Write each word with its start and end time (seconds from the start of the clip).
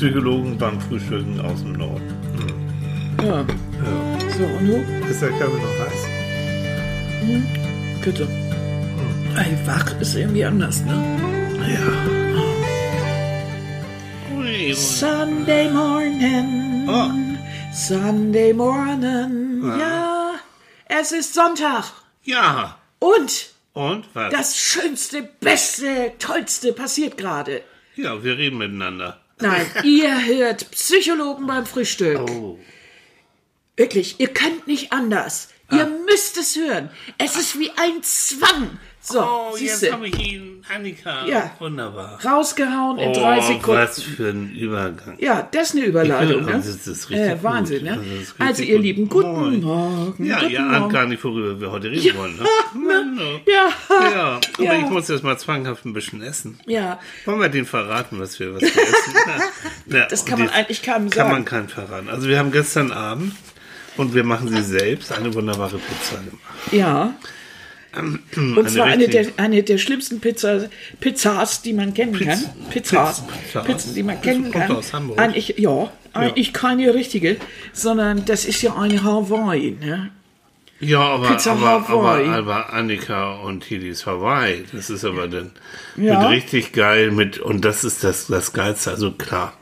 Psychologen 0.00 0.56
beim 0.56 0.80
Frühstücken 0.80 1.38
aus 1.42 1.60
dem 1.60 1.74
Norden. 1.74 2.00
Ja. 3.22 3.40
Ja. 3.42 3.44
So, 4.38 4.44
und 4.44 4.66
du? 4.66 5.06
Ist 5.10 5.20
der 5.20 5.28
Körper 5.28 5.56
noch 5.56 5.78
heiß? 5.78 6.06
Bitte. 8.02 8.26
Ey, 9.36 9.58
wach 9.66 10.00
ist 10.00 10.14
irgendwie 10.16 10.42
anders, 10.42 10.80
ne? 10.86 10.94
Ja. 11.68 11.86
Sunday 14.74 15.68
morning. 15.70 16.88
Ah. 16.88 17.10
Sunday 17.74 18.54
morning. 18.54 19.62
Ja. 19.78 20.30
Es 20.86 21.12
ist 21.12 21.34
Sonntag. 21.34 21.84
Ja. 22.22 22.78
Und 23.00 23.50
Und 23.74 24.06
was? 24.14 24.32
das 24.32 24.56
Schönste, 24.56 25.28
Beste, 25.40 26.12
Tollste 26.18 26.72
passiert 26.72 27.18
gerade. 27.18 27.60
ja, 27.96 28.24
wir 28.24 28.38
reden 28.38 28.56
miteinander. 28.56 29.20
Nein, 29.40 29.66
ihr 29.84 30.26
hört 30.26 30.70
Psychologen 30.70 31.46
beim 31.46 31.66
Frühstück. 31.66 32.18
Oh. 32.30 32.58
Wirklich, 33.76 34.20
ihr 34.20 34.28
könnt 34.28 34.66
nicht 34.66 34.92
anders. 34.92 35.48
Ihr 35.72 35.86
müsst 35.86 36.36
es 36.36 36.56
hören. 36.56 36.90
Es 37.16 37.36
ist 37.36 37.58
wie 37.58 37.70
ein 37.76 38.02
Zwang. 38.02 38.78
So, 39.02 39.18
Oh, 39.22 39.56
jetzt 39.56 39.90
habe 39.90 40.08
ich 40.08 40.18
ihn, 40.32 40.62
Annika. 40.72 41.24
Ja. 41.24 41.52
Wunderbar. 41.58 42.18
Rausgehauen 42.22 42.98
in 42.98 43.08
Oh, 43.08 43.12
drei 43.14 43.40
Sekunden. 43.40 43.80
was 43.80 44.02
für 44.02 44.28
ein 44.28 44.52
Übergang. 44.54 45.16
Ja, 45.18 45.48
das 45.50 45.70
ist 45.70 45.76
eine 45.76 45.86
Überleitung, 45.86 46.40
Ich 46.40 46.46
ne? 46.46 46.52
finde, 46.52 46.66
das 46.66 46.86
ist 46.86 47.08
richtig 47.08 47.28
äh, 47.30 47.42
Wahnsinn, 47.42 47.78
gut. 47.78 47.86
ne? 47.86 47.96
Das 47.96 48.06
ist 48.06 48.18
richtig 48.34 48.46
Also, 48.46 48.62
ihr 48.62 48.74
gut. 48.76 48.82
Lieben, 48.84 49.08
guten 49.08 49.32
Moin. 49.32 49.60
Morgen. 49.62 50.24
Ja, 50.26 50.40
guten 50.40 50.50
ihr 50.52 50.60
ahnt 50.60 50.78
Morgen. 50.80 50.92
gar 50.92 51.06
nicht, 51.06 51.24
worüber 51.24 51.58
wir 51.58 51.70
heute 51.70 51.90
reden 51.90 52.18
wollen. 52.18 52.36
Ne? 52.36 52.44
Mann, 52.74 53.18
oh. 53.18 53.40
Ja, 53.50 53.68
Ja, 54.10 54.40
aber 54.58 54.62
Ja. 54.64 54.74
ich 54.78 54.90
muss 54.90 55.08
jetzt 55.08 55.24
mal 55.24 55.38
zwanghaft 55.38 55.86
ein 55.86 55.94
bisschen 55.94 56.20
essen. 56.22 56.60
ja. 56.66 57.00
Wollen 57.24 57.40
wir 57.40 57.48
den 57.48 57.64
verraten, 57.64 58.20
was 58.20 58.38
wir, 58.38 58.54
was 58.54 58.60
wir 58.60 58.68
essen? 58.68 59.14
ja, 59.86 60.06
Das 60.08 60.26
kann 60.26 60.40
man 60.40 60.50
eigentlich 60.50 60.82
kaum 60.82 61.08
Kann 61.08 61.10
sagen. 61.10 61.30
man 61.30 61.44
keinen 61.46 61.68
verraten. 61.70 62.10
Also 62.10 62.28
wir 62.28 62.38
haben 62.38 62.52
gestern 62.52 62.92
Abend 62.92 63.34
und 63.96 64.14
wir 64.14 64.24
machen 64.24 64.48
sie 64.48 64.62
selbst 64.62 65.10
eine 65.10 65.32
wunderbare 65.32 65.78
Pizza 65.78 66.16
gemacht. 66.18 66.72
Ja. 66.72 67.14
Und 67.96 68.20
Eine 68.36 68.66
zwar 68.66 68.86
eine 68.86 69.08
der, 69.08 69.26
eine 69.36 69.62
der 69.62 69.78
schlimmsten 69.78 70.20
Pizza, 70.20 70.68
Pizzas, 71.00 71.62
die 71.62 71.72
man 71.72 71.92
kennen 71.92 72.12
kann. 72.12 72.38
Pizzas. 72.70 73.24
Pizzas. 73.26 73.64
Pizzen, 73.64 73.94
die 73.94 74.02
man 74.04 74.20
kennen 74.20 74.50
kann. 74.52 74.70
aus 74.70 74.92
Hamburg. 74.92 75.18
Eigentlich, 75.18 75.54
ja, 75.58 75.90
eigentlich 76.12 76.52
keine 76.52 76.94
richtige, 76.94 77.36
sondern 77.72 78.24
das 78.24 78.44
ist 78.44 78.62
ja 78.62 78.76
eine 78.76 79.02
Hawaii. 79.02 79.76
Ne? 79.80 80.10
Ja, 80.78 81.00
aber, 81.00 81.28
Pizza 81.30 81.52
aber, 81.52 81.68
aber, 81.68 81.88
Hawaii. 81.88 82.28
aber 82.28 82.72
Annika 82.72 83.34
und 83.40 83.64
Hidis 83.64 84.06
Hawaii, 84.06 84.64
das 84.72 84.88
ist 84.88 85.04
aber 85.04 85.28
dann 85.28 85.50
Ja. 85.96 86.20
mit 86.20 86.30
richtig 86.30 86.72
geil 86.72 87.10
mit, 87.10 87.38
und 87.38 87.64
das 87.64 87.84
ist 87.84 88.02
das, 88.04 88.28
das 88.28 88.52
Geilste, 88.52 88.90
also 88.92 89.10
klar, 89.10 89.52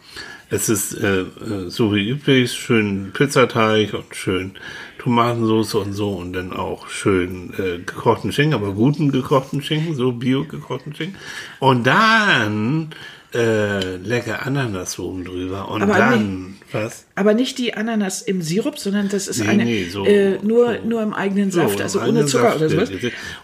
es 0.51 0.69
ist 0.69 0.93
äh, 0.95 1.21
äh, 1.23 1.69
so 1.69 1.93
wie 1.95 2.09
üblich, 2.11 2.53
schön 2.53 3.11
Pizzateig 3.13 3.95
und 3.95 4.15
schön 4.15 4.57
Tomatensauce 4.99 5.75
und 5.77 5.93
so 5.93 6.11
und 6.11 6.33
dann 6.33 6.53
auch 6.53 6.89
schön 6.89 7.53
äh, 7.59 7.79
gekochten 7.79 8.33
Schinken, 8.33 8.55
aber 8.55 8.73
guten 8.73 9.11
gekochten 9.13 9.63
Schinken, 9.63 9.95
so 9.95 10.13
bio 10.13 10.45
gekochten 10.45 10.95
Schinken. 10.95 11.17
Und 11.61 11.87
dann 11.87 12.91
äh, 13.35 13.97
lecker 13.97 14.45
Ananas 14.47 14.99
oben 14.99 15.25
drüber 15.25 15.71
und 15.71 15.83
Aber 15.83 15.99
dann, 15.99 16.57
was? 16.73 17.05
Aber 17.15 17.35
nicht 17.35 17.59
die 17.59 17.75
Ananas 17.75 18.23
im 18.23 18.41
Sirup, 18.41 18.79
sondern 18.79 19.09
das 19.11 19.29
ist 19.29 19.41
Nee, 19.41 19.49
eine 19.49 19.65
nee, 19.67 19.85
so- 19.91 20.05
äh, 20.07 20.39
nur, 20.43 20.79
so. 20.83 20.89
nur 20.89 21.03
im 21.03 21.13
eigenen 21.13 21.51
So, 21.51 21.61
Saft, 21.61 21.81
also 21.83 21.99
einen 22.01 22.17
ohne 22.19 22.27
Zucker 22.27 22.45
Saft, 22.45 22.57
oder 22.57 22.69
sowas. 22.87 22.91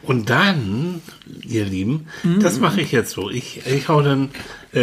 Und 0.02 0.30
dann, 0.30 1.02
ihr 1.46 1.66
Lieben, 1.66 2.06
Mhm. 2.22 2.40
das 2.40 2.60
mache 2.60 2.80
ich 2.80 2.92
jetzt 2.92 3.10
so. 3.10 3.28
Ich, 3.30 3.60
ich 3.66 3.88
hau 3.88 4.00
dann 4.00 4.30
äh, 4.72 4.80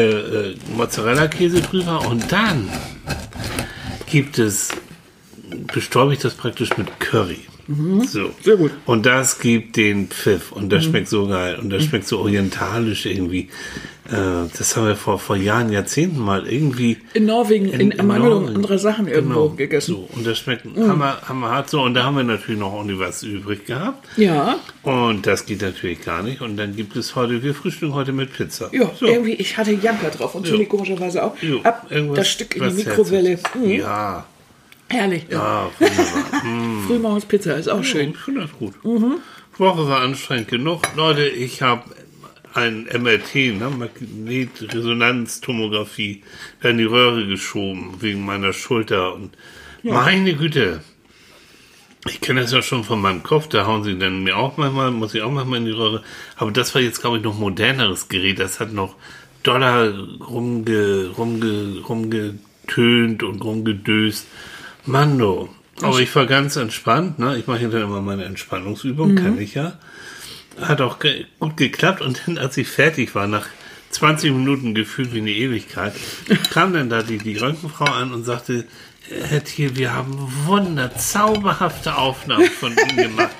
äh, 0.51 0.55
Mozzarella-Käse 0.77 1.61
drüber 1.61 2.07
und 2.07 2.31
dann 2.31 2.69
gibt 4.09 4.37
es, 4.39 4.69
bestäube 5.73 6.13
ich 6.13 6.19
das 6.19 6.33
praktisch 6.35 6.77
mit 6.77 6.99
Curry. 6.99 7.39
So. 7.67 7.73
Mhm. 7.73 8.03
Sehr 8.41 8.57
gut. 8.57 8.71
Mhm. 8.71 8.77
Und 8.85 9.05
das 9.05 9.39
gibt 9.39 9.77
den 9.77 10.07
Pfiff 10.07 10.51
und 10.51 10.69
das 10.71 10.83
schmeckt 10.83 11.07
so 11.07 11.27
geil 11.27 11.57
und 11.61 11.69
das 11.69 11.83
schmeckt 11.85 12.07
so 12.07 12.19
orientalisch 12.19 13.05
irgendwie. 13.05 13.49
Äh, 14.09 14.49
das 14.57 14.75
haben 14.75 14.87
wir 14.87 14.95
vor, 14.97 15.19
vor 15.19 15.37
Jahren, 15.37 15.71
Jahrzehnten 15.71 16.19
mal 16.19 16.45
irgendwie 16.47 16.97
In 17.13 17.27
Norwegen, 17.27 17.67
in, 17.69 17.91
Ermangelung 17.91 18.39
Norwegen. 18.41 18.55
anderer 18.57 18.77
Sachen 18.79 19.07
irgendwo 19.07 19.43
Genau, 19.45 19.49
gegessen. 19.55 19.91
So, 19.93 20.09
und 20.13 20.25
das 20.27 20.39
schmeckt 20.39 20.65
Mhm. 20.65 20.87
hammer, 20.89 21.17
hammerhart 21.29 21.69
so. 21.69 21.81
Und 21.81 21.93
da 21.93 22.03
haben 22.03 22.17
wir 22.17 22.23
natürlich 22.23 22.59
noch 22.59 22.73
ordentlich 22.73 22.99
was 22.99 23.23
übrig 23.23 23.65
gehabt. 23.67 24.05
Ja, 24.17 24.57
Und 24.83 25.25
das 25.27 25.45
geht 25.45 25.61
natürlich 25.61 26.01
gar 26.03 26.23
nicht. 26.23 26.41
Und 26.41 26.57
dann 26.57 26.75
gibt 26.75 26.95
es 26.97 27.15
heute, 27.15 27.41
wir 27.43 27.53
frühstücken 27.53 27.93
heute 27.93 28.11
mit 28.11 28.33
Pizza. 28.33 28.69
ja, 28.73 28.89
so. 28.99 29.05
irgendwie, 29.05 29.33
ich 29.35 29.55
hatte 29.55 29.71
Jamper 29.71 30.09
drauf 30.09 30.35
und 30.35 30.45
Chili 30.45 30.65
komischerweise 30.65 31.23
auch. 31.23 31.35
Jo, 31.41 31.61
Ab 31.61 31.85
irgendwas- 31.89 32.17
das 32.17 32.29
Stück 32.29 32.55
in 32.57 32.67
die 32.67 32.73
Mikrowelle. 32.83 33.39
Mhm. 33.55 33.69
Ja, 33.71 34.25
Herrlich. 34.91 35.25
ja, 35.29 35.69
wunderbar. 35.79 36.31
Hm. 36.41 36.83
Frühmorgens 36.87 37.25
Pizza 37.25 37.55
ist 37.55 37.67
auch 37.67 37.83
schön. 37.83 38.11
Ich 38.11 38.17
finde 38.17 38.41
das 38.41 38.51
gut. 38.53 38.73
Mhm. 38.83 39.17
Woche 39.57 39.87
war 39.87 40.01
anstrengend 40.01 40.47
genug. 40.47 40.81
Leute, 40.95 41.27
ich 41.27 41.61
habe 41.61 41.83
ein 42.53 42.85
MRT, 42.85 43.59
ne, 43.59 43.69
Magnetresonanztomographie, 43.69 46.23
in 46.63 46.77
die 46.77 46.83
Röhre 46.83 47.25
geschoben 47.27 47.95
wegen 47.99 48.25
meiner 48.25 48.53
Schulter. 48.53 49.13
Und 49.13 49.37
meine 49.83 50.33
Güte, 50.33 50.81
ich 52.07 52.19
kenne 52.19 52.41
das 52.41 52.51
ja 52.51 52.61
schon 52.61 52.83
von 52.83 52.99
meinem 52.99 53.23
Kopf, 53.23 53.47
da 53.47 53.67
hauen 53.67 53.83
sie 53.83 53.97
dann 53.97 54.23
mir 54.23 54.35
auch 54.35 54.57
manchmal, 54.57 54.91
muss 54.91 55.13
ich 55.13 55.21
auch 55.21 55.31
manchmal 55.31 55.59
in 55.59 55.65
die 55.65 55.71
Röhre. 55.71 56.03
Aber 56.35 56.51
das 56.51 56.75
war 56.75 56.81
jetzt, 56.81 57.01
glaube 57.01 57.17
ich, 57.17 57.23
noch 57.23 57.37
moderneres 57.37 58.09
Gerät. 58.09 58.39
Das 58.39 58.59
hat 58.59 58.73
noch 58.73 58.95
Dollar 59.43 59.93
rumge, 60.19 61.11
rumge, 61.15 61.79
rumgetönt 61.87 63.23
und 63.23 63.43
rumgedöst. 63.43 64.27
Mando. 64.85 65.49
Aber 65.81 65.99
ich 65.99 66.15
war 66.15 66.25
ganz 66.25 66.55
entspannt, 66.55 67.19
ne? 67.19 67.37
Ich 67.37 67.47
mache 67.47 67.67
dann 67.67 67.81
immer 67.81 68.01
meine 68.01 68.25
Entspannungsübung, 68.25 69.15
kann 69.15 69.39
ich 69.39 69.55
ja. 69.55 69.79
Hat 70.59 70.81
auch 70.81 70.99
ge 70.99 71.25
gut 71.39 71.57
geklappt 71.57 72.01
und 72.01 72.21
dann, 72.25 72.37
als 72.37 72.57
ich 72.57 72.67
fertig 72.67 73.15
war, 73.15 73.25
nach 73.27 73.47
20 73.91 74.31
Minuten 74.31 74.75
gefühlt 74.75 75.13
wie 75.13 75.19
eine 75.19 75.31
Ewigkeit, 75.31 75.93
kam 76.51 76.73
dann 76.73 76.89
da 76.89 77.01
die, 77.01 77.17
die 77.17 77.37
Röntgenfrau 77.37 77.85
an 77.85 78.13
und 78.13 78.23
sagte, 78.23 78.65
Herr 79.09 79.43
Thiel, 79.43 79.75
wir 79.75 79.93
haben 79.93 80.15
wunder, 80.45 80.95
zauberhafte 80.95 81.97
Aufnahmen 81.97 82.49
von 82.49 82.71
Ihnen 82.71 82.97
gemacht. 82.97 83.35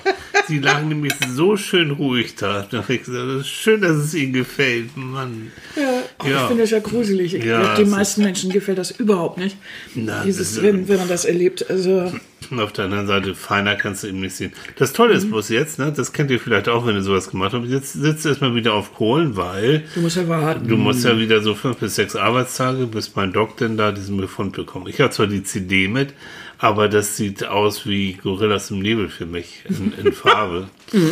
Sie 0.46 0.58
lagen 0.58 0.88
nämlich 0.88 1.14
so 1.28 1.56
schön 1.56 1.92
ruhig 1.92 2.34
da. 2.34 2.66
Da 2.68 2.84
ich 2.88 3.04
gesagt, 3.04 3.28
das 3.28 3.40
ist 3.42 3.48
schön, 3.48 3.80
dass 3.80 3.92
es 3.92 4.14
Ihnen 4.14 4.32
gefällt, 4.32 4.96
Mann. 4.96 5.52
Ja, 5.76 6.01
oh, 6.24 6.28
Ja. 6.28 6.42
Ich 6.42 6.46
finde 6.48 6.62
das 6.62 6.70
ja 6.70 6.78
gruselig. 6.80 7.34
Ich 7.34 7.44
Ja, 7.44 7.60
glaube, 7.60 7.76
den 7.82 7.90
meisten 7.90 8.22
Menschen 8.22 8.50
gefällt 8.50 8.78
das 8.78 8.90
überhaupt 8.90 9.38
nicht. 9.38 9.56
Na, 9.94 10.22
Dieses, 10.24 10.54
das- 10.54 10.62
wenn, 10.62 10.88
wenn 10.88 10.98
man 10.98 11.08
das 11.08 11.24
erlebt. 11.24 11.68
Also, 11.70 12.12
Und 12.50 12.60
auf 12.60 12.72
der 12.72 12.86
anderen 12.86 13.06
Seite, 13.06 13.34
feiner 13.34 13.76
kannst 13.76 14.02
du 14.02 14.08
eben 14.08 14.20
nicht 14.20 14.34
sehen. 14.34 14.52
Das 14.76 14.92
Tolle 14.92 15.12
Mhm. 15.12 15.18
ist 15.18 15.30
bloß 15.30 15.48
jetzt, 15.50 15.78
ne, 15.78 15.92
das 15.96 16.12
kennt 16.12 16.30
ihr 16.30 16.38
vielleicht 16.40 16.68
auch, 16.68 16.86
wenn 16.86 16.94
ihr 16.96 17.02
sowas 17.02 17.30
gemacht 17.30 17.52
habt, 17.54 17.66
jetzt 17.66 17.92
sitzt 17.94 18.24
du 18.24 18.28
erstmal 18.30 18.54
wieder 18.54 18.74
auf 18.74 18.94
Kohlen, 18.94 19.36
weil 19.36 19.84
du 19.94 20.00
musst 20.00 20.16
ja 20.16 20.28
warten. 20.28 20.68
du 20.68 20.76
musst 20.76 21.04
ja 21.04 21.18
wieder 21.18 21.40
so 21.40 21.54
fünf 21.54 21.78
bis 21.78 21.94
sechs 21.94 22.14
Arbeitstage, 22.16 22.86
bis 22.86 23.14
mein 23.16 23.32
Doc 23.32 23.56
denn 23.56 23.76
da 23.76 23.92
diesen 23.92 24.16
Befund 24.18 24.52
bekommt. 24.54 24.88
Ich 24.88 25.00
habe 25.00 25.10
zwar 25.10 25.28
die 25.28 25.42
CD 25.44 25.88
mit, 25.88 26.12
aber 26.58 26.88
das 26.88 27.16
sieht 27.16 27.44
aus 27.46 27.86
wie 27.86 28.14
Gorillas 28.14 28.70
im 28.70 28.80
Nebel 28.80 29.08
für 29.08 29.26
mich 29.26 29.62
in, 29.68 29.92
in 30.04 30.12
Farbe. 30.12 30.68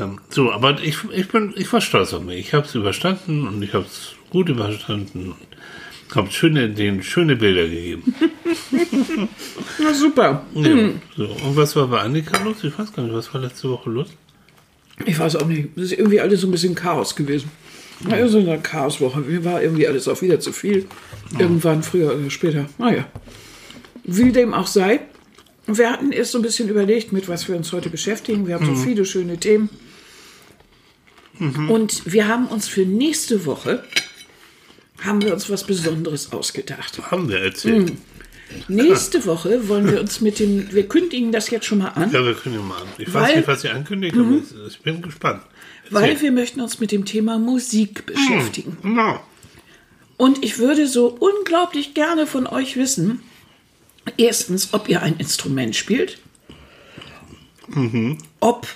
ähm, 0.00 0.20
so, 0.28 0.52
aber 0.52 0.80
ich, 0.82 0.98
ich 1.12 1.28
bin, 1.28 1.52
ich 1.56 1.72
war 1.72 1.80
stolz 1.80 2.12
auf 2.12 2.22
mich. 2.22 2.38
Ich 2.38 2.54
habe 2.54 2.66
es 2.66 2.74
überstanden 2.74 3.46
und 3.46 3.62
ich 3.62 3.72
habe 3.72 3.84
es 3.84 4.14
gut 4.30 4.48
überstanden 4.48 5.32
und 5.32 6.16
habe 6.16 6.30
schöne, 6.30 6.68
den 6.68 7.02
schöne 7.02 7.36
Bilder 7.36 7.64
gegeben. 7.64 8.14
Na 9.78 9.94
super. 9.94 10.44
Ja, 10.54 10.90
so. 11.16 11.24
Und 11.24 11.56
was 11.56 11.76
war 11.76 11.86
bei 11.88 12.00
Annika 12.00 12.42
los? 12.42 12.64
Ich 12.64 12.76
weiß 12.78 12.92
gar 12.92 13.02
nicht, 13.02 13.14
was 13.14 13.32
war 13.32 13.40
letzte 13.40 13.70
Woche 13.70 13.90
los? 13.90 14.08
Ich 15.06 15.18
weiß 15.18 15.36
auch 15.36 15.46
nicht. 15.46 15.70
Das 15.76 15.86
ist 15.86 15.92
irgendwie 15.92 16.20
alles 16.20 16.40
so 16.40 16.48
ein 16.48 16.50
bisschen 16.50 16.74
Chaos 16.74 17.14
gewesen. 17.14 17.50
Na, 18.02 18.26
so 18.28 18.38
eine 18.38 18.58
Chaoswoche. 18.58 19.20
Mir 19.20 19.44
war 19.44 19.62
irgendwie 19.62 19.86
alles 19.86 20.08
auch 20.08 20.20
wieder 20.22 20.40
zu 20.40 20.52
viel. 20.52 20.86
Irgendwann 21.38 21.82
früher 21.82 22.14
oder 22.14 22.30
später. 22.30 22.66
Naja. 22.78 23.06
Wie 24.04 24.32
dem 24.32 24.54
auch 24.54 24.66
sei. 24.66 25.00
Wir 25.78 25.90
hatten 25.90 26.12
erst 26.12 26.32
so 26.32 26.38
ein 26.38 26.42
bisschen 26.42 26.68
überlegt, 26.68 27.12
mit 27.12 27.28
was 27.28 27.48
wir 27.48 27.56
uns 27.56 27.72
heute 27.72 27.90
beschäftigen. 27.90 28.46
Wir 28.46 28.54
haben 28.54 28.66
so 28.66 28.74
viele 28.74 29.04
schöne 29.04 29.38
Themen. 29.38 29.68
Und 31.68 32.02
wir 32.12 32.28
haben 32.28 32.46
uns 32.48 32.68
für 32.68 32.82
nächste 32.84 33.46
Woche 33.46 33.82
haben 35.02 35.22
wir 35.22 35.32
uns 35.32 35.48
was 35.48 35.64
Besonderes 35.64 36.32
ausgedacht. 36.32 37.10
Haben 37.10 37.28
wir 37.30 37.38
erzählt. 37.38 37.92
Nächste 38.68 39.24
Woche 39.24 39.68
wollen 39.68 39.90
wir 39.90 40.00
uns 40.00 40.20
mit 40.20 40.38
dem, 40.40 40.70
wir 40.72 40.86
kündigen 40.88 41.32
das 41.32 41.48
jetzt 41.50 41.64
schon 41.66 41.78
mal 41.78 41.88
an, 41.90 42.10
Ja, 42.12 42.22
wir 42.24 42.36
ja 42.44 42.60
mal 42.60 42.82
an. 42.82 42.88
Ich 42.98 43.14
Weil- 43.14 43.22
weiß 43.22 43.36
nicht, 43.36 43.48
was 43.48 43.64
ihr 43.64 43.72
ankündigt, 43.74 44.14
aber 44.16 44.32
ich, 44.32 44.72
ich 44.72 44.80
bin 44.80 45.00
gespannt. 45.00 45.42
weil 45.88 46.10
Erzähl. 46.10 46.24
wir 46.24 46.32
möchten 46.32 46.60
uns 46.60 46.80
mit 46.80 46.90
dem 46.92 47.04
Thema 47.04 47.38
Musik 47.38 48.04
beschäftigen. 48.06 48.76
Na, 48.82 49.20
Und 50.16 50.44
ich 50.44 50.58
würde 50.58 50.86
so 50.88 51.06
unglaublich 51.08 51.94
gerne 51.94 52.26
von 52.26 52.46
euch 52.46 52.76
wissen, 52.76 53.20
erstens, 54.16 54.72
ob 54.72 54.88
ihr 54.88 55.02
ein 55.02 55.16
Instrument 55.16 55.76
spielt, 55.76 56.18
ob 58.40 58.66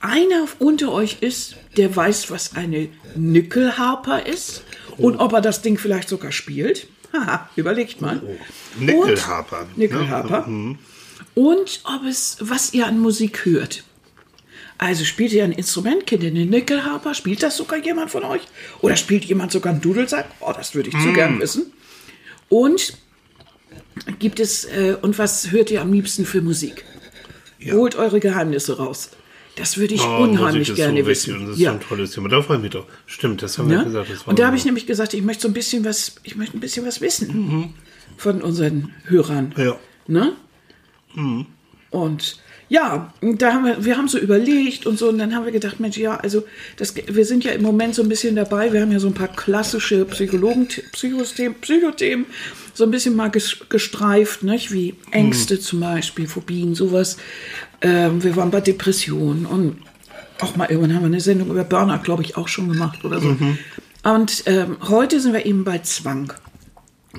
einer 0.00 0.46
unter 0.58 0.92
euch 0.92 1.18
ist, 1.20 1.56
der 1.76 1.94
weiß, 1.94 2.30
was 2.30 2.54
eine 2.54 2.88
Nickelharper 3.16 4.26
ist 4.26 4.62
und 4.96 5.16
ob 5.16 5.32
er 5.32 5.40
das 5.40 5.62
Ding 5.62 5.78
vielleicht 5.78 6.08
sogar 6.08 6.32
spielt. 6.32 6.86
Haha, 7.12 7.48
überlegt 7.56 8.00
mal. 8.00 8.20
Nickelharper. 8.78 9.62
Und, 9.62 9.78
Nickelharper. 9.78 10.46
Und 11.34 11.80
ob 11.84 12.04
es, 12.06 12.36
was 12.40 12.74
ihr 12.74 12.86
an 12.86 12.98
Musik 12.98 13.44
hört. 13.44 13.84
Also 14.76 15.04
spielt 15.04 15.32
ihr 15.32 15.42
ein 15.42 15.52
Instrument, 15.52 16.06
kennt 16.06 16.22
ihr 16.22 16.30
einen 16.30 16.50
Nickelharper? 16.50 17.14
Spielt 17.14 17.42
das 17.42 17.56
sogar 17.56 17.78
jemand 17.78 18.12
von 18.12 18.22
euch? 18.22 18.42
Oder 18.80 18.96
spielt 18.96 19.24
jemand 19.24 19.50
sogar 19.50 19.72
einen 19.72 19.80
Dudelsack? 19.80 20.26
Oh, 20.38 20.52
das 20.56 20.74
würde 20.74 20.90
ich 20.90 20.98
zu 21.02 21.12
gern 21.12 21.40
wissen. 21.40 21.72
Und 22.48 22.96
gibt 24.18 24.40
es, 24.40 24.64
äh, 24.64 24.96
und 25.00 25.18
was 25.18 25.50
hört 25.50 25.70
ihr 25.70 25.82
am 25.82 25.92
liebsten 25.92 26.24
für 26.24 26.40
Musik? 26.42 26.84
Holt 27.72 27.96
eure 27.96 28.20
Geheimnisse 28.20 28.76
raus. 28.78 29.10
Das 29.56 29.76
würde 29.76 29.94
ich 29.94 30.02
Oh, 30.02 30.18
unheimlich 30.22 30.68
ist 30.68 30.76
gerne 30.76 31.00
so 31.02 31.06
wichtig 31.08 31.28
wissen. 31.34 31.40
und 31.40 31.46
das 31.48 31.56
ist 31.58 31.64
so 31.64 31.70
ein 31.70 31.80
tolles 31.80 32.10
Thema. 32.12 32.28
Da 32.28 32.42
freue 32.42 32.56
ich 32.58 32.62
mich 32.62 32.70
doch. 32.70 32.86
Stimmt, 33.06 33.42
das 33.42 33.58
haben 33.58 33.68
Ja? 33.70 33.78
wir 33.78 33.84
gesagt. 33.86 34.10
Das 34.10 34.20
war 34.20 34.28
Und 34.28 34.38
da 34.38 34.46
habe 34.46 34.56
ich 34.56 34.64
nämlich 34.64 34.86
gesagt, 34.86 35.14
ich 35.14 35.22
möchte 35.22 35.42
so 35.42 35.48
ein 35.48 35.54
bisschen 35.54 35.84
was, 35.84 36.14
ich 36.22 36.36
möchte 36.36 36.56
ein 36.56 36.60
bisschen 36.60 36.86
was 36.86 37.00
wissen 37.00 37.74
von 38.16 38.40
unseren 38.42 38.92
Hörern. 39.04 39.52
Ja. 39.56 39.76
Ne? 40.06 40.36
Und 41.90 42.38
ja, 42.68 43.12
da 43.22 43.52
haben 43.54 43.64
wir, 43.64 43.84
wir 43.84 43.96
haben 43.96 44.08
so 44.08 44.18
überlegt 44.18 44.86
und 44.86 44.98
so, 44.98 45.08
und 45.08 45.18
dann 45.18 45.34
haben 45.34 45.44
wir 45.44 45.52
gedacht, 45.52 45.80
Mensch, 45.80 45.96
ja, 45.96 46.16
also 46.16 46.44
das, 46.76 46.94
wir 46.94 47.24
sind 47.24 47.44
ja 47.44 47.52
im 47.52 47.62
Moment 47.62 47.94
so 47.94 48.02
ein 48.02 48.08
bisschen 48.08 48.36
dabei, 48.36 48.72
wir 48.72 48.80
haben 48.82 48.92
ja 48.92 48.98
so 48.98 49.06
ein 49.08 49.14
paar 49.14 49.28
klassische 49.28 50.04
Psychologen, 50.04 50.68
Psychosthemen, 50.92 51.54
Psychothemen 51.60 52.26
so 52.74 52.84
ein 52.84 52.90
bisschen 52.90 53.16
mal 53.16 53.28
ges- 53.30 53.68
gestreift, 53.68 54.42
nicht? 54.42 54.70
wie 54.72 54.94
Ängste 55.10 55.58
zum 55.60 55.80
Beispiel, 55.80 56.26
Phobien, 56.28 56.74
sowas. 56.74 57.16
Ähm, 57.80 58.22
wir 58.22 58.36
waren 58.36 58.50
bei 58.50 58.60
Depressionen 58.60 59.46
und 59.46 59.78
auch 60.40 60.54
mal 60.56 60.66
irgendwann 60.70 60.94
haben 60.94 61.02
wir 61.02 61.06
eine 61.06 61.20
Sendung 61.20 61.50
über 61.50 61.64
Burnout, 61.64 62.02
glaube 62.04 62.22
ich, 62.22 62.36
auch 62.36 62.48
schon 62.48 62.68
gemacht 62.68 63.04
oder 63.04 63.20
so. 63.20 63.36
Und 64.04 64.44
ähm, 64.46 64.76
heute 64.88 65.18
sind 65.20 65.32
wir 65.32 65.44
eben 65.44 65.64
bei 65.64 65.78
Zwang. 65.78 66.32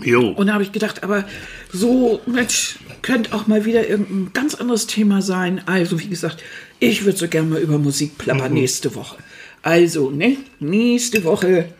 Jo. 0.04 0.30
Und 0.30 0.48
da 0.48 0.54
habe 0.54 0.64
ich 0.64 0.72
gedacht, 0.72 1.04
aber 1.04 1.26
so, 1.72 2.22
Mensch, 2.26 2.78
könnte 3.02 3.34
auch 3.34 3.48
mal 3.48 3.66
wieder 3.66 3.88
irgendein 3.88 4.32
ganz 4.34 4.56
anderes 4.56 4.88
Thema 4.88 5.22
sein. 5.22 5.62
Also, 5.66 6.00
wie 6.00 6.08
gesagt, 6.08 6.44
ich 6.80 7.06
würde 7.06 7.18
so 7.18 7.28
gerne 7.28 7.50
mal 7.50 7.62
über 7.62 7.78
Musik 7.78 8.18
plappern 8.18 8.54
nächste 8.54 8.96
Woche. 8.96 9.18
Also, 9.62 10.10
ne, 10.10 10.38
nächste 10.60 11.24
Woche 11.24 11.74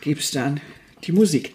gibt 0.00 0.20
es 0.22 0.30
dann 0.30 0.60
die 1.04 1.12
Musik. 1.12 1.54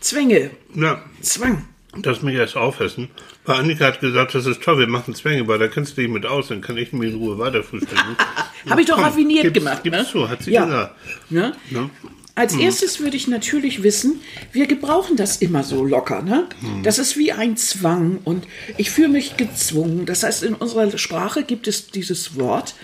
Zwänge, 0.00 0.50
ja, 0.74 1.02
Zwang. 1.20 1.64
das 1.96 2.22
mich 2.22 2.36
erst 2.36 2.56
aufessen. 2.56 3.08
Weil 3.44 3.56
Annika 3.60 3.86
hat 3.86 4.00
gesagt, 4.00 4.34
das 4.34 4.46
ist 4.46 4.62
toll, 4.62 4.78
wir 4.78 4.86
machen 4.86 5.14
Zwänge, 5.14 5.48
weil 5.48 5.58
da 5.58 5.68
kennst 5.68 5.96
du 5.96 6.02
dich 6.02 6.10
mit 6.10 6.26
aus, 6.26 6.48
dann 6.48 6.60
kann 6.60 6.76
ich 6.76 6.92
mir 6.92 7.08
in 7.08 7.16
Ruhe 7.16 7.38
weiter 7.38 7.62
frühstücken. 7.62 8.16
Habe 8.68 8.80
ich 8.80 8.86
doch 8.86 8.98
raffiniert 8.98 9.54
gemacht. 9.54 9.82
Gib's 9.82 9.96
ne? 9.96 10.06
so, 10.12 10.28
hat 10.28 10.42
sie 10.42 10.52
ja. 10.52 10.64
gesagt. 10.64 10.96
Ne? 11.30 11.52
Ne? 11.70 11.90
Als 12.38 12.54
erstes 12.54 13.00
würde 13.00 13.16
ich 13.16 13.26
natürlich 13.26 13.82
wissen, 13.82 14.20
wir 14.52 14.66
gebrauchen 14.66 15.16
das 15.16 15.38
immer 15.38 15.64
so 15.64 15.84
locker. 15.84 16.22
Ne? 16.22 16.46
Das 16.84 16.98
ist 16.98 17.16
wie 17.16 17.32
ein 17.32 17.56
Zwang 17.56 18.20
und 18.24 18.46
ich 18.76 18.90
fühle 18.90 19.08
mich 19.08 19.36
gezwungen. 19.36 20.06
Das 20.06 20.22
heißt, 20.22 20.44
in 20.44 20.54
unserer 20.54 20.96
Sprache 20.98 21.42
gibt 21.42 21.66
es 21.66 21.88
dieses 21.88 22.38
Wort 22.38 22.74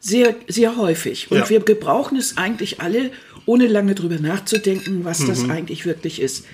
sehr, 0.00 0.34
sehr 0.48 0.76
häufig. 0.76 1.30
Und 1.30 1.36
Ja. 1.38 1.50
wir 1.50 1.60
gebrauchen 1.60 2.16
es 2.16 2.38
eigentlich 2.38 2.80
alle, 2.80 3.10
ohne 3.46 3.66
lange 3.66 3.94
drüber 3.94 4.18
nachzudenken, 4.18 5.04
was 5.04 5.26
das 5.26 5.48
eigentlich 5.50 5.84
wirklich 5.84 6.20
ist. 6.20 6.46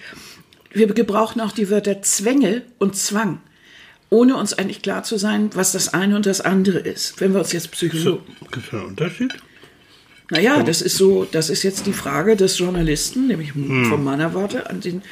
Wir 0.72 0.88
gebrauchen 0.88 1.40
auch 1.40 1.52
die 1.52 1.70
Wörter 1.70 2.02
Zwänge 2.02 2.62
und 2.78 2.96
Zwang, 2.96 3.40
ohne 4.08 4.36
uns 4.36 4.54
eigentlich 4.54 4.82
klar 4.82 5.04
zu 5.04 5.18
sein, 5.18 5.50
was 5.54 5.70
das 5.72 5.94
eine 5.94 6.16
und 6.16 6.26
das 6.26 6.40
andere 6.40 6.78
ist. 6.78 7.20
Wenn 7.20 7.32
wir 7.32 7.40
uns 7.40 7.52
jetzt 7.52 7.70
Psychologen 7.70 8.22
Gibt 8.50 8.66
es 8.66 8.72
einen 8.72 8.86
Unterschied? 8.86 9.32
Naja, 10.30 10.62
das 10.62 10.80
ist 10.80 10.96
so, 10.96 11.26
das 11.30 11.50
ist 11.50 11.62
jetzt 11.62 11.86
die 11.86 11.92
Frage 11.92 12.36
des 12.36 12.58
Journalisten, 12.58 13.26
nämlich 13.26 13.52
von 13.52 14.02
meiner 14.04 14.34
Warte 14.34 14.70
an 14.70 14.80
den 14.80 15.02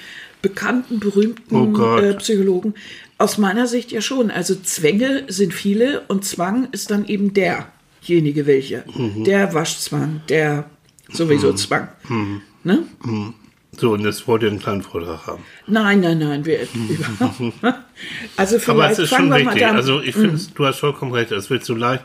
bekannten, 0.42 0.96
Oh 0.96 0.98
berühmten 0.98 1.72
Gott. 1.72 2.02
äh, 2.02 2.14
Psychologen. 2.14 2.74
Aus 3.18 3.38
meiner 3.38 3.66
Sicht 3.66 3.90
ja 3.90 4.00
schon. 4.00 4.30
Also 4.30 4.54
Zwänge 4.54 5.24
sind 5.26 5.52
viele 5.52 6.02
und 6.08 6.24
Zwang 6.24 6.68
ist 6.70 6.90
dann 6.92 7.04
eben 7.06 7.34
derjenige 7.34 8.46
welcher. 8.46 8.84
Der 9.26 9.52
Waschzwang, 9.54 10.20
der 10.28 10.70
sowieso 11.10 11.52
Zwang. 11.54 11.88
Ne? 12.62 12.84
So, 13.76 13.92
und 13.92 14.04
jetzt 14.04 14.26
wollt 14.26 14.42
ihr 14.42 14.48
einen 14.50 14.58
kleinen 14.60 14.82
Vortrag 14.82 15.26
haben. 15.26 15.42
Nein, 15.66 16.00
nein, 16.00 16.18
nein. 16.18 16.44
Wir, 16.44 16.60
also 18.36 18.56
Aber 18.66 18.90
es 18.90 18.96
vielleicht 18.96 18.98
ist 18.98 19.08
schon 19.10 19.30
da 19.30 19.70
Also 19.72 20.00
ich 20.00 20.14
finde, 20.14 20.40
du 20.54 20.66
hast 20.66 20.80
vollkommen 20.80 21.12
recht, 21.12 21.30
es 21.32 21.50
wird 21.50 21.64
so 21.64 21.74
leicht. 21.74 22.04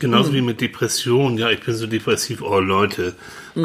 Genauso 0.00 0.32
wie 0.32 0.40
mit 0.40 0.60
Depressionen. 0.60 1.38
Ja, 1.38 1.50
ich 1.50 1.60
bin 1.60 1.74
so 1.74 1.86
depressiv. 1.86 2.40
Oh 2.42 2.58
Leute, 2.58 3.14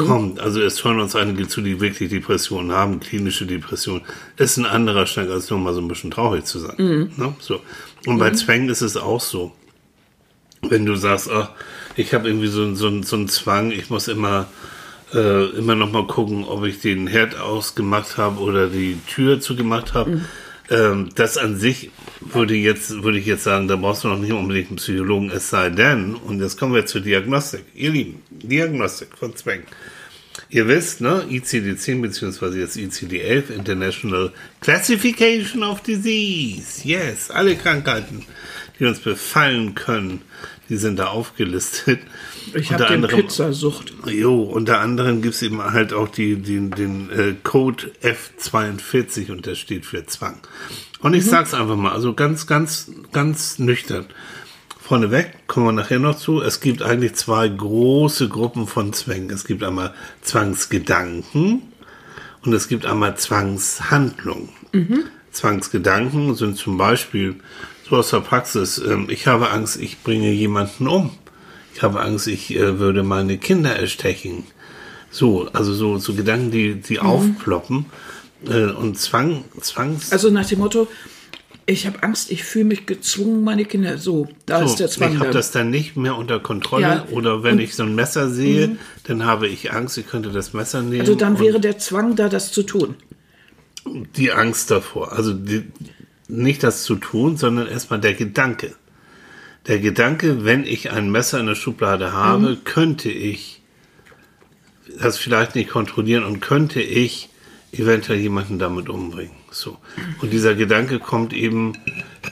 kommt. 0.06 0.38
Also 0.38 0.60
es 0.60 0.84
hören 0.84 1.00
uns 1.00 1.16
einige 1.16 1.48
zu, 1.48 1.62
die 1.62 1.80
wirklich 1.80 2.10
Depressionen 2.10 2.72
haben, 2.72 3.00
klinische 3.00 3.46
Depression. 3.46 4.02
Ist 4.36 4.58
ein 4.58 4.66
anderer 4.66 5.06
Schnack, 5.06 5.30
als 5.30 5.50
nur 5.50 5.58
mal 5.58 5.72
so 5.72 5.80
ein 5.80 5.88
bisschen 5.88 6.10
traurig 6.10 6.44
zu 6.44 6.58
sein. 6.58 6.74
Ne? 7.16 7.34
So. 7.40 7.60
Und 8.04 8.18
bei 8.18 8.30
Zwängen 8.32 8.68
ist 8.68 8.82
es 8.82 8.96
auch 8.96 9.20
so. 9.20 9.52
Wenn 10.60 10.84
du 10.86 10.94
sagst, 10.96 11.30
ach, 11.30 11.50
ich 11.96 12.12
habe 12.12 12.28
irgendwie 12.28 12.48
so, 12.48 12.74
so, 12.74 13.02
so 13.02 13.16
einen 13.16 13.28
Zwang, 13.28 13.72
ich 13.72 13.88
muss 13.88 14.06
immer 14.06 14.46
äh, 15.14 15.44
immer 15.56 15.74
noch 15.74 15.90
mal 15.92 16.06
gucken, 16.06 16.44
ob 16.44 16.64
ich 16.64 16.80
den 16.80 17.06
Herd 17.06 17.38
ausgemacht 17.38 18.18
habe 18.18 18.40
oder 18.40 18.68
die 18.68 18.98
Tür 19.08 19.40
zugemacht 19.40 19.94
habe. 19.94 20.22
Ähm, 20.70 21.10
das 21.14 21.38
an 21.38 21.56
sich 21.56 21.90
würde 22.20 22.54
jetzt 22.54 23.02
würde 23.02 23.18
ich 23.18 23.26
jetzt 23.26 23.44
sagen, 23.44 23.68
da 23.68 23.76
brauchst 23.76 24.04
du 24.04 24.08
noch 24.08 24.18
nicht 24.18 24.32
unbedingt 24.32 24.68
einen 24.68 24.76
Psychologen, 24.76 25.30
es 25.30 25.50
sei 25.50 25.70
denn, 25.70 26.14
und 26.14 26.40
jetzt 26.40 26.58
kommen 26.58 26.74
wir 26.74 26.86
zur 26.86 27.02
Diagnostik. 27.02 27.64
Ihr 27.74 27.90
Lieben, 27.90 28.22
Diagnostik 28.30 29.16
von 29.16 29.36
Zwängen. 29.36 29.66
Ihr 30.48 30.68
wisst, 30.68 31.00
ne, 31.00 31.24
ICD-10 31.28 32.02
beziehungsweise 32.02 32.60
jetzt 32.60 32.76
ICD-11, 32.76 33.50
International 33.50 34.32
Classification 34.60 35.62
of 35.62 35.82
Disease. 35.82 36.86
Yes, 36.86 37.30
alle 37.30 37.56
Krankheiten, 37.56 38.24
die 38.78 38.84
uns 38.84 39.00
befallen 39.00 39.74
können, 39.74 40.22
die 40.68 40.76
sind 40.76 40.98
da 40.98 41.08
aufgelistet. 41.08 42.00
Ich 42.54 42.72
habe 42.72 42.84
den 42.86 42.94
anderem- 43.04 43.20
Pizzasucht. 43.22 43.92
Jo, 44.06 44.42
unter 44.42 44.80
anderem 44.80 45.22
gibt's 45.22 45.42
eben 45.42 45.62
halt 45.62 45.92
auch 45.92 46.08
die, 46.08 46.36
die, 46.36 46.70
den 46.70 47.10
äh, 47.10 47.34
Code 47.42 47.90
F42 48.02 49.30
und 49.30 49.46
der 49.46 49.54
steht 49.54 49.84
für 49.86 50.04
Zwang. 50.06 50.38
Und 51.00 51.14
ich 51.14 51.24
sag's 51.26 51.54
einfach 51.54 51.76
mal, 51.76 51.92
also 51.92 52.14
ganz, 52.14 52.46
ganz, 52.46 52.90
ganz 53.12 53.58
nüchtern. 53.58 54.06
Vorneweg, 54.80 55.46
kommen 55.48 55.66
wir 55.66 55.72
nachher 55.72 55.98
noch 55.98 56.16
zu, 56.16 56.40
es 56.40 56.60
gibt 56.60 56.80
eigentlich 56.82 57.14
zwei 57.14 57.48
große 57.48 58.28
Gruppen 58.28 58.66
von 58.68 58.92
Zwängen. 58.92 59.30
Es 59.30 59.44
gibt 59.44 59.64
einmal 59.64 59.92
Zwangsgedanken 60.22 61.62
und 62.44 62.52
es 62.52 62.68
gibt 62.68 62.86
einmal 62.86 63.16
Zwangshandlungen. 63.16 64.48
Zwangsgedanken 65.32 66.34
sind 66.34 66.56
zum 66.56 66.78
Beispiel 66.78 67.36
so 67.88 67.96
aus 67.96 68.10
der 68.10 68.20
Praxis, 68.20 68.78
ähm, 68.78 69.06
ich 69.10 69.26
habe 69.26 69.50
Angst, 69.50 69.80
ich 69.80 70.02
bringe 70.02 70.30
jemanden 70.32 70.88
um. 70.88 71.10
Ich 71.74 71.82
habe 71.82 72.00
Angst, 72.00 72.26
ich 72.26 72.54
äh, 72.56 72.78
würde 72.78 73.02
meine 73.02 73.38
Kinder 73.38 73.76
erstechen. 73.76 74.44
So, 75.10 75.48
also 75.52 75.72
so, 75.72 75.98
so 75.98 76.14
Gedanken, 76.14 76.50
die, 76.50 76.74
die 76.74 76.98
aufploppen. 76.98 77.86
Äh, 78.46 78.64
und 78.64 78.98
Zwang, 78.98 79.44
Zwangs... 79.60 80.10
Also 80.12 80.30
nach 80.30 80.46
dem 80.46 80.58
Motto, 80.58 80.88
ich 81.66 81.86
habe 81.86 82.02
Angst, 82.02 82.30
ich 82.30 82.44
fühle 82.44 82.66
mich 82.66 82.86
gezwungen, 82.86 83.44
meine 83.44 83.64
Kinder. 83.64 83.98
So, 83.98 84.28
da 84.46 84.62
ist 84.62 84.76
der 84.76 84.88
So, 84.88 84.94
Zwang. 84.98 85.14
ich 85.14 85.20
habe 85.20 85.30
das 85.30 85.50
dann 85.52 85.70
nicht 85.70 85.96
mehr 85.96 86.16
unter 86.16 86.40
Kontrolle. 86.40 86.82
Ja, 86.82 87.06
Oder 87.10 87.42
wenn 87.42 87.58
ich 87.58 87.74
so 87.74 87.82
ein 87.82 87.94
Messer 87.94 88.30
sehe, 88.30 88.76
dann 89.04 89.24
habe 89.26 89.48
ich 89.48 89.72
Angst, 89.72 89.98
ich 89.98 90.06
könnte 90.06 90.30
das 90.30 90.52
Messer 90.52 90.82
nehmen. 90.82 91.00
also 91.00 91.14
dann 91.14 91.38
wäre 91.38 91.60
der 91.60 91.78
Zwang 91.78 92.16
da, 92.16 92.28
das 92.28 92.52
zu 92.52 92.62
tun. 92.62 92.94
die 94.16 94.32
Angst 94.32 94.70
davor. 94.70 95.12
Also 95.12 95.32
die, 95.32 95.64
nicht 96.28 96.62
das 96.62 96.82
zu 96.84 96.96
tun, 96.96 97.36
sondern 97.36 97.66
erstmal 97.68 98.00
der 98.00 98.14
Gedanke. 98.14 98.74
Der 99.66 99.78
Gedanke, 99.80 100.44
wenn 100.44 100.64
ich 100.64 100.90
ein 100.92 101.10
Messer 101.10 101.40
in 101.40 101.46
der 101.46 101.54
Schublade 101.54 102.12
habe, 102.12 102.50
Mhm. 102.50 102.64
könnte 102.64 103.10
ich 103.10 103.62
das 105.00 105.18
vielleicht 105.18 105.54
nicht 105.54 105.70
kontrollieren 105.70 106.24
und 106.24 106.40
könnte 106.40 106.80
ich 106.80 107.28
eventuell 107.72 108.18
jemanden 108.20 108.58
damit 108.58 108.88
umbringen. 108.88 109.34
So. 109.50 109.76
Und 110.22 110.32
dieser 110.32 110.54
Gedanke 110.54 110.98
kommt 110.98 111.32
eben, 111.32 111.72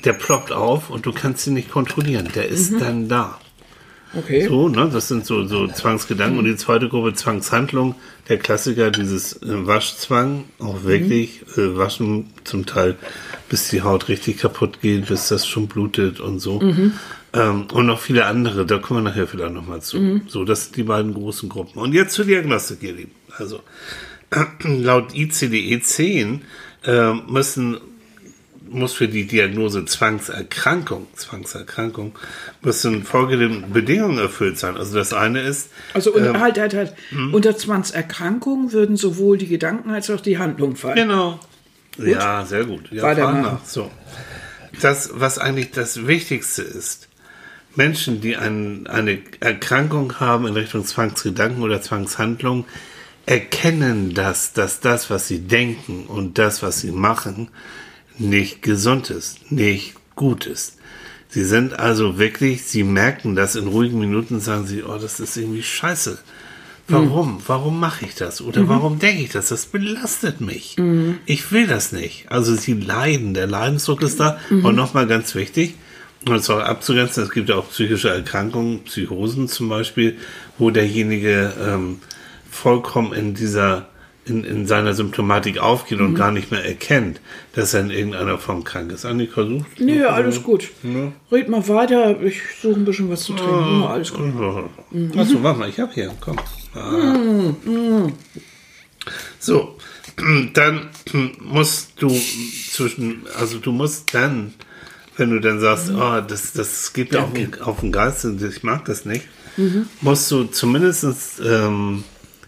der 0.05 0.13
ploppt 0.13 0.53
auf 0.53 0.91
und 0.91 1.07
du 1.07 1.13
kannst 1.13 1.47
ihn 1.47 1.55
nicht 1.55 1.71
kontrollieren. 1.71 2.29
Der 2.35 2.49
ist 2.49 2.73
Mhm. 2.73 2.79
dann 2.79 3.09
da. 3.09 3.39
Okay. 4.17 4.47
So, 4.47 4.69
ne? 4.69 4.89
Das 4.93 5.09
sind 5.09 5.27
so, 5.27 5.45
so 5.45 5.67
Zwangsgedanken. 5.67 6.39
Und 6.39 6.45
die 6.45 6.55
zweite 6.57 6.89
Gruppe 6.89 7.15
Zwangshandlung, 7.15 7.97
der 8.29 8.39
Klassiker, 8.39 8.93
dieses 8.93 9.43
äh, 9.43 9.67
Waschzwang, 9.67 10.45
auch 10.61 10.85
wirklich 10.85 11.43
äh, 11.57 11.77
waschen 11.77 12.31
zum 12.45 12.65
Teil, 12.65 12.97
bis 13.55 13.69
die 13.69 13.83
Haut 13.83 14.09
richtig 14.09 14.39
kaputt 14.39 14.81
geht, 14.81 15.07
bis 15.07 15.29
das 15.29 15.47
schon 15.47 15.69
blutet 15.69 16.19
und 16.19 16.41
so. 16.41 16.61
Ähm, 17.33 17.69
und 17.73 17.87
noch 17.87 18.01
viele 18.01 18.27
andere, 18.27 18.67
da 18.67 18.79
kommen 18.79 19.05
wir 19.05 19.11
nachher 19.11 19.29
vielleicht 19.29 19.55
nochmal 19.55 19.81
zu. 19.81 20.23
So, 20.27 20.45
das 20.45 20.65
sind 20.65 20.77
die 20.77 20.83
beiden 20.83 21.15
großen 21.15 21.49
Gruppen. 21.49 21.79
Und 21.81 21.93
jetzt 21.93 22.15
zur 22.15 22.25
Diagnostik, 22.25 22.83
ihr 22.83 22.95
Lieben. 22.95 23.13
Also, 23.39 23.61
laut 24.65 25.15
ICDE 25.15 25.81
10 25.81 26.43
äh, 26.83 27.13
müssen 27.29 27.77
muss 28.69 28.93
für 28.93 29.07
die 29.07 29.25
Diagnose 29.25 29.85
Zwangserkrankung, 29.85 31.07
Zwangserkrankung, 31.15 32.19
müssen 32.61 33.05
folgende 33.05 33.69
Bedingungen 33.69 34.19
erfüllt 34.19 34.59
sein. 34.59 34.77
Also 34.77 34.97
das 34.97 35.13
eine 35.13 35.43
ist, 35.43 35.71
Also 35.93 36.13
und 36.13 36.41
halt, 36.41 36.59
halt, 36.59 36.75
halt. 36.75 36.95
Unter 37.31 37.57
Zwangserkrankung 37.57 38.73
würden 38.73 38.97
sowohl 38.97 39.39
die 39.39 39.47
Gedanken 39.47 39.91
als 39.91 40.11
auch 40.11 40.21
die 40.21 40.39
Handlung 40.39 40.75
fallen. 40.75 40.97
Genau. 40.97 41.39
Ja, 41.99 42.45
sehr 42.45 42.65
gut. 42.65 42.91
Ja, 42.91 43.05
Weitermachen. 43.05 43.59
So. 43.65 43.91
Das, 44.81 45.11
was 45.15 45.39
eigentlich 45.39 45.71
das 45.71 46.07
Wichtigste 46.07 46.63
ist, 46.63 47.09
Menschen, 47.77 48.21
die 48.21 48.37
ein, 48.37 48.87
eine 48.87 49.19
Erkrankung 49.41 50.21
haben 50.21 50.47
in 50.47 50.55
Richtung 50.55 50.85
Zwangsgedanken 50.85 51.63
oder 51.63 51.83
Zwangshandlung, 51.83 52.67
erkennen 53.27 54.15
das, 54.15 54.53
dass 54.53 54.81
das, 54.81 55.11
was 55.11 55.29
sie 55.29 55.41
denken 55.41 56.07
und 56.07 56.39
das, 56.39 56.63
was 56.63 56.81
sie 56.81 56.93
machen, 56.93 57.49
nicht 58.19 58.63
gesund 58.63 59.11
ist, 59.11 59.51
nicht 59.51 59.95
gut 60.15 60.47
ist. 60.47 60.79
Sie 61.29 61.45
sind 61.45 61.79
also 61.79 62.19
wirklich, 62.19 62.63
sie 62.65 62.85
merken 62.85 63.35
das 63.35 63.57
in 63.57 63.67
ruhigen 63.67 63.99
Minuten, 63.99 64.39
sagen 64.39 64.67
sie, 64.67 64.85
oh, 64.85 64.99
das 64.99 65.19
ist 65.19 65.37
irgendwie 65.37 65.65
scheiße. 65.65 66.19
Warum? 66.89 67.41
Warum 67.47 67.81
mache 67.81 68.05
ich 68.05 68.15
das? 68.15 68.43
Oder 68.43 68.69
warum 68.69 68.99
denke 68.99 69.23
ich 69.23 69.31
das? 69.31 69.49
Das 69.49 69.67
belastet 69.67 70.41
mich. 70.41 70.77
Ich 71.25 71.51
will 71.51 71.67
das 71.67 71.93
nicht. 71.93 72.27
Also 72.31 72.55
sie 72.55 72.75
leiden. 72.75 73.33
Der 73.33 73.47
Leidensdruck 73.47 74.03
ist 74.03 74.21
da. 74.21 74.39
Und 74.51 74.77
nochmal 74.77 75.07
ganz 75.07 75.35
wichtig, 75.35 75.75
um 76.27 76.35
es 76.35 76.51
auch 76.51 76.61
abzugrenzen, 76.61 77.23
es 77.23 77.31
gibt 77.31 77.49
ja 77.49 77.57
auch 77.57 77.69
psychische 77.71 78.11
Erkrankungen, 78.11 78.81
Psychosen 78.85 79.49
zum 79.49 79.69
Beispiel, 79.69 80.17
wo 80.59 80.71
derjenige 80.71 81.53
ähm, 81.63 82.01
vollkommen 82.51 83.13
in 83.15 83.35
dieser, 83.35 83.89
in, 84.27 84.45
in 84.45 84.67
seiner 84.67 84.93
Symptomatik 84.95 85.59
aufgeht 85.59 86.01
und 86.01 86.15
gar 86.15 86.33
nicht 86.33 86.51
mehr 86.51 86.65
erkennt, 86.65 87.21
dass 87.55 87.75
er 87.75 87.81
in 87.81 87.91
irgendeiner 87.91 88.39
Form 88.39 88.63
krank 88.63 88.93
ist. 88.93 89.05
Annika, 89.07 89.45
sucht? 89.45 89.81
Nö, 89.81 90.07
alles 90.07 90.43
gut. 90.43 90.69
Red 91.33 91.49
mal 91.49 91.67
weiter. 91.69 92.21
Ich 92.23 92.41
suche 92.61 92.79
ein 92.81 92.85
bisschen 92.85 93.11
was 93.11 93.23
zu 93.23 93.33
trinken. 93.33 93.83
Oh, 93.83 93.87
alles 93.87 94.13
gut. 94.13 94.33
Achso, 95.17 95.43
warte 95.43 95.59
mal, 95.59 95.69
ich 95.69 95.81
hab 95.81 95.95
hier, 95.95 96.11
komm. 96.21 96.37
So, 99.39 99.77
dann 100.55 100.89
musst 101.41 101.93
du 101.97 102.09
zwischen, 102.71 103.23
also 103.39 103.59
du 103.59 103.73
musst 103.73 104.15
dann, 104.15 104.55
wenn 105.17 105.31
du 105.31 105.41
dann 105.41 105.61
sagst, 105.61 105.91
oh, 105.91 106.21
das, 106.21 106.53
das 106.53 106.93
geht 106.93 107.13
mir 107.13 107.23
auf 107.23 107.33
den, 107.33 107.61
auf 107.61 107.81
den 107.81 107.93
Geist 107.93 108.25
und 108.25 108.43
ich 108.43 108.63
mag 108.63 108.85
das 108.87 109.05
nicht, 109.05 109.27
musst 110.01 110.31
du 110.31 110.45
zumindest 110.45 111.41
ähm, 111.45 112.05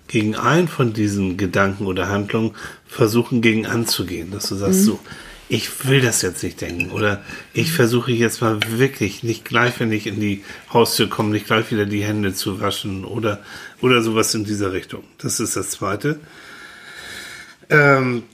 gegen 0.08 0.34
einen 0.36 0.68
von 0.68 0.92
diesen 0.92 1.36
Gedanken 1.36 1.86
oder 1.86 2.08
Handlungen 2.08 2.54
versuchen, 2.86 3.42
gegen 3.42 3.66
anzugehen, 3.66 4.30
dass 4.30 4.48
du 4.48 4.54
sagst 4.56 4.84
so, 4.84 4.98
ich 5.48 5.86
will 5.86 6.00
das 6.00 6.22
jetzt 6.22 6.42
nicht 6.42 6.60
denken 6.60 6.90
oder 6.90 7.22
ich 7.52 7.72
versuche 7.72 8.12
jetzt 8.12 8.40
mal 8.40 8.58
wirklich 8.66 9.22
nicht 9.22 9.44
gleich, 9.44 9.78
wenn 9.78 9.92
ich 9.92 10.06
in 10.06 10.20
die 10.20 10.44
Haustür 10.72 11.08
komme, 11.08 11.30
nicht 11.30 11.46
gleich 11.46 11.70
wieder 11.70 11.86
die 11.86 12.02
Hände 12.02 12.34
zu 12.34 12.60
waschen 12.60 13.04
oder, 13.04 13.40
oder 13.80 14.02
sowas 14.02 14.34
in 14.34 14.44
dieser 14.44 14.72
Richtung. 14.72 15.04
Das 15.18 15.38
ist 15.38 15.56
das 15.56 15.70
Zweite. 15.70 16.18
Ähm, 17.70 18.24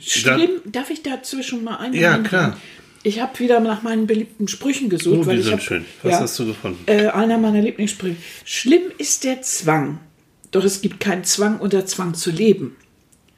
Schlimm, 0.00 0.50
darf 0.66 0.90
ich 0.90 1.02
dazwischen 1.02 1.64
mal 1.64 1.76
einhaken? 1.76 2.00
Ja, 2.00 2.18
klar. 2.18 2.56
Ich 3.04 3.20
habe 3.20 3.38
wieder 3.40 3.58
nach 3.58 3.82
meinen 3.82 4.06
beliebten 4.06 4.46
Sprüchen 4.46 4.88
gesucht. 4.88 5.20
Oh, 5.22 5.26
weil 5.26 5.36
die 5.36 5.40
ich 5.40 5.46
sind 5.46 5.54
hab, 5.54 5.62
schön. 5.62 5.84
Was 6.02 6.12
ja, 6.12 6.20
hast 6.20 6.38
du 6.38 6.46
gefunden? 6.46 6.84
Äh, 6.86 7.08
einer 7.08 7.38
meiner 7.38 7.60
Lieblingssprüche. 7.60 8.16
Schlimm 8.44 8.82
ist 8.98 9.24
der 9.24 9.42
Zwang, 9.42 9.98
doch 10.50 10.64
es 10.64 10.82
gibt 10.82 11.00
keinen 11.00 11.24
Zwang 11.24 11.58
unter 11.58 11.86
Zwang 11.86 12.14
zu 12.14 12.30
leben. 12.30 12.76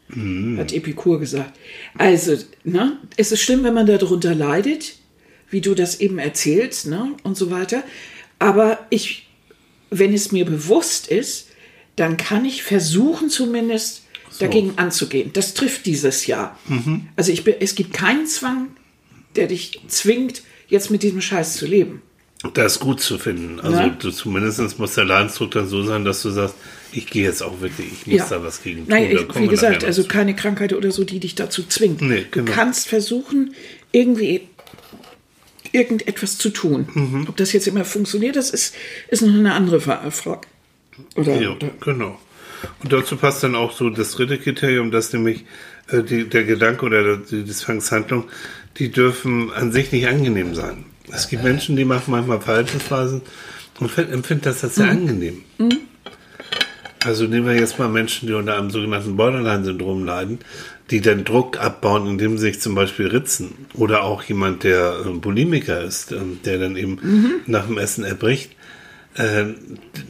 Mhm. 0.08 0.58
Hat 0.58 0.72
Epikur 0.72 1.18
gesagt. 1.20 1.58
Also, 1.96 2.36
ne, 2.64 2.98
es 3.16 3.32
ist 3.32 3.40
schlimm, 3.42 3.64
wenn 3.64 3.74
man 3.74 3.86
darunter 3.86 4.34
leidet, 4.34 4.96
wie 5.50 5.60
du 5.60 5.74
das 5.74 6.00
eben 6.00 6.18
erzählst, 6.18 6.86
ne, 6.86 7.12
und 7.22 7.36
so 7.36 7.50
weiter. 7.50 7.82
Aber 8.38 8.78
ich, 8.90 9.28
wenn 9.90 10.12
es 10.12 10.32
mir 10.32 10.44
bewusst 10.44 11.06
ist, 11.08 11.48
dann 11.96 12.16
kann 12.16 12.44
ich 12.44 12.62
versuchen, 12.62 13.30
zumindest 13.30 14.02
dagegen 14.40 14.72
anzugehen. 14.76 15.30
Das 15.32 15.54
trifft 15.54 15.86
dieses 15.86 16.26
Jahr. 16.26 16.58
Mhm. 16.68 17.06
Also 17.16 17.30
ich, 17.30 17.44
bin- 17.44 17.54
es 17.60 17.74
gibt 17.76 17.92
keinen 17.92 18.26
Zwang, 18.26 18.68
der 19.36 19.46
dich 19.46 19.80
zwingt, 19.86 20.42
jetzt 20.68 20.90
mit 20.90 21.02
diesem 21.04 21.20
Scheiß 21.20 21.56
zu 21.56 21.66
leben. 21.66 22.02
Das 22.54 22.72
ist 22.74 22.80
gut 22.80 23.00
zu 23.00 23.16
finden. 23.16 23.60
Also 23.60 23.78
Ja. 23.78 23.88
du, 23.88 24.10
zumindest 24.10 24.78
muss 24.78 24.94
der 24.96 25.04
Leidensdruck 25.04 25.52
dann 25.52 25.68
so 25.68 25.82
sein, 25.84 26.04
dass 26.04 26.20
du 26.22 26.30
sagst, 26.30 26.56
ich 26.96 27.06
gehe 27.06 27.24
jetzt 27.24 27.42
auch 27.42 27.60
wirklich, 27.60 27.88
ich 27.92 28.06
muss 28.18 28.28
da 28.28 28.42
was 28.42 28.62
gegen 28.62 28.80
tun. 28.80 28.86
Nein, 28.88 29.10
ich, 29.10 29.38
wie 29.38 29.48
gesagt, 29.48 29.84
also 29.84 30.04
keine 30.04 30.34
Krankheit 30.36 30.72
oder 30.72 30.90
so, 30.90 31.04
die 31.04 31.20
dich 31.20 31.34
dazu 31.34 31.62
zwingt. 31.64 32.00
Nee, 32.02 32.26
genau. 32.30 32.46
Du 32.46 32.52
kannst 32.52 32.88
versuchen, 32.88 33.54
irgendwie 33.92 34.42
irgendetwas 35.72 36.38
zu 36.38 36.50
tun. 36.50 36.86
Mhm. 36.94 37.26
Ob 37.28 37.36
das 37.36 37.52
jetzt 37.52 37.66
immer 37.66 37.84
funktioniert, 37.84 38.36
das 38.36 38.50
ist, 38.50 38.74
ist 39.08 39.22
noch 39.22 39.34
eine 39.34 39.54
andere 39.54 39.80
Fra- 39.80 40.10
Frage. 40.10 40.46
Oder, 41.16 41.40
Ja, 41.40 41.50
oder 41.50 41.70
genau. 41.80 42.18
Und 42.82 42.92
dazu 42.92 43.16
passt 43.16 43.42
dann 43.42 43.54
auch 43.54 43.72
so 43.72 43.90
das 43.90 44.12
dritte 44.12 44.38
Kriterium, 44.38 44.90
dass 44.90 45.12
nämlich 45.12 45.44
äh, 45.88 46.02
die, 46.02 46.28
der 46.28 46.44
Gedanke 46.44 46.86
oder 46.86 47.16
die, 47.16 47.44
Zwangshandlung, 47.46 48.24
die 48.78 48.90
dürfen 48.90 49.52
an 49.52 49.72
sich 49.72 49.92
nicht 49.92 50.06
angenehm 50.06 50.54
sein. 50.54 50.84
Es 51.12 51.28
gibt 51.28 51.42
Menschen, 51.44 51.76
die 51.76 51.84
machen 51.84 52.10
manchmal 52.12 52.40
Verhaltensweisen 52.40 53.20
und 53.80 53.90
find- 53.90 54.10
empfinden 54.12 54.44
das 54.44 54.64
als 54.64 54.76
sehr 54.76 54.88
angenehm. 54.88 55.42
Also 57.04 57.26
nehmen 57.26 57.46
wir 57.46 57.54
jetzt 57.54 57.78
mal 57.78 57.88
Menschen, 57.88 58.28
die 58.28 58.32
unter 58.32 58.56
einem 58.56 58.70
sogenannten 58.70 59.16
Borderline-Syndrom 59.16 60.06
leiden, 60.06 60.38
die 60.90 61.02
dann 61.02 61.24
Druck 61.24 61.60
abbauen, 61.60 62.06
indem 62.06 62.38
sie 62.38 62.46
sich 62.46 62.60
zum 62.60 62.74
Beispiel 62.74 63.08
ritzen. 63.08 63.66
Oder 63.74 64.04
auch 64.04 64.22
jemand, 64.22 64.64
der 64.64 65.02
äh, 65.04 65.10
Bulimiker 65.10 65.82
ist, 65.82 66.12
ähm, 66.12 66.40
der 66.46 66.58
dann 66.58 66.76
eben 66.76 67.42
nach 67.46 67.66
dem 67.66 67.76
Essen 67.76 68.04
erbricht. 68.04 68.52
Äh, 69.16 69.44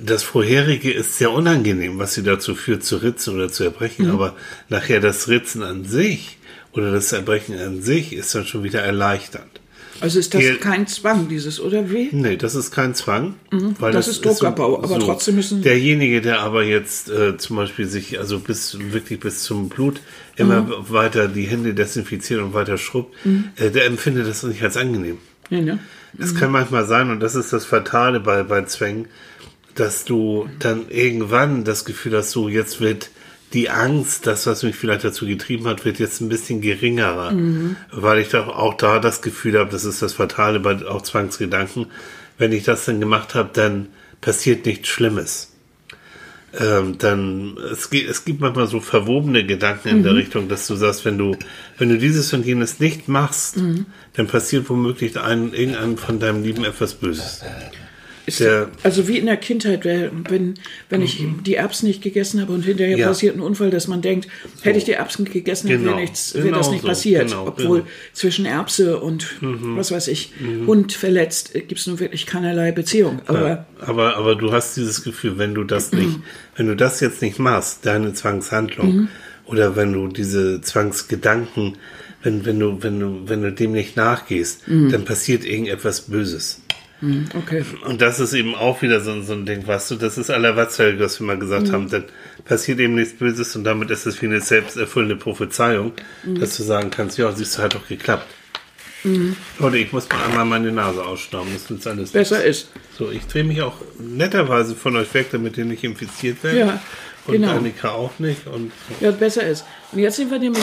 das 0.04 0.22
vorherige 0.22 0.92
ist 0.92 1.18
sehr 1.18 1.32
unangenehm, 1.32 1.98
was 1.98 2.14
sie 2.14 2.22
dazu 2.22 2.54
führt, 2.54 2.84
zu 2.84 2.98
ritzen 2.98 3.34
oder 3.34 3.50
zu 3.50 3.64
erbrechen. 3.64 4.10
Aber 4.10 4.36
nachher 4.68 5.00
das 5.00 5.26
Ritzen 5.28 5.64
an 5.64 5.84
sich 5.84 6.38
oder 6.72 6.92
das 6.92 7.12
Erbrechen 7.12 7.58
an 7.58 7.82
sich 7.82 8.12
ist 8.12 8.32
dann 8.36 8.46
schon 8.46 8.62
wieder 8.62 8.82
erleichternd. 8.82 9.60
Also 10.00 10.18
ist 10.18 10.34
das 10.34 10.40
Hier- 10.40 10.58
kein 10.58 10.86
Zwang, 10.86 11.28
dieses, 11.28 11.60
oder 11.60 11.90
wie? 11.90 12.08
Nee, 12.12 12.36
das 12.36 12.54
ist 12.54 12.70
kein 12.70 12.94
Zwang. 12.94 13.34
Weil 13.50 13.60
Mhm. 13.60 13.94
Das 13.94 14.08
ist 14.08 14.24
Druckabbau, 14.24 14.82
aber 14.82 14.98
trotzdem 14.98 15.36
müssen- 15.36 15.62
Derjenige, 15.62 16.20
der 16.20 16.40
aber 16.40 16.64
jetzt 16.64 17.08
äh, 17.10 17.36
zum 17.36 17.56
Beispiel 17.56 17.86
sich, 17.86 18.18
also 18.18 18.38
bis 18.40 18.76
wirklich 18.92 19.20
bis 19.20 19.42
zum 19.44 19.68
Blut 19.68 20.00
immer 20.36 20.62
Mhm. 20.62 20.72
weiter 20.88 21.28
die 21.28 21.44
Hände 21.44 21.74
desinfiziert 21.74 22.40
und 22.40 22.54
weiter 22.54 22.76
schrubbt, 22.78 23.14
äh, 23.56 23.70
der 23.70 23.86
empfindet 23.86 24.26
das 24.26 24.42
nicht 24.42 24.62
als 24.62 24.76
angenehm. 24.76 25.18
Ja, 25.50 25.60
ne? 25.60 25.78
Es 26.18 26.34
kann 26.34 26.50
manchmal 26.52 26.86
sein, 26.86 27.10
und 27.10 27.20
das 27.20 27.34
ist 27.34 27.52
das 27.52 27.64
Fatale 27.64 28.20
bei, 28.20 28.42
bei 28.44 28.62
Zwängen, 28.66 29.06
dass 29.74 30.04
du 30.04 30.48
dann 30.60 30.88
irgendwann 30.88 31.64
das 31.64 31.84
Gefühl 31.84 32.16
hast, 32.16 32.30
so 32.30 32.48
jetzt 32.48 32.80
wird 32.80 33.10
die 33.54 33.70
Angst, 33.70 34.26
das, 34.26 34.46
was 34.46 34.62
mich 34.62 34.76
vielleicht 34.76 35.04
dazu 35.04 35.26
getrieben 35.26 35.66
hat, 35.66 35.84
wird 35.84 35.99
jetzt 35.99 36.20
ein 36.20 36.28
bisschen 36.28 36.61
geringerer. 36.61 37.32
Weil 37.92 38.18
ich 38.18 38.28
doch 38.28 38.49
auch 38.49 38.75
da 38.75 38.99
das 38.99 39.23
Gefühl 39.23 39.58
habe, 39.58 39.70
das 39.70 39.84
ist 39.84 40.02
das 40.02 40.12
Fatale 40.14 40.61
bei 40.61 40.84
auch 40.84 41.02
Zwangsgedanken, 41.02 41.87
wenn 42.37 42.52
ich 42.52 42.64
das 42.64 42.84
dann 42.84 43.00
gemacht 43.00 43.34
habe, 43.34 43.50
dann 43.52 43.88
passiert 44.20 44.66
nichts 44.66 44.88
Schlimmes. 44.88 45.52
Ähm, 46.58 46.99
dann, 46.99 47.56
es 47.73 47.90
gibt, 47.90 48.08
es 48.08 48.25
gibt 48.25 48.40
manchmal 48.40 48.68
so 48.68 48.78
verwobene 48.80 49.44
Gedanken 49.44 49.88
in 49.88 50.02
der 50.04 50.14
Richtung, 50.14 50.49
dass 50.49 50.66
du 50.68 50.76
sagst, 50.76 51.04
wenn 51.04 51.18
du, 51.18 51.37
wenn 51.78 51.88
du 51.88 51.99
dieses 51.99 52.32
und 52.32 52.46
jenes 52.46 52.78
nicht 52.78 53.08
machst, 53.08 53.56
dann 54.12 54.26
passiert 54.28 54.70
womöglich 54.70 55.18
ein, 55.18 55.52
irgendeinem 55.52 55.99
von 55.99 56.20
deinem 56.20 56.44
Lieben 56.44 56.64
etwas 56.64 56.94
Böses. 56.94 57.42
Der- 58.38 58.69
also 58.83 59.07
wie 59.07 59.19
in 59.19 59.26
der 59.26 59.37
Kindheit, 59.37 59.85
wenn, 59.85 60.54
wenn 60.88 61.02
ich 61.02 61.23
die 61.45 61.57
Erbsen 61.57 61.87
nicht 61.88 62.00
gegessen 62.02 62.40
habe 62.40 62.52
und 62.52 62.62
hinterher 62.64 62.97
Ja. 62.97 63.09
passiert 63.09 63.37
ein 63.37 63.40
Unfall, 63.40 63.71
dass 63.71 63.87
man 63.87 64.00
denkt, 64.00 64.28
hätte 64.62 64.78
ich 64.78 64.85
die 64.85 64.93
Erbsen 64.93 65.26
gegessen, 65.26 65.69
Genau. 65.69 65.90
wäre 65.93 66.00
nichts, 66.00 66.35
wäre 66.35 66.45
Genau 66.47 66.57
das 66.59 66.71
nicht 66.71 66.81
so. 66.83 66.88
passiert. 66.88 67.28
Genau, 67.28 67.47
Obwohl 67.49 67.81
genau. 67.81 67.90
zwischen 68.14 68.47
Erbse 68.47 68.99
und 69.00 69.26
was 69.40 69.90
weiß 69.93 70.09
ich, 70.09 70.33
Hund 70.66 70.93
verletzt, 70.95 71.52
gibt 71.52 71.78
es 71.78 71.87
nun 71.87 72.00
wirklich 72.00 72.25
keinerlei 72.26 72.73
Beziehung. 72.73 73.21
Aber 73.26 73.66
Aber, 73.81 74.16
aber 74.16 74.35
du 74.37 74.50
hast 74.52 74.76
dieses 74.76 75.02
Gefühl, 75.04 75.37
wenn 75.37 75.54
du 75.54 75.64
das 75.64 75.93
nicht, 75.93 76.19
wenn 76.57 76.66
du 76.66 76.75
das 76.76 77.00
jetzt 77.00 77.21
nicht 77.21 77.38
machst, 77.38 77.85
deine 77.85 78.14
Zwangshandlung, 78.14 78.97
Mhm. 78.97 79.09
oder 79.47 79.76
wenn 79.76 79.93
du 79.93 80.09
diese 80.09 80.62
Zwangsgedanken, 80.62 81.76
wenn, 82.23 82.47
wenn 82.47 82.59
du, 82.59 82.83
wenn 82.83 83.00
du, 83.00 83.21
wenn 83.26 83.43
du 83.43 83.52
dem 83.52 83.73
nicht 83.73 83.97
nachgehst, 83.97 84.66
Mhm. 84.69 84.90
dann 84.90 85.04
passiert 85.04 85.45
irgendetwas 85.45 86.02
Böses. 86.02 86.62
Okay. 87.34 87.64
Und 87.87 88.00
das 88.00 88.20
ist 88.20 88.32
eben 88.32 88.54
auch 88.54 88.82
wieder 88.82 89.00
so, 89.00 89.20
so 89.23 89.32
ein 89.32 89.46
Ding, 89.46 89.66
weißt 89.66 89.90
du, 89.92 89.94
das 89.96 90.18
ist 90.18 90.30
allerwetzfällig, 90.30 91.00
was 91.00 91.20
wir 91.20 91.26
mal 91.26 91.38
gesagt 91.38 91.73
haben, 91.73 91.90
dann 91.90 92.04
passiert 92.44 92.78
eben 92.80 92.94
nichts 92.94 93.14
Böses 93.18 93.54
und 93.56 93.64
damit 93.64 93.90
ist 93.90 94.06
es 94.06 94.20
wie 94.23 94.26
eine 94.26 94.40
selbsterfüllende 94.40 95.16
Prophezeiung, 95.16 95.92
dass 96.25 96.56
du 96.56 96.62
sagen 96.62 96.90
kannst, 96.90 97.18
ja, 97.18 97.30
siehst 97.32 97.58
du, 97.58 97.62
hat 97.62 97.75
doch 97.75 97.87
geklappt. 97.87 98.26
Leute, 99.58 99.76
ich 99.76 99.92
muss 99.92 100.08
mal 100.08 100.23
einmal 100.25 100.46
meine 100.46 100.73
Nase 100.73 101.04
ausstauben, 101.04 101.50
das 101.52 101.70
ist 101.70 101.87
alles 101.87 102.12
Besser 102.12 102.42
ist. 102.42 102.70
so, 102.96 103.11
ich 103.11 103.26
drehe 103.26 103.44
mich 103.44 103.61
auch 103.61 103.76
netterweise 103.99 104.75
von 104.75 104.96
euch 104.96 105.12
weg, 105.12 105.26
damit 105.30 105.58
ihr 105.58 105.66
nicht 105.66 105.84
infiziert 105.84 106.42
werdet. 106.42 106.61
Ja, 106.61 106.80
und 107.26 107.32
genau. 107.32 107.52
Annika 107.52 107.90
auch 107.90 108.18
nicht. 108.18 108.46
Und 108.46 108.73
Ja, 109.00 109.11
besser 109.11 109.46
ist. 109.46 109.64
Und 109.92 109.99
jetzt 109.99 110.16
sind 110.16 110.30
wir 110.30 110.38
nämlich 110.38 110.62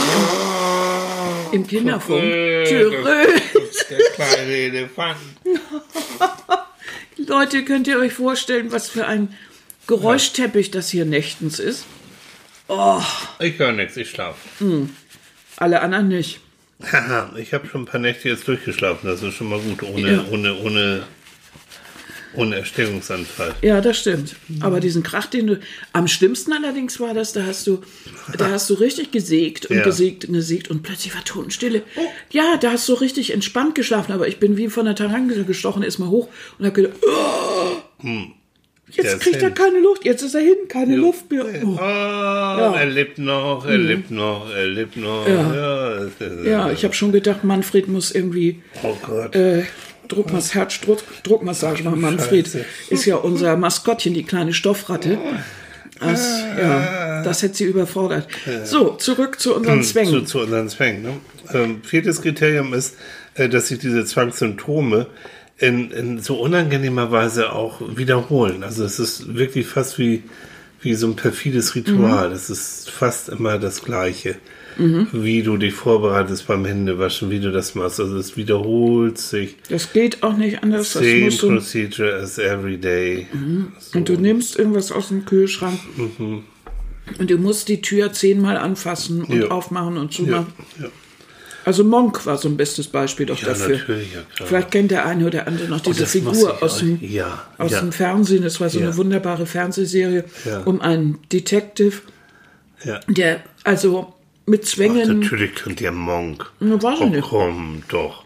im, 1.51 1.59
im 1.61 1.67
Kinderfunk. 1.67 2.21
Tschö, 2.21 2.91
Das 3.03 3.63
ist 3.63 3.91
der 3.91 3.99
kleine 4.15 4.51
Elefant. 4.51 5.17
Leute, 7.17 7.63
könnt 7.63 7.87
ihr 7.87 7.99
euch 7.99 8.13
vorstellen, 8.13 8.71
was 8.71 8.89
für 8.89 9.05
ein 9.07 9.35
Geräuschteppich 9.87 10.71
das 10.71 10.89
hier 10.89 11.05
nächtens 11.05 11.59
ist? 11.59 11.85
Ich 13.39 13.59
höre 13.59 13.71
nichts, 13.73 13.97
ich 13.97 14.09
schlafe. 14.09 14.39
Alle 15.57 15.81
anderen 15.81 16.07
nicht. 16.07 16.39
Haha, 16.91 17.31
ich 17.37 17.53
habe 17.53 17.67
schon 17.67 17.83
ein 17.83 17.85
paar 17.85 17.99
Nächte 17.99 18.29
jetzt 18.29 18.47
durchgeschlafen. 18.47 19.07
Das 19.09 19.21
ist 19.21 19.35
schon 19.35 19.49
mal 19.49 19.59
gut, 19.59 19.83
ohne, 19.83 20.11
Ja. 20.13 20.25
ohne, 20.31 20.55
ohne, 20.55 21.03
ohne 22.35 22.55
Erstickungsanfall. 22.57 23.53
Ja, 23.61 23.81
das 23.81 23.99
stimmt. 23.99 24.35
Aber 24.61 24.79
diesen 24.79 25.03
Krach, 25.03 25.25
den 25.27 25.47
du. 25.47 25.59
Am 25.93 26.07
schlimmsten 26.07 26.53
allerdings 26.53 26.99
war 26.99 27.13
das, 27.13 27.33
da 27.33 27.45
hast 27.45 27.67
du, 27.67 27.81
da 28.37 28.49
hast 28.51 28.69
du 28.69 28.73
richtig 28.75 29.11
gesägt 29.11 29.65
und 29.67 29.77
Ja. 29.77 29.83
gesägt 29.83 30.25
und 30.25 30.33
gesägt 30.33 30.69
und 30.69 30.83
plötzlich 30.83 31.13
war 31.15 31.23
Totenstille. 31.23 31.81
Ja, 32.31 32.57
da 32.57 32.71
hast 32.71 32.87
du 32.89 32.93
richtig 32.93 33.33
entspannt 33.33 33.75
geschlafen, 33.75 34.11
aber 34.13 34.27
ich 34.27 34.37
bin 34.39 34.57
wie 34.57 34.69
von 34.69 34.85
der 34.85 34.95
Tarantel 34.95 35.43
gestochen, 35.45 35.83
ist 35.83 35.99
mal 35.99 36.09
hoch 36.09 36.29
und 36.57 36.65
hab 36.65 36.73
gedacht, 36.73 36.93
oh, 37.05 37.77
Der 38.03 39.03
jetzt 39.05 39.21
kriegt 39.21 39.41
er 39.41 39.51
keine 39.51 39.79
Luft, 39.79 40.03
jetzt 40.05 40.21
ist 40.21 40.35
er 40.35 40.41
hin, 40.41 40.57
keine 40.67 40.95
Luft 40.97 41.29
mehr. 41.31 41.45
Oh, 41.63 41.77
Oh. 41.79 42.75
er 42.75 42.85
lebt 42.85 43.17
noch, 43.17 43.65
er 43.65 43.77
lebt 43.77 44.11
noch, 44.11 44.49
er 44.49 44.67
lebt 44.67 44.97
noch. 44.97 45.27
Ja. 45.27 45.55
Ja, 45.55 46.43
Ja, 46.45 46.71
ich 46.71 46.83
habe 46.83 46.93
schon 46.93 47.11
gedacht, 47.11 47.43
Manfred 47.43 47.87
muss 47.87 48.11
irgendwie 48.11 48.61
Oh 48.83 48.95
Gott. 49.05 49.35
äh, 49.35 49.63
Druckmas 50.11 50.53
Herzdruck, 50.53 50.99
Druckmassage 51.23 51.83
machen. 51.83 52.01
Manfred 52.01 52.45
Scheiße. 52.47 52.65
ist 52.89 53.05
ja 53.05 53.15
unser 53.15 53.55
Maskottchen, 53.57 54.13
die 54.13 54.23
kleine 54.23 54.53
Stoffratte. 54.53 55.17
Das, 55.99 56.43
ja, 56.59 57.21
das 57.23 57.43
hätte 57.43 57.55
sie 57.55 57.65
überfordert. 57.65 58.27
So, 58.63 58.95
zurück 58.95 59.39
zu 59.39 59.55
unseren 59.55 59.83
zu, 59.83 59.91
Zwängen. 59.91 60.25
zu 60.25 60.39
unseren 60.39 60.67
Zwängen. 60.67 61.03
Ne? 61.03 61.13
Ähm, 61.53 61.81
viertes 61.83 62.21
Kriterium 62.21 62.73
ist, 62.73 62.95
äh, 63.35 63.47
dass 63.47 63.67
sich 63.67 63.79
diese 63.79 64.03
Zwangssymptome 64.03 65.07
in, 65.59 65.91
in 65.91 66.19
so 66.19 66.41
unangenehmer 66.41 67.11
Weise 67.11 67.53
auch 67.53 67.81
wiederholen. 67.95 68.63
Also 68.63 68.83
es 68.83 68.99
ist 68.99 69.35
wirklich 69.35 69.67
fast 69.67 69.99
wie, 69.99 70.23
wie 70.81 70.95
so 70.95 71.07
ein 71.07 71.15
perfides 71.15 71.75
Ritual. 71.75 72.31
Es 72.31 72.49
ist 72.49 72.89
fast 72.89 73.29
immer 73.29 73.59
das 73.59 73.83
Gleiche. 73.83 74.35
Wie 74.77 75.43
du 75.43 75.57
dich 75.57 75.73
vorbereitest 75.73 76.47
beim 76.47 76.65
Händewaschen, 76.65 77.29
wie 77.29 77.39
du 77.39 77.51
das 77.51 77.75
machst. 77.75 77.99
Also 77.99 78.17
es 78.17 78.37
wiederholt 78.37 79.17
sich. 79.17 79.55
Das 79.69 79.91
geht 79.93 80.23
auch 80.23 80.35
nicht 80.37 80.63
anders. 80.63 80.93
Das 80.93 81.03
Same 81.03 81.29
du, 81.29 81.47
procedure 81.49 82.15
as 82.15 82.37
every 82.37 82.77
day. 82.77 83.27
und 83.93 84.07
du 84.09 84.13
nimmst 84.13 84.57
irgendwas 84.57 84.91
aus 84.91 85.09
dem 85.09 85.25
Kühlschrank 85.25 85.79
und 87.17 87.29
du 87.29 87.37
musst 87.37 87.67
die 87.67 87.81
Tür 87.81 88.13
zehnmal 88.13 88.57
anfassen 88.57 89.23
und 89.23 89.41
Ja. 89.41 89.47
aufmachen 89.49 89.97
und 89.97 90.17
Ja, 90.17 90.25
zumachen. 90.25 90.53
ja. 90.81 90.87
Also 91.63 91.83
Monk 91.83 92.25
war 92.25 92.37
so 92.39 92.49
ein 92.49 92.57
bestes 92.57 92.87
Beispiel 92.87 93.27
doch 93.27 93.39
ja 93.39 93.49
dafür. 93.49 93.77
natürlich, 93.77 94.13
ja 94.15 94.21
klar. 94.35 94.47
Vielleicht 94.47 94.71
kennt 94.71 94.89
der 94.89 95.05
eine 95.05 95.27
oder 95.27 95.45
andere 95.47 95.67
noch 95.67 95.79
diese 95.81 96.01
das 96.01 96.15
muss 96.15 96.37
Figur 96.39 96.63
aus, 96.63 96.79
dem, 96.79 96.97
ja, 97.01 97.45
aus 97.59 97.71
ja. 97.73 97.81
dem 97.81 97.91
Fernsehen. 97.91 98.41
Das 98.43 98.59
war 98.59 98.69
so 98.69 98.79
Ja. 98.79 98.87
eine 98.87 98.97
wunderbare 98.97 99.45
Fernsehserie 99.45 100.23
Ja. 100.43 100.61
um 100.61 100.81
einen 100.81 101.19
Detective, 101.31 101.97
Ja. 102.83 102.99
der 103.07 103.41
also 103.63 104.11
mit 104.45 104.61
Ach, 104.63 104.67
Zwängen. 104.69 105.19
natürlich 105.19 105.55
könnt 105.55 105.81
ihr 105.81 105.91
Monk. 105.91 106.51
Na, 106.59 106.81
weiß 106.81 106.99
ich 106.99 107.05
oh, 107.05 107.09
nicht. 107.09 107.21
komm, 107.21 107.83
doch. 107.89 108.23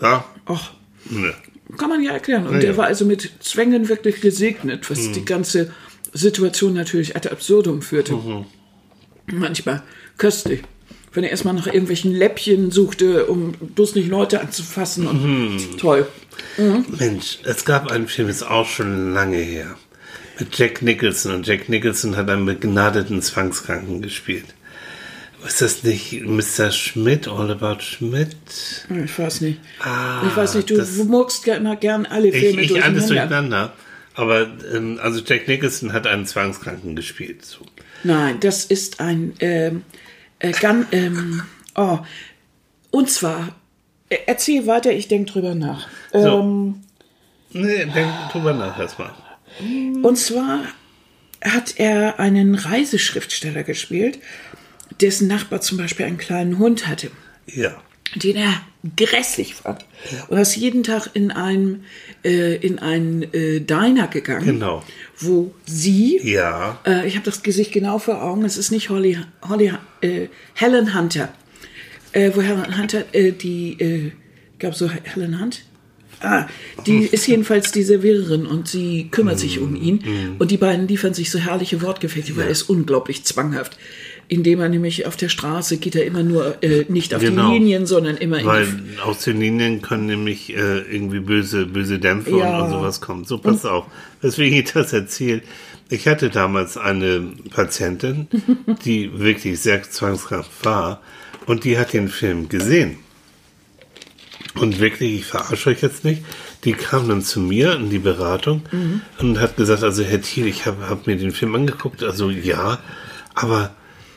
Ja? 0.00 0.24
Ach, 0.46 0.72
Ne. 1.10 1.34
kann 1.76 1.90
man 1.90 2.02
ja 2.02 2.12
erklären. 2.12 2.46
Und 2.46 2.54
Ja, 2.54 2.60
der 2.60 2.76
war 2.78 2.86
also 2.86 3.04
mit 3.04 3.30
Zwängen 3.40 3.88
wirklich 3.90 4.20
gesegnet, 4.22 4.88
was 4.90 5.12
die 5.12 5.24
ganze 5.24 5.70
Situation 6.14 6.72
natürlich 6.74 7.14
ad 7.16 7.28
absurdum 7.28 7.82
führte. 7.82 8.18
Manchmal 9.26 9.82
köstlich. 10.16 10.62
Wenn 11.12 11.24
er 11.24 11.30
erstmal 11.30 11.54
nach 11.54 11.66
irgendwelchen 11.66 12.12
Läppchen 12.12 12.70
suchte, 12.70 13.26
um 13.26 13.52
bloß 13.52 13.94
nicht 13.94 14.08
Leute 14.08 14.40
anzufassen. 14.40 15.06
Und 15.06 15.78
Toll. 15.78 16.06
Mensch, 16.98 17.38
es 17.44 17.64
gab 17.64 17.90
einen 17.90 18.08
Film, 18.08 18.28
ist 18.28 18.42
auch 18.42 18.66
schon 18.66 19.12
lange 19.14 19.36
her, 19.36 19.76
mit 20.38 20.56
Jack 20.58 20.82
Nicholson. 20.82 21.34
Und 21.34 21.46
Jack 21.46 21.68
Nicholson 21.68 22.16
hat 22.16 22.28
einen 22.30 22.46
begnadeten 22.46 23.22
Zwangskranken 23.22 24.02
gespielt. 24.02 24.46
Ist 25.46 25.60
das 25.60 25.82
nicht 25.82 26.22
Mr. 26.24 26.70
Schmidt, 26.70 27.28
All 27.28 27.50
About 27.50 27.80
Schmidt? 27.82 28.36
Ich 29.04 29.18
weiß 29.18 29.42
nicht. 29.42 29.60
Ah, 29.80 30.22
ich 30.26 30.36
weiß 30.36 30.54
nicht, 30.54 30.70
du 30.70 30.76
das- 30.76 30.96
murkst 30.96 31.46
ja 31.46 31.56
immer 31.56 31.76
gern 31.76 32.06
alle 32.06 32.28
Ich, 32.28 32.36
Filme 32.36 32.62
ich 32.62 32.82
alles 32.82 33.06
durcheinander. 33.08 33.70
durcheinander. 33.70 33.72
Aber 34.14 34.46
ähm, 34.74 34.98
also 35.02 35.20
Jack 35.24 35.48
Nicholson 35.48 35.92
hat 35.92 36.06
einen 36.06 36.24
Zwangskranken 36.26 36.94
gespielt. 36.96 37.44
So. 37.44 37.66
Nein, 38.04 38.38
das 38.40 38.64
ist 38.64 39.00
ein 39.00 39.34
ähm, 39.40 39.82
äh, 40.38 40.52
gan, 40.52 40.86
ähm, 40.92 41.42
oh, 41.74 41.98
und 42.90 43.10
zwar 43.10 43.54
äh, 44.08 44.18
erzähl 44.26 44.66
weiter, 44.66 44.92
ich 44.92 45.08
denke 45.08 45.32
drüber 45.32 45.54
nach. 45.54 45.88
So. 46.12 46.18
Ähm, 46.40 46.74
Nee, 47.56 47.84
denk 47.86 48.10
drüber 48.32 48.52
nach 48.52 48.78
erstmal. 48.80 49.12
und 49.60 50.16
zwar 50.18 50.60
hat 51.40 51.74
er 51.76 52.18
einen 52.18 52.54
Reiseschriftsteller 52.56 53.62
gespielt, 53.62 54.18
dessen 55.00 55.28
Nachbar 55.28 55.60
zum 55.60 55.78
Beispiel 55.78 56.06
einen 56.06 56.18
kleinen 56.18 56.58
Hund 56.58 56.86
hatte, 56.86 57.10
Ja. 57.46 57.80
den 58.14 58.36
er 58.36 58.52
grässlich 58.96 59.54
fand. 59.54 59.84
Und 60.28 60.36
er 60.36 60.42
ist 60.42 60.56
jeden 60.56 60.82
Tag 60.82 61.08
in 61.14 61.30
einen, 61.30 61.84
äh, 62.24 62.56
in 62.56 62.78
einen 62.78 63.22
äh, 63.32 63.60
Diner 63.60 64.08
gegangen, 64.08 64.44
Genau. 64.44 64.82
wo 65.18 65.54
sie 65.64 66.20
Ja. 66.22 66.78
Äh, 66.86 67.06
ich 67.08 67.14
habe 67.16 67.24
das 67.24 67.42
Gesicht 67.42 67.72
genau 67.72 67.98
vor 67.98 68.22
Augen. 68.22 68.44
Es 68.44 68.56
ist 68.58 68.70
nicht 68.70 68.90
Holly, 68.90 69.18
Holly 69.48 69.72
äh, 70.02 70.28
Helen 70.54 70.94
Hunter. 70.98 71.30
Äh, 72.12 72.30
wo 72.34 72.42
Helen 72.42 72.78
Hunter, 72.78 73.04
äh, 73.12 73.32
die, 73.32 73.72
äh, 73.80 74.12
gab 74.58 74.74
so 74.74 74.88
Helen 74.90 75.40
Hunt? 75.40 75.64
Ah, 76.20 76.46
die 76.86 77.04
ist 77.12 77.26
jedenfalls 77.26 77.72
die 77.72 77.82
Serviererin 77.82 78.46
und 78.46 78.68
sie 78.68 79.08
kümmert 79.10 79.38
sich 79.40 79.58
um 79.58 79.74
ihn. 79.76 80.36
Und 80.38 80.50
die 80.50 80.56
beiden 80.58 80.86
liefern 80.88 81.12
sich 81.14 81.30
so 81.30 81.38
herrliche 81.38 81.82
Wortgefechte, 81.82 82.36
weil 82.36 82.44
er 82.44 82.50
ist 82.50 82.62
unglaublich 82.64 83.24
zwanghaft. 83.24 83.76
Indem 84.28 84.60
er 84.60 84.68
nämlich 84.68 85.06
auf 85.06 85.16
der 85.16 85.28
Straße 85.28 85.76
geht 85.76 85.94
er 85.96 86.04
immer 86.06 86.22
nur 86.22 86.62
äh, 86.62 86.84
nicht 86.88 87.14
auf 87.14 87.20
Genau. 87.20 87.50
die 87.52 87.58
Linien, 87.58 87.86
sondern 87.86 88.16
immer 88.16 88.38
in 88.38 88.46
Weil 88.46 88.66
die 88.66 88.98
aus 89.00 89.24
den 89.24 89.38
Linien 89.40 89.82
können 89.82 90.06
nämlich 90.06 90.54
äh, 90.56 90.78
irgendwie 90.80 91.20
böse, 91.20 91.66
böse 91.66 91.98
Dämpfe 91.98 92.30
Ja. 92.38 92.56
und, 92.58 92.64
und 92.64 92.70
sowas 92.70 93.00
kommen. 93.00 93.24
So, 93.24 93.38
pass 93.38 93.64
auf. 93.66 93.84
Weswegen 94.22 94.58
ich 94.58 94.72
das 94.72 94.92
erzähle. 94.92 95.42
Ich 95.90 96.08
hatte 96.08 96.30
damals 96.30 96.76
eine 96.78 97.32
Patientin, 97.50 98.28
die 98.84 99.18
wirklich 99.18 99.60
sehr 99.60 99.82
zwangskraft 99.82 100.50
war 100.64 101.02
und 101.46 101.64
die 101.64 101.76
hat 101.78 101.92
den 101.92 102.08
Film 102.08 102.48
gesehen. 102.48 102.96
Und 104.54 104.78
wirklich, 104.78 105.14
ich 105.20 105.24
verarsche 105.26 105.70
euch 105.70 105.82
jetzt 105.82 106.04
nicht, 106.04 106.22
die 106.64 106.72
kam 106.74 107.08
dann 107.08 107.22
zu 107.22 107.40
mir 107.40 107.74
in 107.74 107.90
die 107.90 107.98
Beratung 107.98 108.62
und 109.18 109.40
hat 109.40 109.56
gesagt, 109.56 109.82
also 109.82 110.02
Herr 110.04 110.20
Thiel, 110.22 110.46
ich 110.46 110.64
habe 110.64 110.88
hab 110.88 111.06
mir 111.06 111.16
den 111.16 111.32
Film 111.32 111.54
angeguckt, 111.56 112.02
also 112.04 112.30
ja, 112.30 112.78
aber 113.34 113.74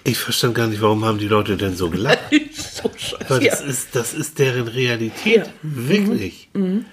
ich 0.08 0.18
verstand 0.18 0.56
gar 0.56 0.68
nicht, 0.68 0.82
warum 0.82 1.04
haben 1.06 1.18
die 1.20 1.28
Leute 1.28 1.58
denn 1.58 1.76
so 1.76 1.90
gelacht? 1.90 2.20
so. 2.54 2.92
Weil 3.28 3.44
Ja. 3.44 3.52
das, 3.52 3.62
ist, 3.62 3.96
das 3.96 4.14
ist 4.14 4.40
deren 4.40 4.68
Realität. 4.68 5.38
Ja. 5.38 5.44
Mhm. 5.64 5.88
Wirklich. 5.90 6.50
Und 6.54 6.86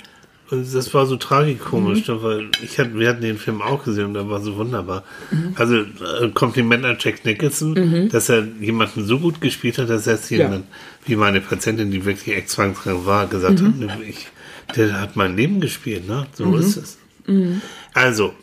das 0.74 0.92
war 0.92 1.07
so 1.07 1.16
tragikomisch, 1.16 2.07
ne, 2.07 2.22
weil 2.22 2.50
ich 2.62 2.79
hatte, 2.79 2.96
wir 2.98 3.09
hatten 3.09 3.22
den 3.22 3.38
Film 3.38 3.62
auch 3.62 3.83
gesehen 3.85 4.07
und 4.07 4.14
der 4.14 4.29
war 4.29 4.40
so 4.40 4.57
wunderbar. 4.57 5.03
Mhm. 5.31 5.55
Also 5.57 5.77
äh, 5.77 6.29
Kompliment 6.35 6.85
an 6.85 6.96
Jack 7.00 7.24
Nicholson, 7.24 8.09
dass 8.11 8.29
er 8.29 8.46
jemanden 8.61 9.05
so 9.07 9.18
gut 9.18 9.40
gespielt 9.40 9.79
hat, 9.79 9.88
dass 9.88 10.07
er 10.07 10.14
es 10.14 10.29
Ja. 10.31 10.38
jemand, 10.38 10.66
wie 11.07 11.16
meine 11.16 11.40
Patientin, 11.40 11.90
die 11.90 12.05
wirklich 12.05 12.37
ex-zwangskrank 12.37 13.07
war, 13.07 13.27
gesagt 13.27 13.61
Mhm. 13.62 13.90
hat, 13.90 14.00
ich, 14.07 14.29
der 14.77 15.00
hat 15.00 15.16
mein 15.16 15.37
Leben 15.37 15.61
gespielt, 15.61 16.07
ne? 16.07 16.27
So 16.35 16.55
ist 16.57 16.77
es. 16.77 16.98
Mhm. 17.27 17.62
Also, 17.94 18.35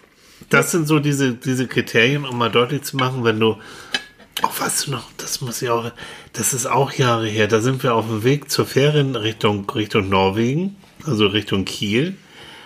das 0.49 0.71
sind 0.71 0.87
so 0.87 0.99
diese, 0.99 1.33
diese 1.33 1.67
Kriterien, 1.67 2.25
um 2.25 2.37
mal 2.37 2.49
deutlich 2.49 2.81
zu 2.81 2.97
machen, 2.97 3.23
wenn 3.23 3.39
du 3.39 3.57
Oh, 4.43 4.49
weißt 4.59 4.87
du 4.87 4.91
noch, 4.91 5.03
das 5.17 5.41
muss 5.41 5.61
ich 5.61 5.69
auch, 5.69 5.91
das 6.33 6.53
ist 6.53 6.65
auch 6.65 6.91
Jahre 6.93 7.27
her. 7.27 7.47
Da 7.47 7.61
sind 7.61 7.83
wir 7.83 7.93
auf 7.95 8.07
dem 8.07 8.23
Weg 8.23 8.49
zur 8.49 8.65
Ferien 8.65 9.15
Richtung, 9.15 9.69
Richtung 9.69 10.09
Norwegen, 10.09 10.75
also 11.05 11.27
Richtung 11.27 11.65
Kiel. 11.65 12.15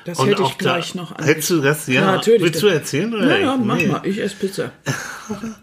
Das 0.05 0.19
Und 0.19 0.27
hätte 0.29 0.41
ich 0.43 0.47
auch 0.47 0.51
da- 0.53 0.57
gleich 0.57 0.95
noch 0.95 1.15
an. 1.17 1.23
Hättest 1.25 1.49
du 1.49 1.61
das? 1.61 1.87
Ja, 1.87 1.93
Ja, 2.01 2.05
natürlich. 2.17 2.41
Willst 2.43 2.61
du 2.61 2.67
erzählen? 2.67 3.13
Oder 3.13 3.27
Ja, 3.39 3.45
ja, 3.45 3.57
mach 3.57 3.75
Nee. 3.77 3.87
mal. 3.87 4.01
Ich 4.05 4.19
esse 4.21 4.35
Pizza. 4.35 4.71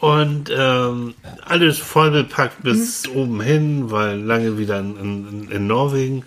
Und 0.00 0.50
ähm, 0.56 1.14
alles 1.44 1.78
voll 1.78 2.10
bepackt 2.10 2.62
bis 2.62 3.06
Mhm. 3.08 3.16
oben 3.16 3.40
hin, 3.42 3.90
weil 3.90 4.18
lange 4.18 4.56
wieder 4.56 4.78
in, 4.80 4.96
in, 4.96 5.48
in 5.50 5.66
Norwegen. 5.66 6.24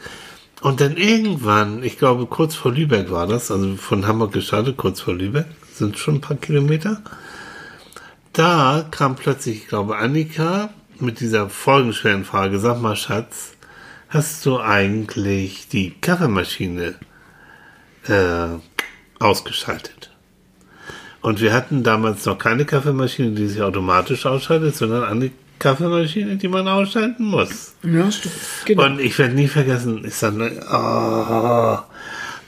Und 0.62 0.80
dann 0.80 0.96
irgendwann, 0.96 1.84
ich 1.84 1.98
glaube 1.98 2.28
kurz 2.28 2.56
vor 2.56 2.72
Lübeck 2.72 3.10
war 3.12 3.26
das, 3.28 3.50
also 3.52 3.76
von 3.76 4.06
Hamburg 4.08 4.32
gestartet, 4.32 4.78
kurz 4.78 5.02
vor 5.02 5.16
Lübeck, 5.16 5.46
sind 5.74 5.98
schon 5.98 6.16
ein 6.16 6.22
paar 6.22 6.38
Kilometer. 6.38 7.02
Da 8.34 8.86
kam 8.90 9.16
plötzlich, 9.16 9.58
ich 9.58 9.68
glaube, 9.68 9.98
Annika 9.98 10.70
mit 11.00 11.20
dieser 11.20 11.50
folgenschweren 11.50 12.26
Frage, 12.26 12.60
sag 12.60 12.82
mal 12.82 12.96
Schatz, 12.96 13.54
hast 14.10 14.44
du 14.46 14.60
eigentlich 14.60 15.68
die 15.68 15.92
Kaffeemaschine 16.02 16.96
äh, 18.08 18.48
ausgeschaltet? 19.20 20.10
Und 21.22 21.42
wir 21.42 21.54
hatten 21.54 21.84
damals 21.84 22.26
noch 22.26 22.40
keine 22.40 22.66
Kaffeemaschine, 22.66 23.32
die 23.32 23.48
sich 23.48 23.62
automatisch 23.62 24.26
ausschaltet, 24.26 24.76
sondern 24.76 25.04
eine 25.04 25.32
Kaffeemaschine, 25.60 26.36
die 26.38 26.48
man 26.48 26.68
ausschalten 26.68 27.26
muss. 27.26 27.76
Ja, 27.84 28.12
stimmt. 28.12 28.36
Genau. 28.66 28.86
Und 28.86 29.00
ich 29.00 29.18
werde 29.20 29.36
nie 29.36 29.48
vergessen, 29.48 30.04
ich 30.06 30.16
sage, 30.16 30.60
oh, 30.72 31.78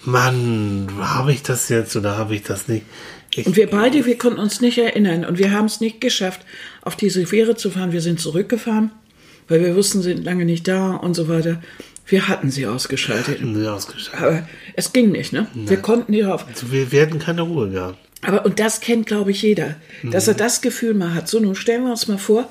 Mann, 0.03 0.87
habe 0.99 1.31
ich 1.31 1.43
das 1.43 1.69
jetzt 1.69 1.95
oder 1.95 2.17
habe 2.17 2.35
ich 2.35 2.43
das 2.43 2.67
nicht? 2.67 2.85
Ich, 3.35 3.45
Und 3.45 3.55
wir 3.55 3.69
beide, 3.69 4.05
wir 4.05 4.17
konnten 4.17 4.39
uns 4.39 4.61
nicht 4.61 4.77
erinnern 4.77 5.25
und 5.25 5.37
wir 5.37 5.51
haben 5.51 5.65
es 5.65 5.81
nicht 5.81 5.99
geschafft, 6.01 6.41
auf 6.81 6.95
diese 6.95 7.25
Fähre 7.25 7.55
zu 7.55 7.69
fahren. 7.69 7.91
Wir 7.91 8.01
sind 8.01 8.19
zurückgefahren, 8.19 8.91
weil 9.47 9.61
wir 9.63 9.75
wussten, 9.75 10.01
sie 10.01 10.13
sind 10.13 10.23
lange 10.23 10.45
nicht 10.45 10.67
da 10.67 10.95
und 10.95 11.13
so 11.13 11.27
weiter. 11.27 11.61
Wir 12.07 12.27
hatten 12.27 12.51
sie 12.51 12.67
ausgeschaltet. 12.67 13.43
Nee, 13.43 13.67
ausgeschaltet. 13.67 14.21
Aber 14.21 14.47
es 14.75 14.93
ging 14.93 15.11
nicht, 15.11 15.33
ne? 15.33 15.47
Wir 15.55 15.77
konnten 15.77 16.11
nicht 16.11 16.25
auf. 16.25 16.47
Also 16.47 16.71
wir, 16.71 16.91
wir 16.91 17.01
hätten 17.01 17.19
keine 17.19 17.41
Ruhe 17.41 17.69
gehabt. 17.69 17.97
Aber, 18.21 18.45
und 18.45 18.59
das 18.59 18.79
kennt, 18.79 19.07
glaube 19.07 19.31
ich, 19.31 19.41
jeder, 19.41 19.75
dass 20.03 20.27
er 20.27 20.33
das 20.33 20.61
Gefühl 20.61 20.93
mal 20.93 21.13
hat. 21.13 21.27
So, 21.27 21.39
nun 21.39 21.55
stellen 21.55 21.83
wir 21.83 21.91
uns 21.91 22.07
mal 22.07 22.17
vor, 22.17 22.49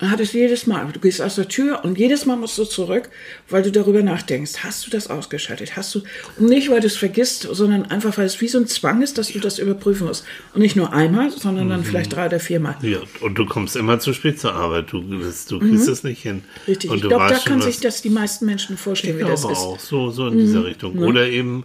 hat 0.00 0.18
es 0.18 0.32
jedes 0.32 0.66
Mal, 0.66 0.86
du 0.92 0.98
gehst 0.98 1.22
aus 1.22 1.36
der 1.36 1.46
Tür 1.48 1.84
und 1.84 1.96
jedes 1.98 2.26
Mal 2.26 2.36
musst 2.36 2.58
du 2.58 2.64
zurück, 2.64 3.08
weil 3.48 3.62
du 3.62 3.70
darüber 3.70 4.02
nachdenkst. 4.02 4.64
Hast 4.64 4.84
du 4.86 4.90
das 4.90 5.08
ausgeschaltet? 5.08 5.76
Hast 5.76 5.94
du, 5.94 6.02
und 6.36 6.48
nicht, 6.48 6.68
weil 6.68 6.80
du 6.80 6.88
es 6.88 6.96
vergisst, 6.96 7.48
sondern 7.50 7.84
einfach, 7.86 8.18
weil 8.18 8.26
es 8.26 8.40
wie 8.40 8.48
so 8.48 8.58
ein 8.58 8.66
Zwang 8.66 9.02
ist, 9.02 9.18
dass 9.18 9.28
du 9.32 9.38
das 9.38 9.60
überprüfen 9.60 10.08
musst. 10.08 10.24
Und 10.52 10.62
nicht 10.62 10.74
nur 10.74 10.92
einmal, 10.92 11.30
sondern 11.30 11.68
dann 11.68 11.84
vielleicht 11.84 12.12
drei 12.12 12.26
oder 12.26 12.40
viermal. 12.40 12.76
Ja, 12.82 12.98
und 13.20 13.38
du 13.38 13.46
kommst 13.46 13.76
immer 13.76 14.00
zu 14.00 14.12
spät 14.12 14.40
zur 14.40 14.52
Arbeit. 14.54 14.90
Du, 14.90 15.00
das, 15.20 15.46
du 15.46 15.60
kriegst 15.60 15.88
es 15.88 16.02
nicht 16.02 16.22
hin. 16.22 16.36
Mhm. 16.36 16.42
Richtig. 16.66 16.90
Und 16.90 16.96
ich 16.96 17.02
glaube, 17.04 17.26
da 17.28 17.38
schon, 17.38 17.62
sich 17.62 17.78
das 17.78 18.02
die 18.02 18.10
meisten 18.10 18.46
Menschen 18.46 18.76
vorstellen, 18.76 19.18
wie 19.18 19.22
Ich 19.22 19.28
das 19.28 19.42
glaube 19.42 19.52
ist. 19.52 19.60
Mhm. 19.60 19.66
auch, 19.66 19.80
so, 19.80 20.10
so 20.10 20.26
in 20.26 20.38
dieser 20.38 20.64
Richtung. 20.64 20.98
Oder 20.98 21.28
eben, 21.28 21.64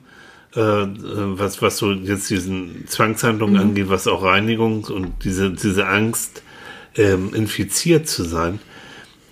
äh, 0.55 0.59
äh, 0.59 0.87
was, 0.93 1.61
was 1.63 1.77
so 1.77 1.91
jetzt 1.93 2.29
diesen 2.29 2.85
Zwangshandlungen 2.87 3.55
Mhm. 3.55 3.61
angeht, 3.69 3.89
was 3.89 4.07
auch 4.07 4.21
Reinigung 4.23 4.83
und 4.85 5.23
diese, 5.23 5.49
diese 5.51 5.87
Angst, 5.87 6.43
ähm, 6.95 7.33
infiziert 7.33 8.07
zu 8.07 8.23
sein. 8.23 8.59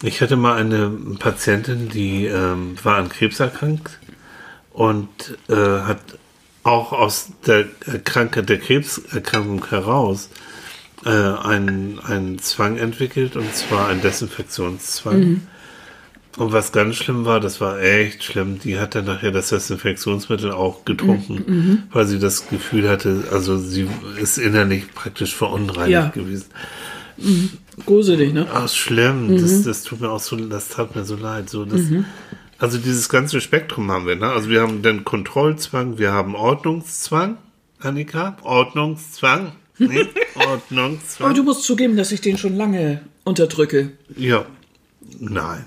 Ich 0.04 0.22
hatte 0.22 0.36
mal 0.36 0.56
eine 0.58 0.90
Patientin, 1.20 1.90
die 1.90 2.26
ähm, 2.26 2.76
war 2.84 2.98
an 2.98 3.10
Krebs 3.10 3.40
erkrankt 3.40 4.00
und 4.72 5.10
äh, 5.50 5.56
hat 5.56 6.00
auch 6.64 6.92
aus 6.92 7.30
der 7.48 7.66
Krankheit, 8.04 8.50
der 8.50 8.60
Krebserkrankung 8.60 9.66
heraus 9.70 10.30
äh, 11.06 11.10
einen, 11.10 12.00
einen 12.00 12.40
Zwang 12.40 12.78
entwickelt, 12.78 13.36
und 13.38 13.56
zwar 13.56 13.88
einen 13.88 14.02
Desinfektionszwang. 14.02 15.42
Und 16.38 16.52
was 16.52 16.72
ganz 16.72 16.98
schlimm 16.98 17.26
war, 17.26 17.40
das 17.40 17.62
war 17.62 17.80
echt 17.82 18.24
schlimm, 18.24 18.60
die 18.60 18.78
hat 18.78 18.94
dann 18.94 19.06
nachher 19.06 19.32
das 19.32 19.50
Desinfektionsmittel 19.50 20.52
auch 20.52 20.86
getrunken, 20.86 21.88
weil 21.92 22.06
sie 22.06 22.20
das 22.20 22.48
Gefühl 22.50 22.88
hatte, 22.88 23.24
also 23.32 23.58
sie 23.58 23.88
ist 24.22 24.38
innerlich 24.38 24.94
praktisch 24.94 25.34
verunreinigt 25.34 25.90
Ja. 25.92 26.10
gewesen. 26.10 26.46
Gruselig, 27.86 28.34
ne? 28.34 28.48
Ach, 28.52 28.70
schlimm, 28.70 29.40
das, 29.42 29.64
das 29.64 29.84
tut 29.84 30.02
mir 30.02 30.10
auch 30.10 30.20
so, 30.20 30.36
das 30.36 30.70
tat 30.70 30.96
mir 30.96 31.04
so 31.04 31.16
leid. 31.16 31.50
So, 31.50 31.66
das, 31.66 31.82
Also 32.60 32.78
dieses 32.80 33.10
ganze 33.10 33.40
Spektrum 33.42 33.92
haben 33.92 34.08
wir, 34.08 34.16
ne? 34.16 34.28
Also 34.28 34.50
wir 34.50 34.62
haben 34.62 34.82
den 34.82 35.04
Kontrollzwang, 35.04 35.98
wir 35.98 36.12
haben 36.12 36.36
Ordnungszwang, 36.36 37.38
Annika, 37.80 38.38
Ordnungszwang, 38.42 39.52
ne? 39.78 40.08
Ordnungszwang. 40.36 41.28
Aber 41.28 41.36
du 41.36 41.44
musst 41.44 41.64
zugeben, 41.64 41.98
dass 41.98 42.12
ich 42.12 42.22
den 42.22 42.38
schon 42.38 42.56
lange 42.56 43.02
unterdrücke. 43.24 43.92
Ja, 44.16 44.46
nein. 45.20 45.66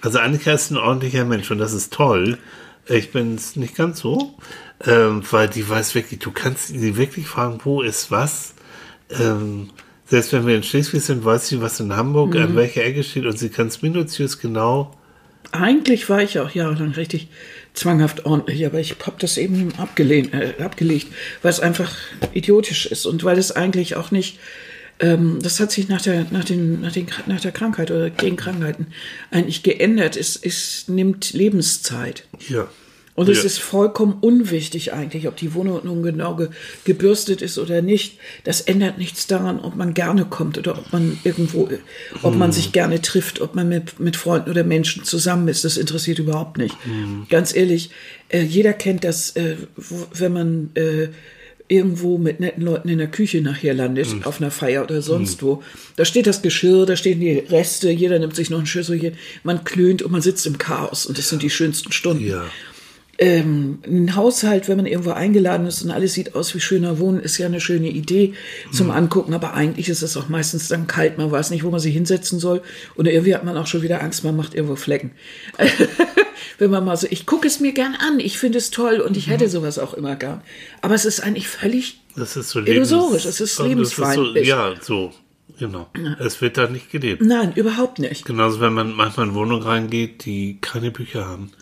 Also 0.00 0.18
Annika 0.18 0.52
ist 0.52 0.70
ein 0.70 0.76
ordentlicher 0.76 1.24
Mensch 1.24 1.50
und 1.50 1.58
das 1.58 1.72
ist 1.72 1.92
toll. 1.92 2.38
Ich 2.86 3.10
bin 3.10 3.36
es 3.36 3.56
nicht 3.56 3.74
ganz 3.74 4.00
so, 4.00 4.34
ähm, 4.86 5.22
weil 5.30 5.48
die 5.48 5.66
weiß 5.66 5.94
wirklich, 5.94 6.20
du 6.20 6.30
kannst 6.30 6.68
sie 6.68 6.96
wirklich 6.96 7.26
fragen, 7.26 7.58
wo 7.64 7.80
ist 7.80 8.10
was. 8.10 8.54
Ähm, 9.10 9.70
selbst 10.06 10.32
wenn 10.32 10.46
wir 10.46 10.56
in 10.56 10.62
Schleswig 10.62 11.02
sind, 11.02 11.24
weiß 11.24 11.48
sie, 11.48 11.60
was 11.60 11.80
in 11.80 11.94
Hamburg 11.94 12.36
an 12.36 12.56
welcher 12.56 12.84
Ecke 12.84 13.02
steht 13.02 13.26
und 13.26 13.38
sie 13.38 13.48
kann 13.48 13.68
es 13.68 13.82
minutiös 13.82 14.38
genau. 14.38 14.94
Eigentlich 15.52 16.08
war 16.08 16.22
ich 16.22 16.38
auch 16.38 16.50
jahrelang 16.50 16.92
richtig 16.92 17.28
zwanghaft 17.74 18.26
ordentlich, 18.26 18.66
aber 18.66 18.80
ich 18.80 18.96
habe 19.04 19.16
das 19.18 19.36
eben 19.36 19.72
abgelehnt, 19.78 20.34
äh, 20.34 20.54
abgelegt, 20.62 21.08
weil 21.42 21.50
es 21.50 21.60
einfach 21.60 21.94
idiotisch 22.32 22.86
ist 22.86 23.06
und 23.06 23.24
weil 23.24 23.38
es 23.38 23.52
eigentlich 23.52 23.96
auch 23.96 24.10
nicht, 24.10 24.38
ähm, 25.00 25.38
das 25.42 25.60
hat 25.60 25.70
sich 25.70 25.88
nach 25.88 26.02
der, 26.02 26.26
nach, 26.30 26.44
den, 26.44 26.80
nach, 26.80 26.92
den, 26.92 27.06
nach 27.26 27.40
der 27.40 27.52
Krankheit 27.52 27.90
oder 27.90 28.10
gegen 28.10 28.36
Krankheiten 28.36 28.88
eigentlich 29.30 29.62
geändert. 29.62 30.16
Es, 30.16 30.36
es 30.36 30.88
nimmt 30.88 31.32
Lebenszeit. 31.32 32.24
Ja. 32.48 32.68
Und 33.16 33.28
es 33.28 33.38
ja. 33.38 33.44
ist 33.44 33.58
vollkommen 33.60 34.18
unwichtig 34.20 34.92
eigentlich, 34.92 35.28
ob 35.28 35.36
die 35.36 35.54
Wohnung 35.54 35.80
nun 35.84 36.02
genau 36.02 36.34
ge 36.34 36.48
gebürstet 36.84 37.42
ist 37.42 37.58
oder 37.58 37.80
nicht. 37.80 38.18
Das 38.42 38.60
ändert 38.60 38.98
nichts 38.98 39.28
daran, 39.28 39.60
ob 39.60 39.76
man 39.76 39.94
gerne 39.94 40.24
kommt 40.24 40.58
oder 40.58 40.76
ob 40.76 40.92
man 40.92 41.18
irgendwo, 41.22 41.68
ob 42.22 42.34
man 42.34 42.50
sich 42.50 42.72
gerne 42.72 43.00
trifft, 43.02 43.40
ob 43.40 43.54
man 43.54 43.68
mit, 43.68 44.00
mit 44.00 44.16
Freunden 44.16 44.50
oder 44.50 44.64
Menschen 44.64 45.04
zusammen 45.04 45.46
ist. 45.46 45.64
Das 45.64 45.76
interessiert 45.76 46.18
überhaupt 46.18 46.58
nicht. 46.58 46.76
Ganz 47.28 47.54
ehrlich, 47.54 47.90
äh, 48.30 48.42
jeder 48.42 48.72
kennt 48.72 49.04
das, 49.04 49.36
äh, 49.36 49.56
wenn 50.12 50.32
man 50.32 50.70
äh, 50.74 51.08
irgendwo 51.68 52.18
mit 52.18 52.40
netten 52.40 52.62
Leuten 52.62 52.88
in 52.88 52.98
der 52.98 53.10
Küche 53.10 53.40
nachher 53.40 53.74
landet, 53.74 54.08
auf 54.24 54.40
einer 54.40 54.50
Feier 54.50 54.82
oder 54.82 55.00
sonst 55.00 55.42
wo. 55.42 55.62
Da 55.96 56.04
steht 56.04 56.26
das 56.26 56.42
Geschirr, 56.42 56.84
da 56.84 56.96
stehen 56.96 57.20
die 57.20 57.38
Reste, 57.38 57.90
jeder 57.90 58.18
nimmt 58.18 58.36
sich 58.36 58.50
noch 58.50 58.58
ein 58.58 58.66
Schüsselchen, 58.66 59.14
man 59.44 59.64
klönt 59.64 60.02
und 60.02 60.12
man 60.12 60.20
sitzt 60.20 60.46
im 60.46 60.58
Chaos 60.58 61.06
und 61.06 61.16
das 61.16 61.28
sind 61.30 61.42
die 61.42 61.50
schönsten 61.50 61.92
Stunden 61.92 62.26
Ja. 62.26 62.44
Ähm, 63.18 63.78
ein 63.86 64.16
Haushalt, 64.16 64.68
wenn 64.68 64.76
man 64.76 64.86
irgendwo 64.86 65.10
eingeladen 65.10 65.66
ist 65.66 65.82
und 65.82 65.90
alles 65.90 66.14
sieht 66.14 66.34
aus 66.34 66.54
wie 66.54 66.60
schöner 66.60 66.98
Wohnen, 66.98 67.20
ist 67.20 67.38
ja 67.38 67.46
eine 67.46 67.60
schöne 67.60 67.88
Idee 67.88 68.34
zum 68.72 68.90
Angucken, 68.90 69.34
aber 69.34 69.54
eigentlich 69.54 69.88
ist 69.88 70.02
es 70.02 70.16
auch 70.16 70.28
meistens 70.28 70.68
dann 70.68 70.86
kalt, 70.86 71.18
man 71.18 71.30
weiß 71.30 71.50
nicht, 71.50 71.64
wo 71.64 71.70
man 71.70 71.80
sich 71.80 71.94
hinsetzen 71.94 72.38
soll 72.38 72.62
und 72.96 73.06
irgendwie 73.06 73.34
hat 73.34 73.44
man 73.44 73.56
auch 73.56 73.66
schon 73.66 73.82
wieder 73.82 74.02
Angst, 74.02 74.24
man 74.24 74.36
macht 74.36 74.54
irgendwo 74.54 74.76
Flecken. 74.76 75.12
wenn 76.58 76.70
man 76.70 76.84
mal 76.84 76.96
so, 76.96 77.06
ich 77.10 77.26
gucke 77.26 77.46
es 77.46 77.60
mir 77.60 77.72
gern 77.72 77.94
an, 77.94 78.20
ich 78.20 78.38
finde 78.38 78.58
es 78.58 78.70
toll 78.70 79.00
und 79.00 79.16
ich 79.16 79.28
hätte 79.28 79.48
sowas 79.48 79.78
auch 79.78 79.94
immer 79.94 80.16
gern. 80.16 80.42
Aber 80.80 80.94
es 80.94 81.04
ist 81.04 81.20
eigentlich 81.20 81.48
völlig 81.48 82.00
Das 82.16 82.36
ist 82.36 82.50
so 82.50 82.60
Illusorisch, 82.60 83.24
es 83.24 83.40
ist 83.40 83.58
lebensfeindlich. 83.60 84.48
so, 84.48 84.50
ja, 84.50 84.74
so. 84.80 85.12
Genau. 85.58 85.88
Es 86.18 86.40
wird 86.40 86.56
da 86.56 86.68
nicht 86.68 86.90
gelebt. 86.90 87.22
Nein, 87.22 87.52
überhaupt 87.54 88.00
nicht. 88.00 88.24
Genauso, 88.24 88.60
wenn 88.60 88.72
man 88.72 88.92
manchmal 88.92 89.28
in 89.28 89.34
Wohnungen 89.34 89.62
reingeht, 89.62 90.24
die 90.24 90.58
keine 90.60 90.90
Bücher 90.90 91.26
haben. 91.26 91.52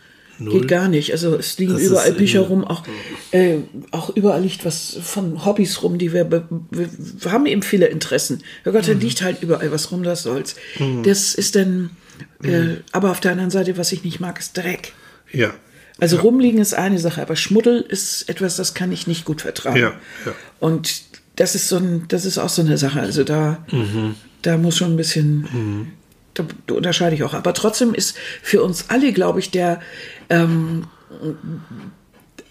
Null. 0.45 0.61
Geht 0.61 0.69
gar 0.69 0.89
nicht. 0.89 1.13
Also 1.13 1.37
es 1.37 1.59
liegen 1.59 1.75
Das 1.75 1.83
überall 1.83 2.13
Bücher 2.13 2.41
rum, 2.41 2.65
auch, 2.65 2.83
äh, 3.31 3.59
auch 3.91 4.11
überall 4.11 4.43
liegt 4.43 4.65
was 4.65 4.97
von 5.03 5.45
Hobbys 5.45 5.83
rum, 5.83 5.99
die 5.99 6.13
wir, 6.13 6.31
wir, 6.31 6.49
wir 6.71 7.33
haben 7.33 7.47
eben 7.47 7.63
viele 7.63 7.87
Interessen. 7.87 8.43
Ja 8.65 8.73
Gott, 8.73 8.89
da 8.89 8.93
liegt 8.93 9.23
halt 9.23 9.43
überall 9.43 9.71
was 9.73 9.91
rum, 9.91 10.03
das 10.03 10.23
soll's. 10.23 10.57
Das 11.05 11.35
ist 11.35 11.55
dann, 11.57 11.91
äh, 12.43 12.77
aber 12.93 13.11
auf 13.11 13.21
der 13.21 13.33
anderen 13.33 13.51
Seite, 13.51 13.77
was 13.77 13.93
ich 13.93 14.05
nicht 14.05 14.21
mag, 14.21 14.39
ist 14.39 14.57
Dreck. 14.57 14.93
Ja. 15.33 15.55
Also 15.99 16.19
rumliegen 16.19 16.61
ist 16.61 16.75
eine 16.75 16.99
Sache, 16.99 17.23
aber 17.23 17.37
Schmuddel 17.37 17.81
ist 17.81 18.29
etwas, 18.29 18.57
das 18.57 18.75
kann 18.75 18.91
ich 18.93 19.07
nicht 19.07 19.25
gut 19.25 19.43
vertragen. 19.43 19.79
Ja, 19.79 19.93
ja. 20.27 20.35
Und 20.59 21.03
das 21.37 21.55
ist 21.55 21.69
so 21.69 21.77
ein, 21.77 22.07
das 22.09 22.25
ist 22.25 22.39
auch 22.39 22.49
so 22.49 22.63
eine 22.63 22.79
Sache. 22.79 23.01
Also 23.01 23.25
da, 23.25 23.65
da 24.43 24.57
muss 24.57 24.77
schon 24.77 24.93
ein 24.93 24.97
bisschen, 24.97 25.93
da, 26.35 26.45
da 26.67 26.75
unterscheide 26.75 27.15
ich 27.15 27.23
auch. 27.23 27.35
Aber 27.35 27.55
trotzdem 27.55 27.95
ist 27.95 28.17
für 28.43 28.63
uns 28.63 28.87
alle, 28.89 29.13
glaube 29.13 29.41
ich, 29.41 29.51
der, 29.51 29.81
ähm, 30.31 30.87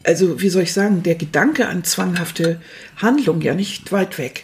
also 0.03 0.41
wie 0.41 0.49
soll 0.49 0.63
ich 0.63 0.73
sagen, 0.73 1.03
der 1.03 1.15
Gedanke 1.15 1.67
an 1.67 1.83
zwanghafte 1.83 2.61
Handlung 2.97 3.41
ja 3.41 3.53
nicht 3.53 3.91
weit 3.91 4.17
weg. 4.17 4.43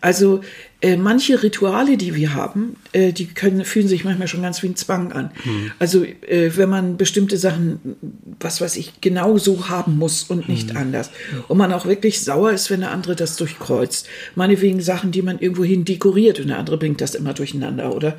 Also 0.00 0.42
äh, 0.82 0.96
manche 0.96 1.42
Rituale, 1.42 1.96
die 1.96 2.16
wir 2.16 2.34
haben, 2.34 2.76
äh, 2.90 3.12
die 3.12 3.26
können, 3.26 3.64
fühlen 3.64 3.86
sich 3.86 4.04
manchmal 4.04 4.26
schon 4.26 4.42
ganz 4.42 4.62
wie 4.64 4.66
ein 4.66 4.74
Zwang 4.74 5.12
an. 5.12 5.30
Also 5.78 6.02
äh, 6.02 6.50
wenn 6.56 6.68
man 6.68 6.96
bestimmte 6.96 7.38
Sachen, 7.38 7.96
was 8.40 8.60
weiß 8.60 8.76
ich, 8.76 9.00
genau 9.00 9.38
so 9.38 9.68
haben 9.68 9.96
muss 9.96 10.24
und 10.24 10.48
nicht 10.48 10.74
anders. 10.74 11.10
Und 11.46 11.56
man 11.56 11.72
auch 11.72 11.86
wirklich 11.86 12.20
sauer 12.20 12.50
ist, 12.50 12.68
wenn 12.70 12.80
der 12.80 12.90
andere 12.90 13.14
das 13.14 13.36
durchkreuzt. 13.36 14.08
Meinetwegen 14.34 14.80
Sachen, 14.80 15.12
die 15.12 15.22
man 15.22 15.38
irgendwohin 15.38 15.84
dekoriert 15.84 16.40
und 16.40 16.48
der 16.48 16.58
andere 16.58 16.78
bringt 16.78 17.00
das 17.00 17.14
immer 17.14 17.32
durcheinander. 17.32 17.94
Oder 17.94 18.16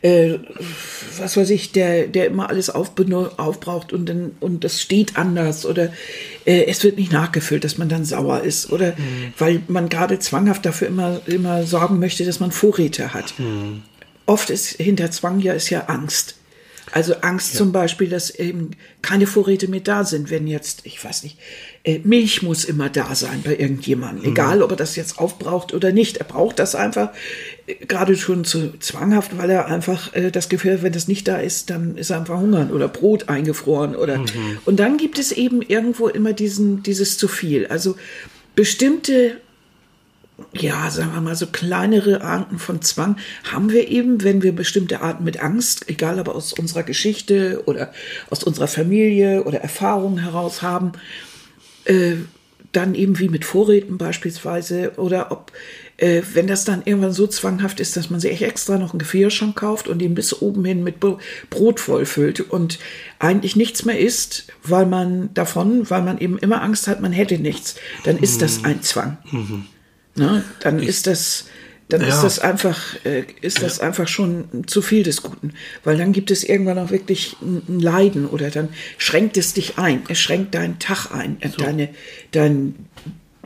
äh, 0.00 0.38
was 1.18 1.36
weiß 1.36 1.50
ich, 1.50 1.72
der, 1.72 2.06
der 2.06 2.28
immer 2.28 2.48
alles 2.48 2.70
aufbraucht 2.70 3.92
und, 3.92 4.08
dann, 4.08 4.32
und 4.40 4.64
das 4.64 4.80
steht 4.80 5.18
anders. 5.18 5.66
Oder 5.66 5.92
äh, 6.46 6.64
es 6.64 6.82
wird 6.82 6.96
nicht 6.96 7.12
nachgefüllt, 7.12 7.64
dass 7.64 7.76
man 7.76 7.90
dann 7.90 8.06
sauer 8.06 8.40
ist. 8.40 8.72
Oder 8.72 8.94
weil 9.36 9.60
man 9.68 9.90
gerade 9.90 10.18
zwanghaft 10.18 10.64
dafür 10.64 10.88
immer, 10.88 11.20
immer 11.26 11.64
sorgen 11.64 11.98
möchte, 11.98 12.05
dass 12.14 12.40
man 12.40 12.52
Vorräte 12.52 13.12
hat. 13.14 13.34
Oft 14.26 14.50
ist 14.50 14.68
hinter 14.68 15.10
Zwang 15.10 15.40
ja 15.40 15.52
ist 15.52 15.70
ja 15.70 15.86
Angst. 15.86 16.36
Also 16.92 17.14
Angst 17.16 17.56
zum 17.56 17.72
Beispiel, 17.72 18.08
dass 18.08 18.30
eben 18.30 18.70
keine 19.02 19.26
Vorräte 19.26 19.66
mehr 19.68 19.80
da 19.80 20.04
sind, 20.04 20.30
wenn 20.30 20.46
jetzt, 20.46 20.82
ich 20.84 21.04
weiß 21.04 21.24
nicht, 21.24 21.36
äh, 21.82 21.98
Milch 22.04 22.42
muss 22.42 22.64
immer 22.64 22.88
da 22.88 23.16
sein 23.16 23.42
bei 23.44 23.56
irgendjemandem, 23.56 24.24
egal 24.32 24.62
ob 24.62 24.70
er 24.70 24.76
das 24.76 24.94
jetzt 24.94 25.18
aufbraucht 25.18 25.74
oder 25.74 25.90
nicht. 25.90 26.18
Er 26.18 26.24
braucht 26.24 26.60
das 26.60 26.76
einfach 26.76 27.10
äh, 27.66 27.74
gerade 27.86 28.16
schon 28.16 28.44
zu 28.44 28.78
zwanghaft, 28.78 29.36
weil 29.36 29.50
er 29.50 29.66
einfach 29.66 30.14
äh, 30.14 30.30
das 30.30 30.48
Gefühl 30.48 30.74
hat, 30.74 30.82
wenn 30.82 30.92
das 30.92 31.08
nicht 31.08 31.26
da 31.26 31.38
ist, 31.38 31.70
dann 31.70 31.96
ist 31.96 32.10
er 32.10 32.18
einfach 32.18 32.38
hungern 32.38 32.70
oder 32.70 32.86
Brot 32.86 33.28
eingefroren 33.28 33.96
oder. 33.96 34.24
Und 34.64 34.78
dann 34.78 34.96
gibt 34.96 35.18
es 35.18 35.32
eben 35.32 35.62
irgendwo 35.62 36.06
immer 36.06 36.32
diesen, 36.32 36.84
dieses 36.84 37.18
zu 37.18 37.26
viel. 37.26 37.66
Also 37.66 37.96
bestimmte 38.54 39.38
ja, 40.52 40.90
sagen 40.90 41.12
wir 41.14 41.20
mal, 41.20 41.36
so 41.36 41.46
kleinere 41.46 42.20
Arten 42.22 42.58
von 42.58 42.82
Zwang 42.82 43.16
haben 43.50 43.70
wir 43.72 43.88
eben, 43.88 44.22
wenn 44.22 44.42
wir 44.42 44.54
bestimmte 44.54 45.00
Arten 45.00 45.24
mit 45.24 45.40
Angst, 45.40 45.88
egal 45.88 46.18
aber 46.18 46.34
aus 46.34 46.52
unserer 46.52 46.82
Geschichte 46.82 47.62
oder 47.66 47.92
aus 48.30 48.44
unserer 48.44 48.68
Familie 48.68 49.44
oder 49.44 49.60
Erfahrungen 49.60 50.18
heraus 50.18 50.62
haben, 50.62 50.92
äh, 51.84 52.16
dann 52.72 52.94
eben 52.94 53.18
wie 53.18 53.30
mit 53.30 53.46
Vorräten 53.46 53.96
beispielsweise 53.96 54.92
oder 54.96 55.32
ob, 55.32 55.52
äh, 55.96 56.20
wenn 56.34 56.46
das 56.46 56.66
dann 56.66 56.82
irgendwann 56.84 57.12
so 57.12 57.26
zwanghaft 57.26 57.80
ist, 57.80 57.96
dass 57.96 58.10
man 58.10 58.20
sich 58.20 58.42
extra 58.42 58.76
noch 58.76 58.92
einen 58.92 58.98
Gefrierschrank 58.98 59.56
kauft 59.56 59.88
und 59.88 60.02
ihn 60.02 60.14
bis 60.14 60.42
oben 60.42 60.64
hin 60.66 60.84
mit 60.84 61.00
Brot 61.00 61.80
vollfüllt 61.80 62.40
und 62.40 62.78
eigentlich 63.18 63.56
nichts 63.56 63.86
mehr 63.86 63.98
isst, 63.98 64.48
weil 64.62 64.84
man 64.84 65.32
davon, 65.32 65.88
weil 65.88 66.02
man 66.02 66.18
eben 66.18 66.36
immer 66.38 66.60
Angst 66.60 66.86
hat, 66.86 67.00
man 67.00 67.12
hätte 67.12 67.38
nichts, 67.38 67.76
dann 68.04 68.18
ist 68.18 68.42
das 68.42 68.64
ein 68.64 68.82
Zwang. 68.82 69.16
Mhm. 69.30 69.64
Ne? 70.16 70.44
Dann 70.60 70.78
ich, 70.78 70.88
ist 70.88 71.06
das, 71.06 71.46
dann 71.88 72.00
ja. 72.00 72.08
ist 72.08 72.22
das 72.22 72.38
einfach, 72.38 72.78
äh, 73.04 73.24
ist 73.40 73.62
das 73.62 73.78
ja. 73.78 73.84
einfach 73.84 74.08
schon 74.08 74.66
zu 74.66 74.82
viel 74.82 75.02
des 75.02 75.22
Guten, 75.22 75.52
weil 75.84 75.96
dann 75.96 76.12
gibt 76.12 76.30
es 76.30 76.44
irgendwann 76.44 76.78
auch 76.78 76.90
wirklich 76.90 77.36
ein 77.40 77.80
Leiden 77.80 78.26
oder 78.26 78.50
dann 78.50 78.70
schränkt 78.98 79.36
es 79.36 79.54
dich 79.54 79.78
ein, 79.78 80.02
es 80.08 80.18
schränkt 80.18 80.54
deinen 80.54 80.78
Tag 80.78 81.12
ein, 81.12 81.36
äh, 81.40 81.48
so. 81.48 81.58
deine, 81.58 81.88
dein 82.32 82.74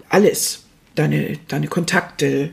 alles, 0.09 0.64
deine, 0.94 1.38
deine 1.48 1.68
Kontakte, 1.68 2.50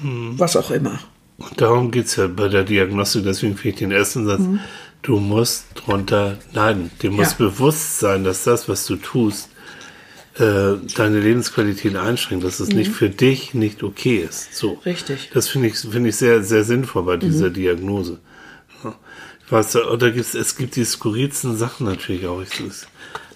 hm. 0.00 0.38
was 0.38 0.56
auch 0.56 0.70
immer. 0.70 0.98
Und 1.38 1.60
darum 1.60 1.90
geht 1.90 2.06
es 2.06 2.16
ja 2.16 2.28
bei 2.28 2.48
der 2.48 2.64
Diagnostik, 2.64 3.24
deswegen 3.24 3.56
finde 3.56 3.68
ich 3.68 3.76
den 3.76 3.92
ersten 3.92 4.26
Satz. 4.26 4.40
Hm. 4.40 4.60
Du 5.02 5.20
musst 5.20 5.66
drunter 5.74 6.38
leiden. 6.52 6.90
Dir 7.00 7.10
muss 7.10 7.32
ja. 7.38 7.46
bewusst 7.46 8.00
sein, 8.00 8.24
dass 8.24 8.42
das, 8.42 8.68
was 8.68 8.86
du 8.86 8.96
tust, 8.96 9.50
äh, 10.38 10.76
deine 10.94 11.20
Lebensqualität 11.20 11.96
einschränkt, 11.96 12.44
dass 12.44 12.60
es 12.60 12.70
mhm. 12.70 12.76
nicht 12.76 12.90
für 12.90 13.08
dich 13.08 13.54
nicht 13.54 13.82
okay 13.82 14.18
ist. 14.18 14.54
So. 14.54 14.74
Richtig. 14.84 15.30
Das 15.32 15.48
finde 15.48 15.68
ich, 15.68 15.78
finde 15.78 16.10
ich 16.10 16.16
sehr, 16.16 16.42
sehr 16.42 16.64
sinnvoll 16.64 17.04
bei 17.04 17.16
dieser 17.16 17.48
mhm. 17.48 17.54
Diagnose. 17.54 18.18
Ja. 18.84 18.94
Ich 19.44 19.52
weiß, 19.52 19.72
da, 19.72 19.96
da 19.96 20.10
gibt's, 20.10 20.34
es 20.34 20.56
gibt 20.56 20.76
die 20.76 20.84
skurrilsten 20.84 21.56
Sachen 21.56 21.86
natürlich 21.86 22.26
auch. 22.26 22.42
Ich 22.42 22.50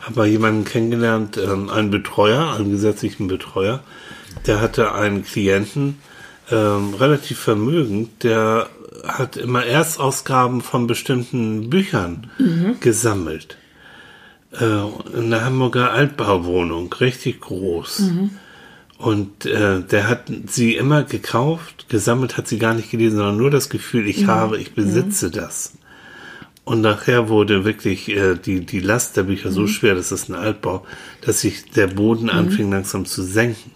habe 0.01 0.17
mal 0.17 0.27
jemanden 0.27 0.65
kennengelernt, 0.65 1.37
ähm, 1.39 1.71
einen 1.71 1.91
Betreuer, 1.91 2.55
einen 2.55 2.73
gesetzlichen 2.73 3.29
Betreuer, 3.29 3.83
der 4.47 4.61
hatte 4.61 4.93
einen 4.93 5.25
Klienten, 5.25 5.99
ähm, 6.51 6.95
relativ 6.95 7.39
vermögend, 7.39 8.25
der 8.25 8.69
hat 9.07 9.37
immer 9.37 9.65
Erstausgaben 9.65 10.61
von 10.61 10.87
bestimmten 10.87 11.71
Büchern 11.71 12.31
mhm. 12.39 12.77
gesammelt 12.81 13.57
äh, 14.53 15.17
eine 15.17 15.45
Hamburger 15.45 15.93
Altbauwohnung, 15.93 16.93
richtig 16.95 17.41
groß. 17.41 18.01
Mhm. 18.01 18.31
Und 18.99 19.47
äh, 19.47 19.81
der 19.81 20.09
hat 20.09 20.31
sie 20.47 20.77
immer 20.77 21.05
gekauft, 21.05 21.89
gesammelt 21.89 22.37
hat 22.37 22.49
sie 22.49 22.59
gar 22.59 22.75
nicht 22.75 22.91
gelesen, 22.91 23.17
sondern 23.17 23.39
nur 23.39 23.51
das 23.51 23.71
Gefühl, 23.71 24.07
ich 24.07 24.23
mhm. 24.23 24.27
habe, 24.27 24.59
ich 24.59 24.75
besitze 24.75 25.29
mhm. 25.29 25.33
das. 25.33 25.73
Und 26.65 26.83
nachher 26.83 27.29
wurde 27.29 27.65
wirklich 27.65 28.11
äh, 28.11 28.35
die, 28.35 28.61
die 28.61 28.81
Last 28.81 29.17
der 29.17 29.23
Bücher 29.23 29.51
so 29.51 29.63
mhm. 29.63 29.69
schwer, 29.69 29.95
das 29.95 30.13
ist 30.13 30.29
ein 30.29 30.35
Altbau, 30.35 30.85
dass 31.23 31.41
sich 31.41 31.71
der 31.71 31.87
Boden 31.87 32.25
mhm. 32.25 32.31
anfing 32.31 32.71
langsam 32.71 33.07
zu 33.07 33.23
senken. 33.23 33.73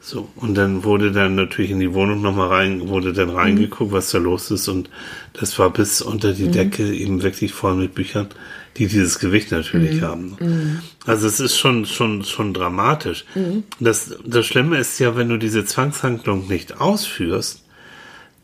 So, 0.00 0.28
und 0.36 0.54
dann 0.54 0.84
wurde 0.84 1.10
dann 1.10 1.34
natürlich 1.34 1.72
in 1.72 1.80
die 1.80 1.92
Wohnung 1.92 2.22
nochmal 2.22 2.48
rein, 2.48 2.88
wurde 2.88 3.12
dann 3.12 3.30
mhm. 3.30 3.36
reingeguckt, 3.36 3.92
was 3.92 4.10
da 4.10 4.18
los 4.18 4.50
ist. 4.50 4.68
Und 4.68 4.88
das 5.34 5.58
war 5.58 5.70
bis 5.70 6.00
unter 6.00 6.32
die 6.32 6.48
Decke 6.48 6.94
eben 6.94 7.22
wirklich 7.22 7.52
voll 7.52 7.74
mit 7.74 7.94
Büchern 7.94 8.28
die 8.76 8.86
dieses 8.86 9.18
Gewicht 9.18 9.50
natürlich 9.50 10.00
mhm. 10.00 10.06
haben. 10.06 10.36
Mhm. 10.38 10.80
Also 11.04 11.26
es 11.26 11.40
ist 11.40 11.56
schon, 11.56 11.86
schon, 11.86 12.24
schon 12.24 12.52
dramatisch. 12.52 13.24
Mhm. 13.34 13.64
Das, 13.80 14.14
das 14.24 14.46
Schlimme 14.46 14.78
ist 14.78 14.98
ja, 14.98 15.16
wenn 15.16 15.28
du 15.28 15.38
diese 15.38 15.64
Zwangshandlung 15.64 16.48
nicht 16.48 16.80
ausführst, 16.80 17.62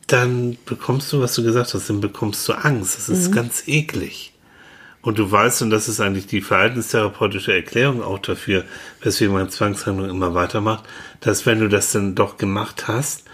dann 0.06 0.56
bekommst 0.66 1.12
du, 1.12 1.20
was 1.20 1.34
du 1.34 1.42
gesagt 1.42 1.74
hast, 1.74 1.88
dann 1.88 2.00
bekommst 2.00 2.46
du 2.48 2.52
Angst. 2.52 2.96
Das 2.96 3.08
ist 3.08 3.30
mhm. 3.30 3.34
ganz 3.34 3.62
eklig. 3.66 4.32
Und 5.00 5.18
du 5.18 5.30
weißt, 5.30 5.62
und 5.62 5.70
das 5.70 5.88
ist 5.88 6.00
eigentlich 6.00 6.28
die 6.28 6.40
verhaltenstherapeutische 6.40 7.52
Erklärung 7.52 8.02
auch 8.02 8.20
dafür, 8.20 8.64
weswegen 9.00 9.34
man 9.34 9.50
Zwangshandlung 9.50 10.08
immer 10.08 10.34
weitermacht, 10.34 10.84
dass 11.20 11.44
wenn 11.44 11.58
du 11.58 11.68
das 11.68 11.90
dann 11.90 12.14
doch 12.14 12.36
gemacht 12.36 12.86
hast, 12.86 13.24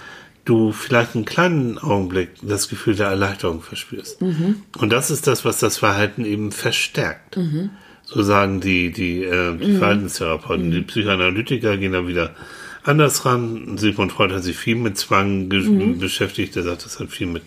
du 0.48 0.72
vielleicht 0.72 1.14
einen 1.14 1.24
kleinen 1.24 1.78
Augenblick 1.78 2.30
das 2.42 2.68
Gefühl 2.68 2.94
der 2.94 3.08
Erleichterung 3.08 3.60
verspürst. 3.60 4.22
Mhm. 4.22 4.62
Und 4.78 4.90
das 4.90 5.10
ist 5.10 5.26
das, 5.26 5.44
was 5.44 5.58
das 5.58 5.78
Verhalten 5.78 6.24
eben 6.24 6.52
verstärkt. 6.52 7.36
Mhm. 7.36 7.70
So 8.04 8.22
sagen 8.22 8.60
die, 8.60 8.90
die, 8.90 9.22
äh, 9.22 9.56
die 9.58 9.72
mhm. 9.72 9.78
Verhaltenstherapeuten. 9.78 10.70
Die 10.70 10.80
Psychoanalytiker 10.80 11.76
gehen 11.76 11.92
da 11.92 12.06
wieder 12.06 12.34
anders 12.82 13.26
ran. 13.26 13.76
Sigmund 13.76 14.12
Freud 14.12 14.34
hat 14.34 14.42
sich 14.42 14.56
viel 14.56 14.76
mit 14.76 14.96
Zwang 14.96 15.48
mhm. 15.48 15.98
beschäftigt. 15.98 16.56
Er 16.56 16.62
sagt, 16.62 16.86
das 16.86 16.98
hat 16.98 17.10
viel 17.10 17.26
mit 17.26 17.42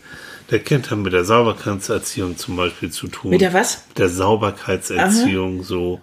der 0.51 0.59
Kindheit, 0.59 0.99
mit 0.99 1.13
der 1.13 1.25
Sauberkeitserziehung 1.25 2.37
zum 2.37 2.57
Beispiel 2.57 2.91
zu 2.91 3.07
tun. 3.07 3.31
Mit 3.31 3.41
der 3.41 3.53
was? 3.53 3.85
Der 3.97 4.09
Sauberkeitserziehung, 4.09 5.59
Aha. 5.59 5.63
so. 5.63 6.01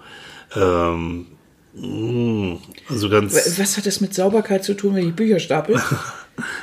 Ähm, 0.57 1.27
mm, 1.75 2.57
also 2.89 3.09
ganz. 3.11 3.35
Was 3.59 3.77
hat 3.77 3.87
das 3.87 4.01
mit 4.01 4.15
Sauberkeit 4.15 4.65
zu 4.65 4.75
tun, 4.75 4.97
wenn 4.97 5.07
ich 5.07 5.15
Bücher 5.15 5.39
stapel? 5.39 5.81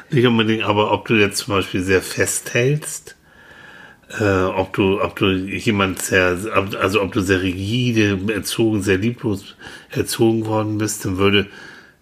Nicht 0.10 0.26
unbedingt, 0.26 0.64
aber 0.64 0.92
ob 0.92 1.08
du 1.08 1.16
jetzt 1.16 1.38
zum 1.38 1.54
Beispiel 1.54 1.82
sehr 1.82 2.02
festhältst, 2.02 3.16
äh, 4.20 4.44
ob 4.44 4.74
du, 4.74 5.02
ob 5.02 5.16
du 5.16 5.32
jemand 5.32 6.02
sehr, 6.02 6.38
also 6.80 7.02
ob 7.02 7.12
du 7.12 7.22
sehr 7.22 7.42
rigide 7.42 8.20
erzogen, 8.34 8.82
sehr 8.82 8.98
lieblos 8.98 9.56
erzogen 9.90 10.46
worden 10.46 10.78
bist, 10.78 11.06
dann 11.06 11.18
würde 11.18 11.48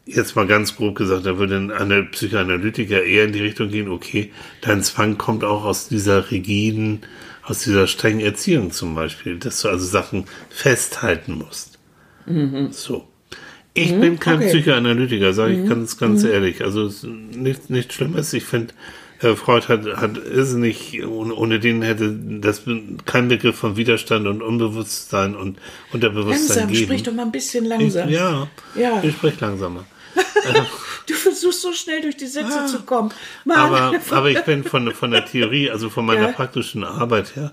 jetzt 0.05 0.35
mal 0.35 0.47
ganz 0.47 0.75
grob 0.75 0.95
gesagt, 0.95 1.25
da 1.25 1.37
würde 1.37 1.55
ein 1.55 2.11
Psychoanalytiker 2.11 3.03
eher 3.03 3.25
in 3.25 3.33
die 3.33 3.41
Richtung 3.41 3.69
gehen, 3.69 3.89
okay, 3.89 4.31
dein 4.61 4.83
Zwang 4.83 5.17
kommt 5.17 5.43
auch 5.43 5.63
aus 5.63 5.87
dieser 5.87 6.29
rigiden, 6.29 7.01
aus 7.43 7.63
dieser 7.63 7.87
strengen 7.87 8.19
Erziehung 8.19 8.71
zum 8.71 8.95
Beispiel, 8.95 9.37
dass 9.37 9.61
du 9.61 9.69
also 9.69 9.85
Sachen 9.85 10.25
festhalten 10.49 11.37
musst. 11.37 11.79
Mhm. 12.25 12.71
So. 12.71 13.07
Ich 13.73 13.91
mhm, 13.91 14.01
bin 14.01 14.19
kein 14.19 14.37
okay. 14.37 14.49
Psychoanalytiker, 14.49 15.33
sage 15.33 15.53
ich 15.53 15.59
mhm. 15.59 15.69
ganz, 15.69 15.97
ganz 15.97 16.23
mhm. 16.23 16.31
ehrlich. 16.31 16.63
Also 16.63 16.91
nichts 17.03 17.69
nicht 17.69 17.93
Schlimmes. 17.93 18.31
Ich 18.33 18.43
finde, 18.43 18.73
äh, 19.23 19.35
Freud 19.35 19.67
hat, 19.67 19.85
hat 19.97 20.17
irrsinnig, 20.17 21.03
ohne, 21.05 21.33
ohne 21.33 21.59
den 21.59 21.81
hätte 21.81 22.11
das 22.13 22.63
kein 23.05 23.29
Begriff 23.29 23.55
von 23.55 23.77
Widerstand 23.77 24.27
und 24.27 24.41
Unbewusstsein 24.41 25.35
und 25.35 25.57
Unterbewusstsein 25.91 26.57
langsam, 26.57 26.67
geben. 26.67 26.83
sprich 26.85 27.03
doch 27.03 27.13
mal 27.13 27.23
ein 27.23 27.31
bisschen 27.31 27.65
langsam. 27.65 28.09
Ich, 28.09 28.15
ja, 28.15 28.47
ja, 28.75 29.01
ich 29.01 29.13
sprich 29.13 29.39
langsamer. 29.39 29.85
du 31.07 31.13
versuchst 31.13 31.61
so 31.61 31.73
schnell 31.73 32.01
durch 32.01 32.17
die 32.17 32.27
Sätze 32.27 32.61
ah, 32.61 32.67
zu 32.67 32.81
kommen. 32.81 33.11
Aber, 33.49 33.93
aber 34.11 34.29
ich 34.29 34.41
bin 34.45 34.63
von, 34.63 34.91
von 34.91 35.11
der 35.11 35.25
Theorie, 35.25 35.71
also 35.71 35.89
von 35.89 36.05
meiner 36.05 36.27
ja. 36.27 36.31
praktischen 36.31 36.83
Arbeit 36.83 37.35
her, 37.35 37.51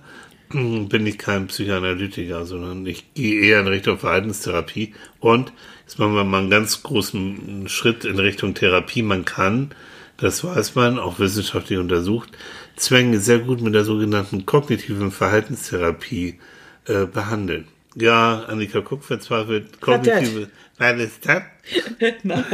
bin 0.52 1.06
ich 1.06 1.18
kein 1.18 1.46
Psychoanalytiker, 1.46 2.44
sondern 2.44 2.84
ich 2.86 3.14
gehe 3.14 3.40
eher 3.40 3.60
in 3.60 3.68
Richtung 3.68 3.98
Verhaltenstherapie 3.98 4.94
und 5.20 5.52
Jetzt 5.90 5.98
machen 5.98 6.14
wir 6.14 6.22
mal 6.22 6.38
einen 6.38 6.50
ganz 6.50 6.84
großen 6.84 7.68
Schritt 7.68 8.04
in 8.04 8.20
Richtung 8.20 8.54
Therapie. 8.54 9.02
Man 9.02 9.24
kann, 9.24 9.72
das 10.18 10.44
weiß 10.44 10.76
man, 10.76 11.00
auch 11.00 11.18
wissenschaftlich 11.18 11.80
untersucht, 11.80 12.28
Zwänge 12.76 13.18
sehr 13.18 13.40
gut 13.40 13.60
mit 13.60 13.74
der 13.74 13.82
sogenannten 13.82 14.46
kognitiven 14.46 15.10
Verhaltenstherapie 15.10 16.38
äh, 16.84 17.06
behandeln. 17.06 17.66
Ja, 17.96 18.44
Annika 18.46 18.82
Kuck 18.82 19.02
verzweifelt. 19.02 19.80
Kognitive. 19.80 20.48
Was 20.78 20.96
ist 21.00 21.26
das? 21.26 21.42
Nein, 22.22 22.44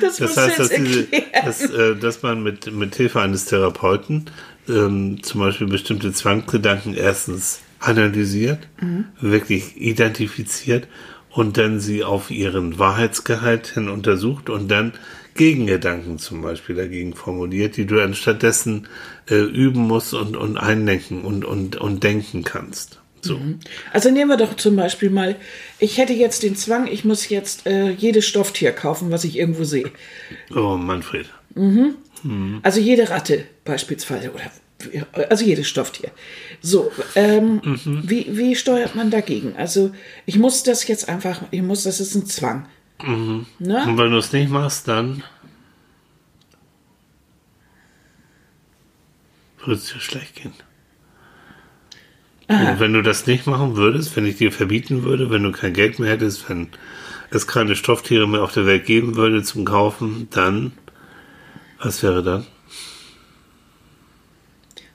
das, 0.00 0.16
das 0.16 0.36
heißt, 0.38 0.58
dass, 0.58 0.70
diese, 0.70 1.08
dass, 1.44 1.70
äh, 1.70 1.94
dass 1.96 2.22
man 2.22 2.42
mit, 2.42 2.72
mit 2.72 2.94
Hilfe 2.94 3.20
eines 3.20 3.44
Therapeuten 3.44 4.30
ähm, 4.68 5.22
zum 5.22 5.40
Beispiel 5.40 5.66
bestimmte 5.66 6.12
Zwangsgedanken 6.12 6.94
erstens 6.94 7.60
analysiert, 7.80 8.68
mhm. 8.80 9.06
wirklich 9.20 9.76
identifiziert 9.80 10.86
und 11.30 11.56
dann 11.56 11.80
sie 11.80 12.04
auf 12.04 12.30
ihren 12.30 12.78
Wahrheitsgehalt 12.78 13.66
hin 13.68 13.88
untersucht 13.88 14.50
und 14.50 14.68
dann 14.68 14.92
Gegengedanken 15.34 16.18
zum 16.18 16.42
Beispiel 16.42 16.76
dagegen 16.76 17.14
formuliert, 17.14 17.76
die 17.76 17.86
du 17.86 17.96
dann 17.96 18.14
stattdessen 18.14 18.86
äh, 19.30 19.36
üben 19.36 19.80
musst 19.80 20.12
und, 20.12 20.36
und 20.36 20.58
eindenken 20.58 21.22
und, 21.22 21.44
und, 21.44 21.76
und 21.76 22.04
denken 22.04 22.44
kannst. 22.44 23.00
So. 23.22 23.38
Mhm. 23.38 23.60
Also 23.92 24.10
nehmen 24.10 24.30
wir 24.30 24.36
doch 24.36 24.54
zum 24.56 24.76
Beispiel 24.76 25.08
mal, 25.08 25.36
ich 25.78 25.96
hätte 25.96 26.12
jetzt 26.12 26.42
den 26.42 26.56
Zwang, 26.56 26.86
ich 26.86 27.04
muss 27.04 27.28
jetzt 27.28 27.66
äh, 27.66 27.90
jedes 27.90 28.26
Stofftier 28.26 28.72
kaufen, 28.72 29.10
was 29.10 29.24
ich 29.24 29.38
irgendwo 29.38 29.64
sehe. 29.64 29.90
Oh, 30.54 30.76
Manfred. 30.76 31.26
Mhm. 31.54 31.94
Mhm. 32.22 32.60
Also 32.62 32.80
jede 32.80 33.10
Ratte 33.10 33.44
beispielsweise 33.64 34.32
oder 34.32 34.50
also 35.30 35.44
jedes 35.44 35.68
Stofftier. 35.68 36.10
So, 36.60 36.90
ähm, 37.14 37.60
mhm. 37.64 38.02
wie, 38.04 38.36
wie 38.36 38.56
steuert 38.56 38.96
man 38.96 39.10
dagegen? 39.10 39.54
Also 39.56 39.92
ich 40.26 40.38
muss 40.38 40.64
das 40.64 40.86
jetzt 40.88 41.08
einfach, 41.08 41.42
ich 41.50 41.62
muss, 41.62 41.84
das 41.84 42.00
ist 42.00 42.14
ein 42.14 42.26
Zwang. 42.26 42.66
Mhm. 43.02 43.46
Ne? 43.58 43.84
Und 43.86 43.98
wenn 43.98 44.10
du 44.10 44.18
es 44.18 44.32
nicht 44.32 44.50
machst, 44.50 44.88
dann 44.88 45.22
würde 49.58 49.74
es 49.74 49.92
dir 49.92 50.00
schlecht 50.00 50.36
gehen. 50.36 50.52
Und 52.48 52.80
wenn 52.80 52.92
du 52.92 53.02
das 53.02 53.26
nicht 53.26 53.46
machen 53.46 53.76
würdest, 53.76 54.14
wenn 54.16 54.26
ich 54.26 54.36
dir 54.36 54.52
verbieten 54.52 55.04
würde, 55.04 55.30
wenn 55.30 55.42
du 55.42 55.52
kein 55.52 55.72
Geld 55.72 55.98
mehr 55.98 56.10
hättest, 56.10 56.48
wenn 56.50 56.68
es 57.30 57.46
keine 57.46 57.76
Stofftiere 57.76 58.28
mehr 58.28 58.42
auf 58.42 58.52
der 58.52 58.66
Welt 58.66 58.84
geben 58.84 59.16
würde 59.16 59.42
zum 59.42 59.64
Kaufen, 59.64 60.28
dann, 60.30 60.72
was 61.82 62.02
wäre 62.02 62.22
dann? 62.22 62.46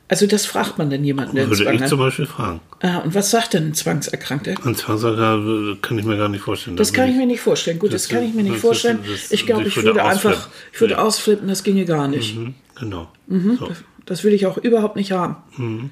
Also 0.10 0.26
das 0.26 0.46
fragt 0.46 0.78
man 0.78 0.90
denn 0.90 1.04
jemanden, 1.04 1.36
der 1.36 1.50
Würde 1.50 1.74
ich 1.74 1.86
zum 1.88 2.00
Beispiel 2.00 2.26
fragen. 2.26 2.62
Ah, 2.80 3.00
und 3.00 3.14
was 3.14 3.30
sagt 3.30 3.54
denn 3.54 3.68
ein 3.70 3.74
Zwangserkrankter? 3.74 4.56
Ein 4.64 4.76
Zwangserkrankter 4.76 5.82
kann 5.82 6.00
ich 6.00 6.06
mir 6.06 6.16
gar 6.16 6.30
nicht 6.30 6.42
vorstellen. 6.42 6.78
Das 6.78 6.92
Da 6.92 6.96
kann 6.96 7.04
würde 7.06 7.12
ich 7.14 7.18
mir 7.20 7.26
nicht 7.28 7.42
vorstellen. 7.42 7.78
Gut, 7.78 7.92
das, 7.94 8.04
das- 8.04 8.12
kann 8.12 8.24
ich 8.24 8.34
mir 8.34 8.44
nicht 8.44 8.56
das- 8.56 8.62
vorstellen. 8.62 9.00
das- 9.06 9.32
ich 9.34 9.46
glaube, 9.46 9.68
ich 9.68 9.76
würde 9.76 9.88
würde 9.88 10.04
einfach, 10.06 10.30
ausflippen. 10.32 10.52
ich 10.74 10.82
würde 10.82 11.00
ausflippen, 11.00 11.48
das 11.50 11.64
ginge 11.64 11.84
gar 11.86 12.08
nicht. 12.08 12.38
Mhm, 12.38 12.54
Genau. 12.80 13.12
Mhm. 13.28 13.58
So. 13.58 13.70
Das 14.06 14.24
will 14.24 14.32
ich 14.34 14.46
auch 14.46 14.58
überhaupt 14.58 14.96
nicht 14.96 15.12
haben. 15.12 15.92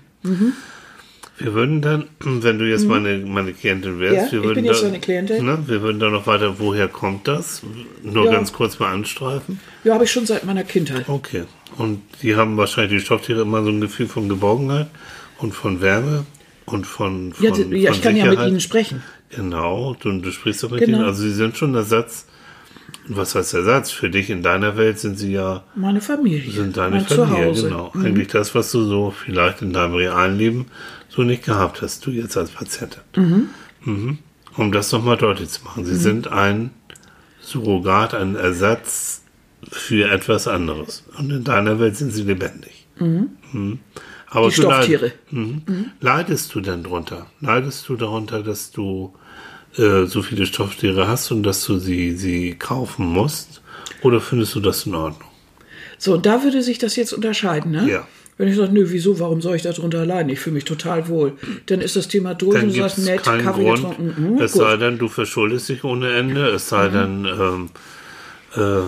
Wir 1.37 1.53
würden 1.53 1.81
dann, 1.81 2.05
wenn 2.21 2.59
du 2.59 2.65
jetzt 2.69 2.87
meine, 2.87 3.17
meine 3.17 3.51
Klientin 3.53 3.99
wärst, 3.99 4.31
Mhm. 4.31 4.37
Ja, 4.37 4.43
wir 4.43 4.51
ich 4.51 5.07
würden 5.07 5.27
da. 5.27 5.41
Ne, 5.41 5.59
wir 5.67 5.81
würden 5.81 5.99
da 5.99 6.09
noch 6.09 6.27
weiter, 6.27 6.59
woher 6.59 6.87
kommt 6.87 7.27
das? 7.27 7.61
Nur 8.03 8.25
Ja. 8.25 8.31
ganz 8.31 8.53
kurz 8.53 8.79
mal 8.79 8.93
anstreifen. 8.93 9.59
Ja, 9.83 9.95
habe 9.95 10.05
ich 10.05 10.11
schon 10.11 10.25
seit 10.25 10.45
meiner 10.45 10.63
Kindheit. 10.63 11.09
Okay. 11.09 11.43
Und 11.77 12.01
die 12.21 12.35
haben 12.37 12.55
wahrscheinlich 12.55 13.01
die 13.01 13.05
Stofftiere 13.05 13.41
immer 13.41 13.63
so 13.63 13.69
ein 13.69 13.81
Gefühl 13.81 14.07
von 14.07 14.29
Geborgenheit 14.29 14.87
und 15.39 15.53
von 15.53 15.81
Wärme 15.81 16.25
und 16.65 16.87
von, 16.87 17.33
von, 17.33 17.43
Ja, 17.45 17.49
ja 17.51 17.55
von 17.55 17.73
ich 17.73 18.01
kann 18.01 18.15
ja 18.15 18.23
mit 18.25 18.31
Sicherheit. 18.31 18.49
ihnen 18.51 18.59
sprechen. 18.61 19.03
Genau, 19.35 19.95
du, 19.99 20.21
du 20.21 20.31
sprichst 20.31 20.63
doch 20.63 20.71
mit 20.71 20.79
Genau. 20.85 20.99
ihnen. 20.99 21.07
Also 21.07 21.23
sie 21.23 21.33
sind 21.33 21.57
schon 21.57 21.75
Ersatz. 21.75 22.27
Was 23.07 23.35
heißt 23.35 23.53
Ersatz? 23.55 23.91
Für 23.91 24.09
dich 24.09 24.29
in 24.29 24.41
deiner 24.41 24.77
Welt 24.77 24.99
sind 24.99 25.19
sie 25.19 25.33
ja 25.33 25.63
Meine 25.75 26.01
Familie. 26.01 26.49
sind 26.51 26.77
deine 26.77 26.95
mein 26.97 27.05
Familie, 27.05 27.51
Zuhause. 27.53 27.67
genau. 27.67 27.91
Eigentlich 27.93 28.29
das, 28.29 28.55
was 28.55 28.71
du 28.71 28.83
so 28.85 29.11
vielleicht 29.11 29.61
in 29.61 29.73
deinem 29.73 29.95
realen 29.95 30.37
Leben 30.37 30.65
so 31.15 31.23
nicht 31.23 31.43
gehabt 31.45 31.81
hast, 31.81 32.05
du 32.05 32.11
jetzt 32.11 32.35
als 32.37 32.51
Patientin. 32.51 33.01
Mhm. 33.85 34.17
Um 34.57 34.71
das 34.71 34.91
nochmal 34.91 35.17
deutlich 35.17 35.49
zu 35.49 35.63
machen. 35.63 35.85
Sie 35.85 35.93
Mhm. 35.93 35.97
sind 35.99 36.27
ein 36.27 36.71
Surrogat, 37.41 38.13
ein 38.13 38.35
Ersatz 38.35 39.21
für 39.71 40.09
etwas 40.09 40.47
anderes. 40.47 41.03
Und 41.17 41.29
in 41.31 41.43
deiner 41.43 41.79
Welt 41.79 41.95
sind 41.97 42.11
sie 42.11 42.23
lebendig. 42.23 42.87
Mhm. 42.99 43.79
Aber 44.29 44.49
Die 44.49 44.55
du 44.55 44.61
leid- 44.63 44.73
Stofftiere. 44.85 45.11
Mhm. 45.31 45.91
Leidest 46.01 46.53
du 46.55 46.61
denn 46.61 46.83
drunter? 46.83 47.27
Leidest 47.41 47.87
du 47.89 47.95
darunter, 47.95 48.43
dass 48.43 48.71
du 48.71 49.13
äh, 49.77 50.05
so 50.05 50.21
viele 50.21 50.45
Stofftiere 50.45 51.07
hast 51.07 51.31
und 51.31 51.43
dass 51.43 51.65
du 51.65 51.77
sie, 51.79 52.15
sie 52.15 52.55
kaufen 52.55 53.05
musst? 53.07 53.61
Oder 54.01 54.21
findest 54.21 54.55
du 54.55 54.59
das 54.61 54.85
in 54.85 54.95
Ordnung? 54.95 55.29
So, 55.97 56.17
da 56.17 56.43
würde 56.43 56.61
sich 56.61 56.77
das 56.77 56.95
jetzt 56.95 57.13
unterscheiden, 57.13 57.71
ne? 57.71 57.89
Ja. 57.89 58.07
Wenn 58.37 58.49
ich 58.49 58.55
sage, 58.57 58.73
nö, 58.73 58.85
wieso, 58.89 59.19
warum 59.19 59.41
soll 59.41 59.55
ich 59.55 59.61
da 59.61 59.71
drunter 59.71 59.99
allein? 59.99 60.27
Ich 60.27 60.39
fühle 60.39 60.55
mich 60.55 60.65
total 60.65 61.07
wohl. 61.07 61.33
Dann 61.67 61.79
ist 61.79 61.95
das 61.95 62.09
Thema 62.09 62.33
durch 62.33 62.53
Dann 62.53 62.63
und 62.65 62.75
du 62.75 62.81
sagst, 62.81 62.97
es 62.97 63.05
nett, 63.05 63.23
keinen 63.23 63.43
Kaffee 63.43 63.63
Grund, 63.63 63.77
getrunken. 63.77 64.33
Mhm, 64.33 64.41
es 64.41 64.51
gut. 64.51 64.61
Mhm. 64.61 64.67
sei 64.67 64.77
denn, 64.77 64.97
du 64.97 65.07
verschuldest 65.07 65.69
dich 65.69 65.83
ohne 65.83 66.13
Ende, 66.15 66.47
es 66.49 66.67
sei 66.67 66.89
denn, 66.89 67.25
ähm, 67.25 67.69
äh, 68.55 68.81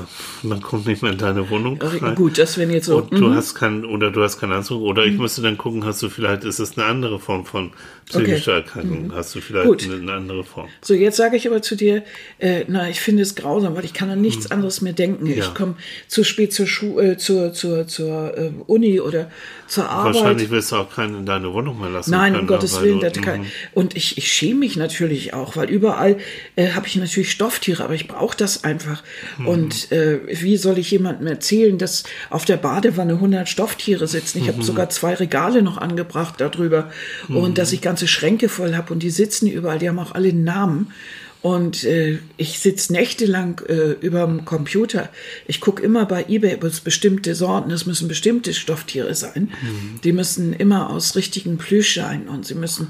man 0.44 0.62
kommt 0.62 0.86
nicht 0.88 1.02
mehr 1.02 1.12
in 1.12 1.18
deine 1.18 1.50
Wohnung. 1.50 1.80
Ach, 1.84 2.02
rein. 2.02 2.16
Gut, 2.16 2.38
das 2.38 2.58
wären 2.58 2.72
jetzt 2.72 2.86
so. 2.86 2.98
Und 2.98 3.12
du 3.12 3.28
mhm. 3.28 3.36
hast 3.36 3.56
keinen, 3.56 3.86
oder 3.86 4.12
du 4.12 4.24
hast 4.24 4.40
keinen 4.40 4.54
Anzug, 4.54 4.82
oder 4.82 5.06
ich 5.06 5.18
müsste 5.18 5.42
dann 5.42 5.58
gucken, 5.58 5.86
hast 5.86 6.02
du 6.04 6.10
vielleicht, 6.10 6.44
ist 6.44 6.60
es 6.60 6.78
eine 6.78 6.86
andere 6.88 7.20
Form 7.20 7.46
von 7.46 7.72
psychischer 8.10 8.54
Erkrankung, 8.54 9.12
hast 9.14 9.36
du 9.36 9.42
vielleicht 9.42 9.66
Mhm. 9.66 9.70
Gut. 9.70 9.90
eine, 9.92 10.14
andere 10.14 10.44
Form. 10.44 10.68
So, 10.82 10.94
jetzt 10.94 11.18
sage 11.18 11.36
ich 11.36 11.46
aber 11.48 11.62
zu 11.62 11.76
dir, 11.76 12.04
äh, 12.40 12.64
na, 12.68 12.90
ich 12.90 13.02
finde 13.02 13.24
es 13.24 13.36
grausam, 13.36 13.76
weil 13.76 13.84
ich 13.86 13.94
kann 13.94 14.10
an 14.10 14.22
nichts 14.22 14.50
anderes 14.50 14.82
mehr 14.82 14.94
denken. 14.94 15.26
Mhm. 15.26 15.32
Ja. 15.32 15.38
Ich 15.40 15.54
komme 15.54 15.76
zu 16.08 16.24
spät 16.24 16.54
zur 16.54 16.68
Schule, 16.68 17.12
äh, 17.14 17.18
zur, 17.18 17.52
zur, 17.54 17.88
zur 17.88 18.38
äh, 18.38 18.52
Uni 18.68 19.00
oder 19.02 19.30
zur 19.68 19.90
Arbeit. 19.90 20.16
Wahrscheinlich 20.16 20.50
wirst 20.50 20.72
du 20.72 20.78
auch 20.78 20.90
keinen 20.94 21.18
in 21.20 21.26
deine 21.26 21.52
Wohnung 21.54 21.80
mehr 21.82 21.90
lassen 21.90 22.12
Nein, 22.12 22.32
können. 22.34 22.42
um 22.44 22.48
Gottes 22.48 22.82
Willen. 22.82 23.00
du- 23.02 23.10
Das 23.10 23.22
kann, 23.22 23.42
mhm. 23.42 23.46
und 23.74 23.96
ich, 23.98 24.18
ich 24.18 24.32
schäme 24.32 24.60
mich 24.62 24.78
natürlich 24.78 25.34
auch, 25.34 25.58
weil 25.58 25.70
überall 25.70 26.18
äh, 26.56 26.70
habe 26.72 26.88
ich 26.88 26.96
natürlich 26.96 27.32
Stofftiere, 27.32 27.84
aber 27.84 27.94
ich 27.94 28.08
brauche 28.08 28.38
das 28.38 28.64
einfach. 28.64 29.04
Mhm. 29.38 29.48
Und 29.64 29.92
äh, 29.92 30.20
wie 30.42 30.58
soll 30.58 30.78
ich 30.78 30.92
jemandem 30.92 31.28
erzählen, 31.28 31.78
dass 31.78 32.04
auf 32.30 32.46
der 32.46 32.58
Badewanne 32.58 33.14
100 33.14 33.48
Stofftiere 33.48 34.08
sitzen? 34.08 34.40
Mhm. 34.40 34.44
Ich 34.44 34.54
habe 34.54 34.64
sogar 34.64 34.90
zwei 34.90 35.14
Regale 35.14 35.62
noch 35.62 35.78
angebracht 35.78 36.36
darüber 36.40 36.92
und 37.28 37.58
dass 37.58 37.72
ich 37.72 37.82
ganze 37.82 38.08
Schränke 38.08 38.50
voll 38.50 38.76
habe 38.76 38.94
und 38.94 39.04
die 39.04 39.10
sitzen 39.10 39.48
überall, 39.48 39.80
die 39.80 39.90
haben 39.90 40.00
auch 40.00 40.14
alle 40.14 40.34
Namen. 40.34 40.92
Und 41.44 41.84
äh, 41.84 42.18
ich 42.36 42.60
sitze 42.60 42.92
nächtelang 42.92 43.62
äh, 43.70 43.92
über 44.02 44.26
dem 44.26 44.44
Computer. 44.44 45.10
Ich 45.46 45.62
gucke 45.62 45.84
immer 45.84 46.06
bei 46.06 46.26
eBay 46.28 46.56
ob 46.56 46.64
es 46.64 46.82
bestimmte 46.82 47.36
Sorten, 47.36 47.70
es 47.72 47.86
müssen 47.86 48.08
bestimmte 48.08 48.54
Stofftiere 48.54 49.14
sein. 49.14 49.52
Die 50.04 50.14
müssen 50.14 50.52
immer 50.52 50.90
aus 50.90 51.16
richtigen 51.16 51.58
Plüsch 51.58 51.94
sein 51.94 52.28
und 52.28 52.46
sie 52.46 52.56
müssen 52.56 52.90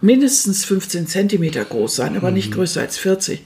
mindestens 0.00 0.64
15 0.64 1.06
Zentimeter 1.06 1.64
groß 1.64 1.96
sein, 1.96 2.16
aber 2.16 2.30
nicht 2.30 2.52
größer 2.52 2.80
als 2.80 2.98
40. 2.98 3.42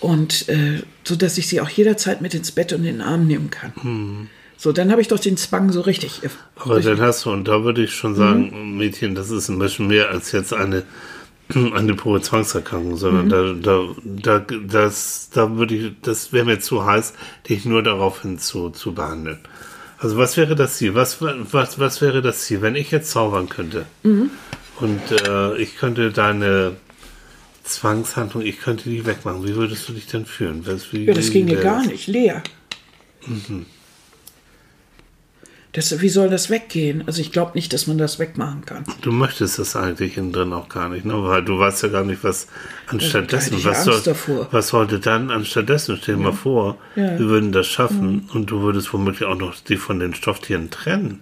Und 0.00 0.48
äh, 0.48 0.82
so 1.04 1.16
dass 1.16 1.38
ich 1.38 1.48
sie 1.48 1.60
auch 1.60 1.68
jederzeit 1.70 2.20
mit 2.20 2.34
ins 2.34 2.52
Bett 2.52 2.72
und 2.72 2.80
in 2.80 2.98
den 2.98 3.00
Arm 3.00 3.26
nehmen 3.26 3.50
kann. 3.50 4.28
So, 4.56 4.72
dann 4.72 4.90
habe 4.90 5.00
ich 5.00 5.08
doch 5.08 5.20
den 5.20 5.36
Zwang 5.36 5.70
so 5.72 5.80
richtig. 5.82 6.22
äh, 6.24 6.28
Aber 6.56 6.76
richtig 6.76 6.96
dann 6.98 7.06
hast 7.06 7.24
du, 7.24 7.30
und 7.30 7.46
da 7.46 7.62
würde 7.64 7.84
ich 7.84 7.94
schon 7.94 8.14
sagen, 8.14 8.76
Mädchen, 8.76 9.14
das 9.14 9.30
ist 9.30 9.48
ein 9.48 9.58
bisschen 9.58 9.86
mehr 9.86 10.10
als 10.10 10.32
jetzt 10.32 10.52
eine, 10.52 10.82
eine 11.54 11.94
pure 11.94 12.20
Zwangserkrankung, 12.20 12.96
sondern 12.96 13.28
da, 13.28 13.52
da, 13.54 14.38
da, 14.38 14.56
das, 14.66 15.30
da 15.32 15.56
würde 15.56 15.74
ich, 15.74 15.92
das 16.02 16.32
wäre 16.32 16.44
mir 16.44 16.58
zu 16.58 16.84
heiß, 16.84 17.14
dich 17.48 17.64
nur 17.64 17.82
daraufhin 17.82 18.38
zu, 18.38 18.70
zu 18.70 18.92
behandeln. 18.94 19.38
Also 20.00 20.16
was 20.16 20.36
wäre 20.36 20.54
das 20.54 20.76
Ziel? 20.76 20.94
Was, 20.94 21.18
was, 21.20 21.78
was 21.78 22.00
wäre 22.00 22.22
das 22.22 22.42
Ziel, 22.42 22.62
wenn 22.62 22.76
ich 22.76 22.90
jetzt 22.90 23.10
zaubern 23.10 23.48
könnte? 23.48 23.86
Und 24.80 25.00
äh, 25.26 25.56
ich 25.56 25.76
könnte 25.76 26.12
deine 26.12 26.76
Zwangshandlung, 27.64 28.42
ich 28.44 28.60
könnte 28.60 28.88
die 28.88 29.04
wegmachen. 29.04 29.44
Wie 29.46 29.54
würdest 29.56 29.88
du 29.88 29.92
dich 29.92 30.06
denn 30.06 30.24
fühlen? 30.24 30.62
Was, 30.66 30.92
wie, 30.92 31.04
ja, 31.04 31.14
das 31.14 31.30
ginge 31.30 31.52
wäre 31.52 31.62
gar 31.62 31.84
nicht, 31.84 32.06
leer. 32.06 32.42
Das, 35.72 36.00
wie 36.00 36.08
soll 36.08 36.30
das 36.30 36.48
weggehen? 36.48 37.04
Also 37.06 37.20
ich 37.20 37.30
glaube 37.30 37.52
nicht, 37.54 37.72
dass 37.72 37.86
man 37.86 37.98
das 37.98 38.18
wegmachen 38.18 38.64
kann. 38.64 38.84
Du 39.02 39.12
möchtest 39.12 39.58
das 39.58 39.76
eigentlich 39.76 40.16
innen 40.16 40.32
drin 40.32 40.52
auch 40.52 40.68
gar 40.68 40.88
nicht, 40.88 41.04
ne? 41.04 41.12
weil 41.24 41.44
du 41.44 41.58
weißt 41.58 41.82
ja 41.82 41.88
gar 41.90 42.04
nicht, 42.04 42.24
was 42.24 42.46
anstattdessen, 42.86 43.62
was, 43.64 43.84
soll, 43.84 44.00
davor. 44.00 44.48
was 44.50 44.68
sollte 44.68 44.98
dann 44.98 45.30
anstattdessen? 45.30 45.98
Stell 46.00 46.16
dir 46.16 46.22
mal 46.22 46.32
vor, 46.32 46.78
Ja. 46.96 47.12
Mhm. 47.12 47.18
wir 47.18 47.26
würden 47.28 47.52
das 47.52 47.66
schaffen 47.66 48.28
und 48.32 48.50
du 48.50 48.62
würdest 48.62 48.92
womöglich 48.94 49.24
auch 49.28 49.36
noch 49.36 49.56
die 49.56 49.76
von 49.76 50.00
den 50.00 50.14
Stofftieren 50.14 50.70
trennen. 50.70 51.20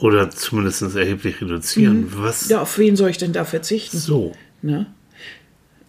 Oder 0.00 0.30
zumindest 0.30 0.82
erheblich 0.94 1.40
reduzieren. 1.40 2.06
Was 2.16 2.46
Mhm. 2.46 2.50
Ja, 2.52 2.60
auf 2.62 2.78
wen 2.78 2.96
soll 2.96 3.10
ich 3.10 3.18
denn 3.18 3.32
da 3.32 3.44
verzichten? 3.44 3.98
so? 3.98 4.32
Ne? 4.62 4.86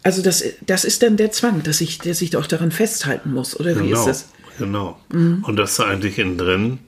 Also 0.03 0.21
das, 0.21 0.43
das 0.65 0.85
ist 0.85 1.03
dann 1.03 1.17
der 1.17 1.31
Zwang, 1.31 1.61
dass 1.63 1.81
ich, 1.81 1.97
dass 1.99 2.21
ich 2.21 2.29
doch 2.29 2.47
daran 2.47 2.71
festhalten 2.71 3.33
muss, 3.33 3.59
oder 3.59 3.75
wie 3.79 3.89
Genau. 3.89 3.99
ist 3.99 4.05
das? 4.07 4.29
Genau. 4.57 4.97
Mhm. 5.11 5.43
Und 5.45 5.57
dass 5.57 5.75
du 5.75 5.83
eigentlich 5.83 6.19
innen 6.19 6.37
drin 6.37 6.79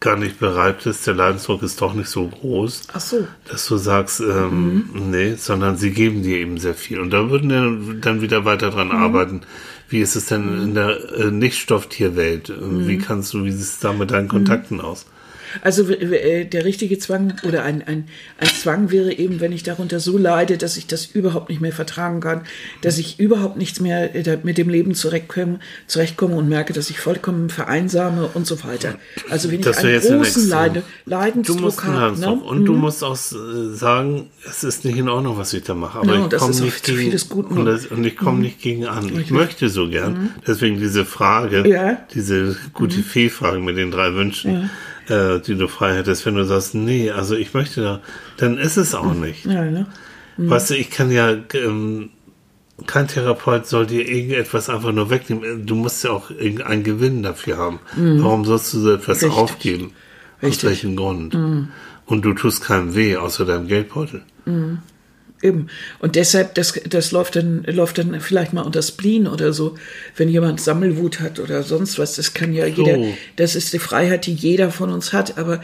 gar 0.00 0.16
nicht 0.16 0.40
bereit 0.40 0.82
bist, 0.82 1.06
der 1.06 1.14
Leidensdruck 1.14 1.62
ist 1.62 1.80
doch 1.80 1.94
nicht 1.94 2.08
so 2.08 2.26
groß. 2.26 2.82
Ach 2.92 3.00
so. 3.00 3.26
dass 3.48 3.66
du 3.66 3.76
sagst, 3.76 4.20
ähm, 4.20 4.88
Mhm. 4.92 5.10
nee, 5.10 5.34
sondern 5.36 5.76
sie 5.76 5.92
geben 5.92 6.22
dir 6.22 6.38
eben 6.38 6.58
sehr 6.58 6.74
viel. 6.74 6.98
Und 7.00 7.10
da 7.10 7.30
würden 7.30 7.48
wir 7.50 7.94
dann 8.00 8.20
wieder 8.20 8.44
weiter 8.44 8.70
dran 8.70 8.88
Mhm. 8.88 8.96
arbeiten. 8.96 9.40
Wie 9.88 10.00
ist 10.00 10.16
es 10.16 10.26
denn 10.26 10.62
in 10.62 10.74
der 10.74 10.98
äh, 11.18 11.30
Nicht-Stofftierwelt? 11.30 12.48
Mhm. 12.48 12.88
Wie 12.88 12.98
kannst 12.98 13.32
du, 13.32 13.44
wie 13.44 13.52
sieht 13.52 13.62
es 13.62 13.78
da 13.78 13.92
mit 13.92 14.10
deinen 14.10 14.28
Kontakten 14.28 14.80
aus? 14.80 15.06
Also 15.60 15.88
äh, 15.90 16.44
der 16.46 16.64
richtige 16.64 16.98
Zwang 16.98 17.34
oder 17.46 17.62
ein, 17.64 17.82
ein, 17.86 18.04
ein 18.38 18.48
Zwang 18.48 18.90
wäre 18.90 19.12
eben, 19.12 19.40
wenn 19.40 19.52
ich 19.52 19.62
darunter 19.62 20.00
so 20.00 20.16
leide, 20.18 20.56
dass 20.58 20.76
ich 20.76 20.86
das 20.86 21.06
überhaupt 21.06 21.50
nicht 21.50 21.60
mehr 21.60 21.72
vertragen 21.72 22.20
kann, 22.20 22.42
dass 22.80 22.98
ich 22.98 23.20
überhaupt 23.20 23.56
nichts 23.56 23.80
mehr 23.80 24.14
äh, 24.14 24.38
mit 24.42 24.58
dem 24.58 24.68
Leben 24.68 24.94
zurechtkomme, 24.94 25.60
zurechtkomme 25.86 26.34
und 26.36 26.48
merke, 26.48 26.72
dass 26.72 26.90
ich 26.90 26.98
vollkommen 26.98 27.50
vereinsame 27.50 28.28
und 28.34 28.46
so 28.46 28.62
weiter. 28.64 28.94
Also 29.30 29.50
wenn 29.50 29.58
ich 29.60 29.64
Das 29.64 29.82
wäre 29.82 30.00
einen 30.00 30.18
großen. 30.22 30.48
Leide, 30.48 30.82
Du 31.04 31.10
Leidensdruck 31.10 31.60
musst 31.60 31.80
einen 31.84 31.92
habe, 31.94 32.00
Leidensdruck. 32.20 32.42
ne? 32.42 32.48
Und 32.48 32.64
du 32.64 32.72
musst 32.74 33.04
auch 33.04 33.14
äh, 33.16 33.74
sagen, 33.74 34.30
es 34.48 34.64
ist 34.64 34.84
nicht 34.84 34.96
in 34.98 35.08
Ordnung, 35.08 35.36
was 35.36 35.52
ich 35.52 35.62
da 35.64 35.74
mache. 35.74 35.98
Aber 35.98 36.14
Ja, 36.14 36.26
ich 36.26 36.36
komme 36.38 36.54
nicht 36.60 36.84
gegen, 36.84 37.12
und, 37.58 37.64
das, 37.66 37.86
und 37.86 38.04
ich 38.04 38.16
komme 38.16 38.40
nicht 38.40 38.60
gegen 38.60 38.86
an. 38.86 39.18
Ich 39.18 39.30
möchte 39.30 39.68
so 39.68 39.88
gern. 39.88 40.30
Deswegen 40.46 40.78
diese 40.78 41.04
Frage, 41.04 41.60
Mhm. 41.62 41.66
Ja. 41.66 41.92
Mhm. 41.92 41.96
diese 42.14 42.56
gute 42.72 43.00
Fee-Frage 43.02 43.58
mit 43.60 43.76
den 43.76 43.90
drei 43.90 44.14
Wünschen, 44.14 44.70
äh, 45.08 45.40
die 45.40 45.54
du 45.56 45.68
frei 45.68 45.94
hättest. 45.96 46.24
Wenn 46.26 46.34
du 46.36 46.44
sagst, 46.44 46.74
nee, 46.74 47.10
also 47.10 47.34
ich 47.36 47.54
möchte 47.54 47.82
da, 47.82 48.00
dann 48.36 48.58
ist 48.58 48.76
es 48.76 48.94
auch 48.94 49.14
nicht. 49.14 49.44
ja, 49.46 49.64
ne? 49.64 49.86
Weißt 50.38 50.70
du, 50.70 50.74
ich 50.74 50.90
kann 50.90 51.10
ja, 51.10 51.36
ähm, 51.54 52.10
kein 52.86 53.06
Therapeut 53.06 53.66
soll 53.66 53.86
dir 53.86 54.08
irgendetwas 54.08 54.68
einfach 54.70 54.90
nur 54.92 55.10
wegnehmen. 55.10 55.66
Du 55.66 55.74
musst 55.74 56.02
ja 56.04 56.10
auch 56.10 56.30
irgendeinen 56.30 56.82
Gewinn 56.82 57.22
dafür 57.22 57.58
haben. 57.58 57.78
Warum 57.96 58.44
sollst 58.44 58.72
du 58.72 58.78
so 58.80 58.92
etwas 58.94 59.20
Mhm. 59.20 59.26
Richtig. 59.28 59.42
aufgeben? 59.42 59.92
Aus 60.38 60.42
Richtig. 60.48 60.62
Mhm. 60.64 60.68
welchem 60.68 60.96
Grund? 60.96 61.34
Und 62.06 62.22
du 62.24 62.32
tust 62.32 62.64
keinem 62.64 62.94
weh, 62.94 63.16
außer 63.16 63.44
deinem 63.44 63.68
Geldbeutel. 63.68 64.22
Eben. 65.42 65.66
Und 65.98 66.14
deshalb, 66.14 66.54
das, 66.54 66.80
das 66.88 67.10
läuft 67.10 67.36
dann, 67.36 67.64
läuft 67.64 67.98
dann 67.98 68.20
vielleicht 68.20 68.52
mal 68.52 68.62
unter 68.62 68.80
Spleen 68.80 69.26
oder 69.26 69.52
so, 69.52 69.74
wenn 70.16 70.28
jemand 70.28 70.60
Sammelwut 70.60 71.20
hat 71.20 71.40
oder 71.40 71.64
sonst 71.64 71.98
was. 71.98 72.14
Das 72.14 72.32
kann 72.32 72.52
ja 72.52 72.66
jeder, 72.66 72.98
das 73.36 73.56
ist 73.56 73.72
die 73.72 73.80
Freiheit, 73.80 74.26
die 74.26 74.34
jeder 74.34 74.70
von 74.70 74.90
uns 74.90 75.12
hat. 75.12 75.38
Aber 75.38 75.60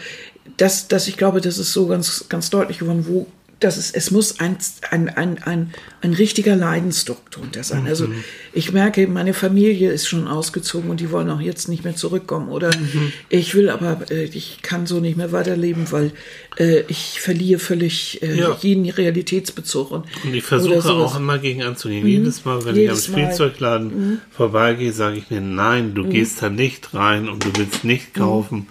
das, 0.56 0.88
das, 0.88 1.06
ich 1.06 1.16
glaube, 1.16 1.40
das 1.40 1.58
ist 1.58 1.72
so 1.72 1.86
ganz, 1.86 2.26
ganz 2.28 2.50
deutlich 2.50 2.80
geworden, 2.80 3.06
wo 3.06 3.28
dass 3.60 3.76
es, 3.76 3.90
es 3.90 4.10
muss 4.12 4.38
ein, 4.38 4.56
ein, 4.90 5.08
ein, 5.08 5.42
ein, 5.42 5.72
ein 6.00 6.12
richtiger 6.14 6.54
Leidensdruck 6.54 7.28
drunter 7.32 7.64
sein. 7.64 7.86
Also 7.88 8.06
Mhm. 8.06 8.22
ich 8.52 8.72
merke, 8.72 9.06
meine 9.08 9.34
Familie 9.34 9.90
ist 9.90 10.06
schon 10.06 10.28
ausgezogen 10.28 10.90
und 10.90 11.00
die 11.00 11.10
wollen 11.10 11.28
auch 11.28 11.40
jetzt 11.40 11.68
nicht 11.68 11.82
mehr 11.82 11.96
zurückkommen. 11.96 12.50
Oder 12.50 12.70
Mhm. 12.76 13.12
ich 13.28 13.54
will 13.56 13.68
aber, 13.68 14.10
äh, 14.12 14.24
ich 14.24 14.58
kann 14.62 14.86
so 14.86 15.00
nicht 15.00 15.16
mehr 15.16 15.32
weiterleben, 15.32 15.90
weil 15.90 16.12
äh, 16.58 16.82
ich 16.88 17.20
verliere 17.20 17.58
völlig 17.58 18.22
äh, 18.22 18.38
Ja. 18.38 18.56
jeden 18.60 18.88
Realitätsbezug. 18.88 19.90
Und, 19.90 20.04
Und 20.24 20.34
ich 20.34 20.44
versuche 20.44 20.92
auch 20.92 21.16
immer 21.18 21.38
gegen 21.38 21.62
anzugehen. 21.64 22.06
Jedes 22.06 22.44
Mal, 22.44 22.64
wenn 22.64 22.76
Jedes 22.76 23.08
ich 23.08 23.14
am. 23.14 23.20
Spielzeugladen 23.20 24.20
vorbeigehe, 24.30 24.92
sage 24.92 25.16
ich 25.18 25.30
mir, 25.30 25.40
nein, 25.40 25.94
du 25.94 26.04
gehst 26.08 26.42
da 26.42 26.48
nicht 26.48 26.94
rein 26.94 27.28
und 27.28 27.44
du 27.44 27.50
willst 27.56 27.82
nicht 27.84 28.14
kaufen. 28.14 28.68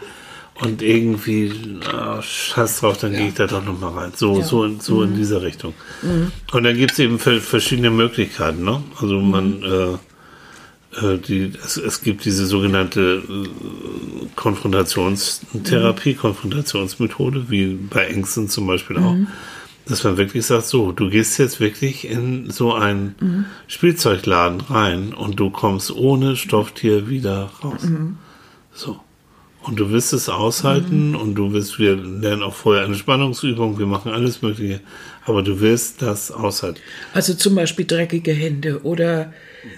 Und 0.60 0.82
irgendwie, 0.82 1.51
ah, 1.93 2.20
scheiß 2.22 2.80
drauf, 2.80 2.97
dann 2.97 3.12
gehe 3.12 3.28
ich 3.28 3.36
da 3.36 3.45
doch 3.45 3.64
nochmal 3.64 3.91
rein. 3.93 4.12
So, 4.16 4.41
so, 4.41 4.64
in, 4.64 4.80
so 4.80 5.03
in 5.03 5.16
dieser 5.16 5.43
Richtung. 5.43 5.76
Und 6.51 6.64
dann 6.64 6.76
gibt 6.76 6.93
es 6.93 6.99
eben 6.99 7.20
ver- 7.20 7.41
verschiedene 7.41 7.91
Möglichkeiten. 7.91 8.64
Ne? 8.64 8.82
Also 8.99 9.20
man, 9.20 9.62
äh, 9.62 11.05
äh, 11.05 11.18
die, 11.20 11.51
es, 11.64 11.78
es 11.78 12.01
gibt 12.01 12.26
diese 12.26 12.47
sogenannte 12.47 13.22
äh, 13.30 14.28
Konfrontationstherapie, 14.36 16.16
Konfrontationsmethode, 16.16 17.51
wie 17.51 17.68
bei 17.76 18.05
Ängsten 18.08 18.49
zum 18.49 18.66
Beispiel 18.66 18.97
auch, 18.97 19.16
dass 19.86 20.03
man 20.03 20.18
wirklich 20.18 20.45
sagt, 20.45 20.66
so, 20.66 20.91
du 20.91 21.10
gehst 21.10 21.38
jetzt 21.38 21.60
wirklich 21.60 22.10
in 22.10 22.49
so 22.49 22.74
einen 22.74 23.45
Spielzeugladen 23.68 24.62
rein 24.62 25.14
und 25.14 25.39
du 25.39 25.49
kommst 25.51 25.91
ohne 25.91 26.36
Stofftier 26.36 27.08
wieder 27.10 27.51
raus. 27.64 27.88
So. 28.74 28.99
Und 29.68 29.78
du 29.80 29.89
wirst 29.91 30.13
es 30.13 30.30
aushalten 30.30 31.13
und 31.15 31.36
du 31.36 31.51
wirst, 31.51 31.78
wir 31.78 31.95
lernen 31.97 32.41
auch 32.41 32.53
vorher 32.55 32.86
eine 32.86 32.95
Spannungsübung, 32.95 33.78
wir 33.78 33.86
machen 33.86 34.11
alles 34.13 34.41
Mögliche, 34.41 34.80
aber 35.26 35.43
du 35.43 35.59
wirst 35.59 36.01
das 36.01 36.32
aushalten. 36.32 36.80
Also 37.13 37.34
zum 37.34 37.53
Beispiel 37.55 37.86
dreckige 37.86 38.32
Hände 38.32 38.82
oder, 38.84 39.34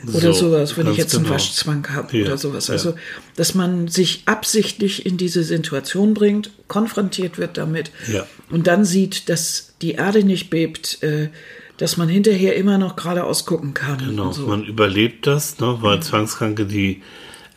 So, 0.05 0.19
oder 0.19 0.33
sowas, 0.33 0.77
wenn 0.77 0.91
ich 0.91 0.97
jetzt 0.97 1.15
einen 1.15 1.23
genau. 1.23 1.33
Waschzwang 1.35 1.87
habe 1.89 2.15
Ja, 2.15 2.25
oder 2.27 2.37
sowas. 2.37 2.67
ja. 2.67 2.73
Also, 2.73 2.93
dass 3.35 3.55
man 3.55 3.87
sich 3.87 4.21
absichtlich 4.27 5.05
in 5.07 5.17
diese 5.17 5.43
Situation 5.43 6.13
bringt, 6.13 6.51
konfrontiert 6.67 7.39
wird 7.39 7.57
damit 7.57 7.91
Ja. 8.13 8.27
und 8.51 8.67
dann 8.67 8.85
sieht, 8.85 9.27
dass 9.29 9.73
die 9.81 9.93
Erde 9.93 10.23
nicht 10.23 10.51
bebt, 10.51 11.01
äh, 11.01 11.29
dass 11.77 11.97
man 11.97 12.09
hinterher 12.09 12.55
immer 12.57 12.77
noch 12.77 12.95
geradeaus 12.95 13.45
gucken 13.45 13.73
kann. 13.73 13.97
Genau, 13.99 14.27
und 14.27 14.33
so. 14.33 14.45
man 14.45 14.63
überlebt 14.65 15.25
das, 15.25 15.59
ne, 15.59 15.77
weil 15.81 16.01
Zwangskranke, 16.03 16.65
die 16.65 17.01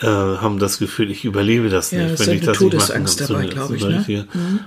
äh, 0.03 0.07
haben 0.07 0.59
das 0.59 0.79
Gefühl, 0.79 1.11
ich 1.11 1.25
überlebe 1.25 1.69
das 1.69 1.91
Ja, 1.93 2.03
nicht, 2.05 2.15
ist 2.15 2.27
wenn 2.27 2.35
ich 2.37 2.41
das 2.45 2.59
nicht 2.61 2.75
machen 2.75 2.89
kann. 2.89 3.05
dabei, 3.29 3.41
eine- 3.43 3.49
glaub 3.55 3.71
ich, 3.73 3.83
ne? 3.85 3.97
richtige- 3.99 4.27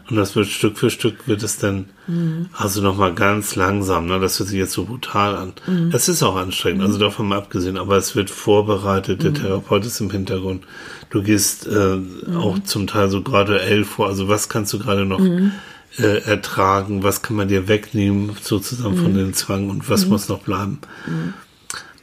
Und 0.10 0.16
das 0.16 0.36
wird 0.36 0.48
Stück 0.48 0.78
für 0.78 0.90
Stück 0.90 1.28
wird 1.28 1.44
es 1.44 1.58
dann, 1.58 1.86
also 2.54 2.82
nochmal 2.82 3.14
ganz 3.14 3.56
langsam, 3.56 4.06
ne, 4.08 4.20
das 4.20 4.40
hört 4.40 4.50
sich 4.50 4.58
jetzt 4.60 4.74
so 4.74 4.86
brutal 4.86 5.36
an. 5.36 5.54
Es 5.92 6.08
ist 6.08 6.24
auch 6.24 6.36
anstrengend, 6.38 6.82
also 6.84 6.98
davon 6.98 7.28
mal 7.28 7.38
abgesehen, 7.38 7.78
aber 7.78 7.98
es 7.98 8.16
wird 8.16 8.30
vorbereitet, 8.30 9.24
der 9.24 9.34
Therapeut 9.34 9.86
ist 9.86 10.00
im 10.00 10.10
Hintergrund. 10.10 10.64
Du 11.10 11.22
gehst 11.22 11.68
äh, 11.68 11.98
auch 12.38 12.58
zum 12.64 12.88
Teil 12.88 13.10
so 13.10 13.22
graduell 13.22 13.84
vor, 13.84 14.08
also 14.08 14.28
was 14.28 14.50
kannst 14.50 14.72
du 14.74 14.80
gerade 14.80 15.06
noch 15.06 15.20
äh, 15.98 16.20
ertragen, 16.26 17.04
was 17.04 17.22
kann 17.22 17.36
man 17.38 17.48
dir 17.48 17.68
wegnehmen, 17.68 18.32
sozusagen 18.42 18.98
von 18.98 19.14
den 19.14 19.34
Zwang? 19.34 19.70
Und 19.70 19.90
was 19.90 20.06
muss 20.08 20.28
noch 20.30 20.40
bleiben. 20.40 20.80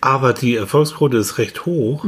Aber 0.01 0.33
die 0.33 0.57
Erfolgsquote 0.57 1.17
ist 1.19 1.39
recht 1.39 1.65
hoch. 1.67 2.05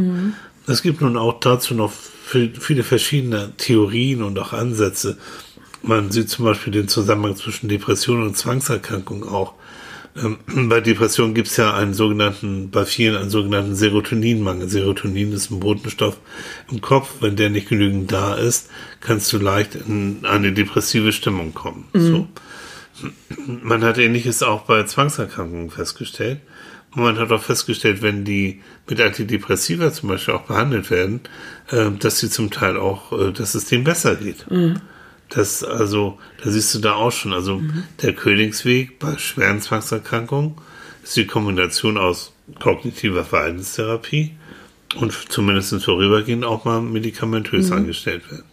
Es 0.67 0.83
gibt 0.83 1.01
nun 1.01 1.17
auch 1.17 1.41
dazu 1.41 1.75
noch 1.75 1.93
viel- 1.93 2.55
viele 2.59 2.83
verschiedene 2.83 3.53
Theorien 3.57 4.23
und 4.23 4.39
auch 4.39 4.53
Ansätze. 4.53 5.19
Man 5.83 6.11
sieht 6.11 6.31
zum 6.31 6.47
Beispiel 6.47 6.73
den 6.73 6.89
Zusammenhang 6.89 7.37
zwischen 7.37 7.69
Depression 7.69 8.23
und 8.23 8.37
Zwangserkrankung 8.37 9.25
auch. 9.29 9.55
Ähm, 10.17 10.39
bei 10.69 10.81
Depression 10.81 11.35
gibt 11.35 11.49
es 11.49 11.57
ja 11.59 11.75
einen 11.75 11.93
sogenannten, 11.93 12.71
bei 12.71 12.87
vielen 12.87 13.17
einen 13.17 13.31
sogenannten 13.31 13.75
Serotoninmangel. 13.75 14.69
Serotonin 14.69 15.33
ist 15.33 15.51
ein 15.51 15.61
Botenstoff 15.61 16.17
im 16.71 16.81
Kopf. 16.81 17.11
Wenn 17.21 17.37
der 17.37 17.51
nicht 17.51 17.69
genügend 17.69 18.11
da 18.13 18.35
ist, 18.35 18.71
kannst 19.01 19.33
du 19.33 19.39
leicht 19.39 19.75
in 19.75 20.21
eine 20.25 20.53
depressive 20.53 21.13
Stimmung 21.13 21.53
kommen. 21.53 21.89
So. 21.93 22.27
Man 23.47 23.83
hat 23.85 23.99
ähnliches 23.99 24.43
auch 24.43 24.63
bei 24.63 24.85
Zwangserkrankungen 24.85 25.71
festgestellt. 25.71 26.41
Und 26.95 27.03
man 27.03 27.19
hat 27.19 27.33
auch 27.33 27.43
festgestellt, 27.43 28.03
wenn 28.03 28.25
die 28.25 28.61
mit 28.89 29.01
Antidepressiva 29.01 29.93
zum 29.93 30.11
Beispiel 30.11 30.35
auch 30.35 30.47
behandelt 30.47 30.91
werden, 30.91 31.21
äh, 31.71 31.91
dass 31.91 32.19
sie 32.19 32.31
zum 32.31 32.51
Teil 32.51 32.77
auch, 32.77 33.13
äh, 33.13 33.33
dass 33.33 33.55
es 33.55 33.67
denen 33.67 33.85
besser 33.85 34.17
geht. 34.17 34.47
Das, 35.31 35.65
also, 35.65 36.19
da 36.43 36.51
siehst 36.51 36.75
du 36.75 36.79
da 36.79 36.95
auch 36.95 37.11
schon, 37.11 37.33
also 37.33 37.61
der 38.03 38.13
Königsweg 38.13 38.99
bei 38.99 39.17
schweren 39.17 39.61
Zwangserkrankungen 39.61 40.55
ist 41.03 41.17
die 41.17 41.27
Kombination 41.27 41.99
aus 41.99 42.33
kognitiver 42.61 43.25
Verhaltenstherapie 43.25 44.37
und 44.97 45.13
zumindest 45.31 45.83
vorübergehend 45.83 46.45
auch 46.45 46.65
mal 46.65 46.81
medikamentös 46.81 47.73
angestellt 47.73 48.23
werden. 48.31 48.45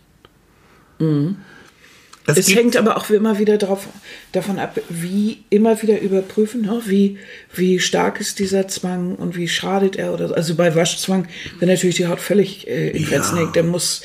Es 2.38 2.48
gibt- 2.48 2.60
hängt 2.60 2.78
aber 2.78 2.98
auch 2.98 3.10
immer 3.10 3.38
wieder 3.40 3.58
drauf, 3.58 3.88
davon 4.32 4.60
ab, 4.60 4.80
wie 4.90 5.44
immer 5.50 5.82
wieder 5.82 6.00
überprüfen, 6.02 6.62
ne? 6.62 6.82
wie, 6.86 7.18
wie 7.54 7.80
stark 7.80 8.20
ist 8.22 8.40
dieser 8.40 8.68
Zwang 8.68 9.16
und 9.16 9.36
wie 9.36 9.48
schadet 9.48 9.96
er 9.96 10.14
oder 10.14 10.28
so. 10.30 10.34
Also 10.36 10.56
bei 10.56 10.74
Waschzwang, 10.76 11.28
wenn 11.60 11.70
natürlich 11.70 11.96
die 11.98 12.08
Haut 12.08 12.20
völlig 12.20 12.68
äh, 12.68 12.90
in 12.92 13.06
Fetzen 13.06 13.36
Ja. 13.38 13.44
hängt, 13.44 13.56
dann 13.56 13.68
muss, 13.68 14.02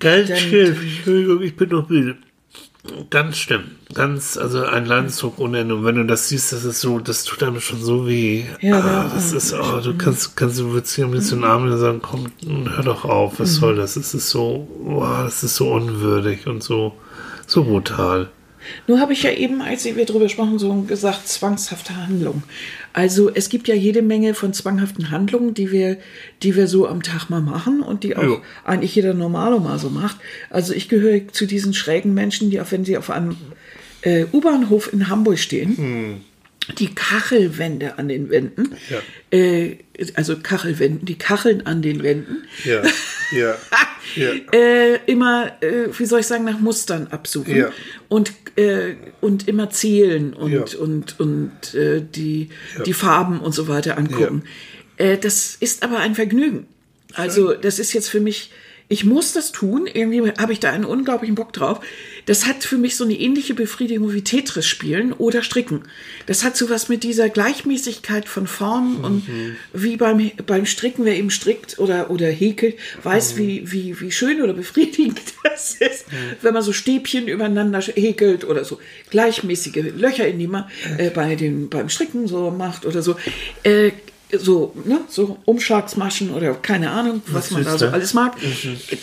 Ganz 0.00 0.28
Dann- 0.28 0.36
schlimm. 0.38 0.76
Entschuldigung, 0.80 1.42
ich 1.42 1.56
bin 1.56 1.68
noch 1.70 1.88
müde. 1.88 2.16
Ganz 3.08 3.38
schlimm. 3.38 3.62
Ganz, 3.94 4.36
also 4.36 4.64
ein 4.64 4.84
Leidensdruck 4.84 5.38
ohne 5.38 5.60
Ende. 5.60 5.74
Und 5.74 5.84
wenn 5.84 5.94
du 5.94 6.04
das 6.04 6.28
siehst, 6.28 6.52
das 6.52 6.64
ist 6.64 6.80
so, 6.80 6.98
das 6.98 7.24
tut 7.24 7.42
einem 7.42 7.60
schon 7.60 7.82
so 7.82 8.06
weh. 8.06 8.44
Ja, 8.60 8.80
ah, 8.80 8.86
ja. 8.86 9.10
das 9.14 9.32
ist, 9.32 9.54
oh, 9.54 9.80
du 9.80 9.96
kannst, 9.96 10.36
kannst 10.36 10.58
du 10.58 10.72
würdest 10.72 10.94
hier 10.94 11.06
ein 11.06 11.10
bisschen 11.10 11.44
Arm 11.44 11.64
und 11.64 11.78
sagen, 11.78 12.00
komm, 12.02 12.26
hör 12.68 12.84
doch 12.84 13.04
auf, 13.04 13.40
was 13.40 13.54
soll 13.54 13.76
das? 13.76 13.96
Es 13.96 14.12
ist 14.14 14.28
so, 14.28 14.68
wow, 14.82 15.24
das 15.24 15.42
ist 15.42 15.56
so 15.56 15.72
unwürdig 15.72 16.46
und 16.46 16.62
so, 16.62 16.94
so 17.46 17.64
brutal. 17.64 18.28
Nur 18.86 19.00
habe 19.00 19.12
ich 19.12 19.22
ja 19.22 19.30
eben, 19.30 19.60
als 19.62 19.84
wir 19.84 20.04
darüber 20.04 20.28
sprachen, 20.28 20.58
so 20.58 20.72
gesagt, 20.82 21.28
zwangshafte 21.28 21.96
Handlung. 21.96 22.42
Also 22.92 23.30
es 23.32 23.48
gibt 23.48 23.68
ja 23.68 23.74
jede 23.74 24.02
Menge 24.02 24.34
von 24.34 24.52
zwanghaften 24.52 25.10
Handlungen, 25.10 25.54
die 25.54 25.72
wir, 25.72 25.98
die 26.42 26.54
wir 26.56 26.66
so 26.68 26.86
am 26.86 27.02
Tag 27.02 27.28
mal 27.30 27.40
machen 27.40 27.80
und 27.80 28.04
die 28.04 28.16
auch 28.16 28.22
Ja. 28.22 28.40
eigentlich 28.64 28.94
jeder 28.94 29.14
Normalo 29.14 29.58
mal 29.60 29.78
so 29.78 29.90
macht. 29.90 30.16
Also 30.50 30.72
ich 30.72 30.88
gehöre 30.88 31.28
zu 31.32 31.46
diesen 31.46 31.74
schrägen 31.74 32.14
Menschen, 32.14 32.50
die 32.50 32.60
auch 32.60 32.70
wenn 32.70 32.84
sie 32.84 32.96
auf 32.96 33.10
einem 33.10 33.36
äh, 34.02 34.26
U-Bahnhof 34.32 34.92
in 34.92 35.08
Hamburg 35.08 35.38
stehen, 35.38 36.22
die 36.78 36.94
Kachelwände 36.94 37.98
an 37.98 38.08
den 38.08 38.30
Wänden, 38.30 38.74
Ja. 38.88 38.98
äh, 39.38 39.78
also 40.14 40.36
Kachelwänden, 40.38 41.04
die 41.04 41.18
Kacheln 41.18 41.66
an 41.66 41.82
den 41.82 42.02
Wänden, 42.02 42.44
Ja, 42.64 42.82
ja, 43.32 43.56
äh, 44.52 44.98
immer, 45.06 45.52
äh, 45.62 45.88
wie 45.96 46.06
soll 46.06 46.20
ich 46.20 46.26
sagen, 46.26 46.44
nach 46.44 46.58
Mustern 46.60 47.08
absuchen 47.08 47.66
und, 48.08 48.32
äh, 48.56 48.94
und 49.20 49.48
immer 49.48 49.70
zählen 49.70 50.32
und, 50.32 50.74
und, 50.74 51.20
und 51.20 51.74
äh, 51.74 52.02
die, 52.02 52.48
die 52.86 52.92
Farben 52.92 53.40
und 53.40 53.52
so 53.52 53.68
weiter 53.68 53.98
angucken. 53.98 54.44
Äh, 54.96 55.18
das 55.18 55.56
ist 55.58 55.82
aber 55.82 55.98
ein 55.98 56.14
Vergnügen. 56.14 56.66
Also 57.14 57.52
das 57.54 57.78
ist 57.78 57.92
jetzt 57.92 58.08
für 58.08 58.20
mich, 58.20 58.50
ich 58.88 59.04
muss 59.04 59.32
das 59.32 59.52
tun, 59.52 59.86
irgendwie 59.92 60.30
habe 60.38 60.52
ich 60.52 60.60
da 60.60 60.70
einen 60.70 60.84
unglaublichen 60.84 61.34
Bock 61.34 61.52
drauf. 61.52 61.80
Das 62.26 62.46
hat 62.46 62.64
für 62.64 62.78
mich 62.78 62.96
so 62.96 63.04
eine 63.04 63.14
ähnliche 63.14 63.54
Befriedigung 63.54 64.12
wie 64.12 64.22
Tetris 64.22 64.66
spielen 64.66 65.12
oder 65.12 65.42
Stricken. 65.42 65.82
Das 66.26 66.44
hat 66.44 66.56
so 66.56 66.70
was 66.70 66.88
mit 66.88 67.02
dieser 67.02 67.28
Gleichmäßigkeit 67.28 68.28
von 68.28 68.46
Formen 68.46 69.04
und 69.04 69.26
wie 69.72 69.96
beim, 69.96 70.30
beim 70.46 70.66
Stricken, 70.66 71.04
wer 71.04 71.16
eben 71.16 71.30
strickt 71.30 71.78
oder, 71.78 72.10
oder 72.10 72.28
häkelt, 72.28 72.76
weiß, 73.02 73.36
wie, 73.36 73.70
wie, 73.70 74.00
wie 74.00 74.10
schön 74.10 74.42
oder 74.42 74.54
befriedigend 74.54 75.20
das 75.44 75.74
ist, 75.74 76.06
wenn 76.42 76.54
man 76.54 76.62
so 76.62 76.72
Stäbchen 76.72 77.28
übereinander 77.28 77.80
häkelt 77.80 78.44
oder 78.44 78.64
so. 78.64 78.78
Gleichmäßige 79.10 79.92
Löcher 79.96 80.26
in 80.26 80.38
die 80.38 80.46
Ma 80.46 80.68
äh, 80.98 81.10
bei 81.10 81.34
den, 81.34 81.68
beim 81.68 81.88
Stricken 81.88 82.26
so 82.26 82.50
macht 82.50 82.86
oder 82.86 83.02
so. 83.02 83.16
Äh, 83.62 83.92
so, 84.38 84.74
ne, 84.84 85.00
so 85.08 85.38
Umschlagsmaschen 85.44 86.32
oder 86.32 86.54
keine 86.54 86.90
Ahnung, 86.90 87.22
was 87.26 87.50
man 87.50 87.64
da 87.64 87.78
so 87.78 87.88
alles 87.88 88.14
mag. 88.14 88.36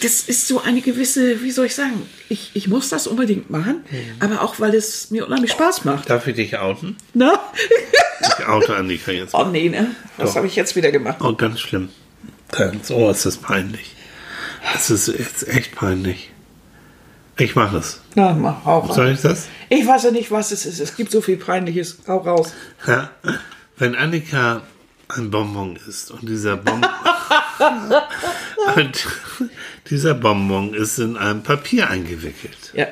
Das 0.02 0.22
ist 0.22 0.48
so 0.48 0.62
eine 0.62 0.82
gewisse, 0.82 1.42
wie 1.44 1.52
soll 1.52 1.68
ich 1.68 1.76
sagen, 1.76 2.02
ich, 2.30 2.52
ich 2.54 2.68
muss 2.68 2.90
das 2.90 3.08
unbedingt 3.08 3.50
machen, 3.50 3.84
aber 4.20 4.42
auch, 4.42 4.60
weil 4.60 4.74
es 4.76 5.12
mir 5.12 5.26
unheimlich 5.26 5.52
Spaß 5.52 5.86
macht. 5.86 6.10
Darf 6.10 6.28
ich 6.28 6.36
dich 6.36 6.58
outen? 6.58 6.98
Na? 7.14 7.40
Ich 8.40 8.48
oute 8.48 8.76
Annika 8.76 9.12
jetzt. 9.12 9.34
Oh 9.34 9.46
nee, 9.46 9.68
ne? 9.68 9.96
Das 10.20 10.36
habe 10.36 10.46
ich 10.46 10.56
jetzt 10.56 10.76
wieder 10.76 10.92
gemacht. 10.92 11.18
Oh, 11.22 11.34
ganz 11.34 11.60
schlimm. 11.60 11.90
Ganz, 12.52 12.92
oh, 12.92 13.10
ist 13.10 13.26
das 13.26 13.38
peinlich. 13.38 13.96
Das 14.74 14.92
ist 14.92 15.08
jetzt 15.08 15.48
echt 15.48 15.74
peinlich. 15.74 16.32
Ich 17.38 17.56
mache 17.56 17.78
es. 17.78 18.02
Na, 18.16 18.34
mach, 18.34 18.66
raus. 18.66 18.96
Soll 18.96 19.12
ich 19.12 19.22
das? 19.22 19.48
Ich 19.70 19.88
weiß 19.88 20.04
ja 20.04 20.12
nicht, 20.12 20.30
was 20.32 20.52
es 20.52 20.66
ist. 20.66 20.80
Es 20.80 20.96
gibt 20.96 21.12
so 21.12 21.22
viel 21.22 21.38
Peinliches. 21.38 21.98
Hau 22.08 22.18
raus. 22.18 22.54
Ja. 22.86 23.10
Wenn 23.78 23.96
Annika 23.96 24.62
ein 25.16 25.32
Bonbon 25.32 25.78
isst 25.88 26.12
und 26.12 26.28
dieser 26.28 26.58
Bonbon 26.58 26.90
und 28.76 29.08
dieser 29.90 30.14
Bonbon 30.14 30.74
ist 30.74 31.00
in 31.00 31.18
einem 31.18 31.44
Papier 31.44 31.90
eingewickelt. 31.90 32.72
Ja. 32.74 32.88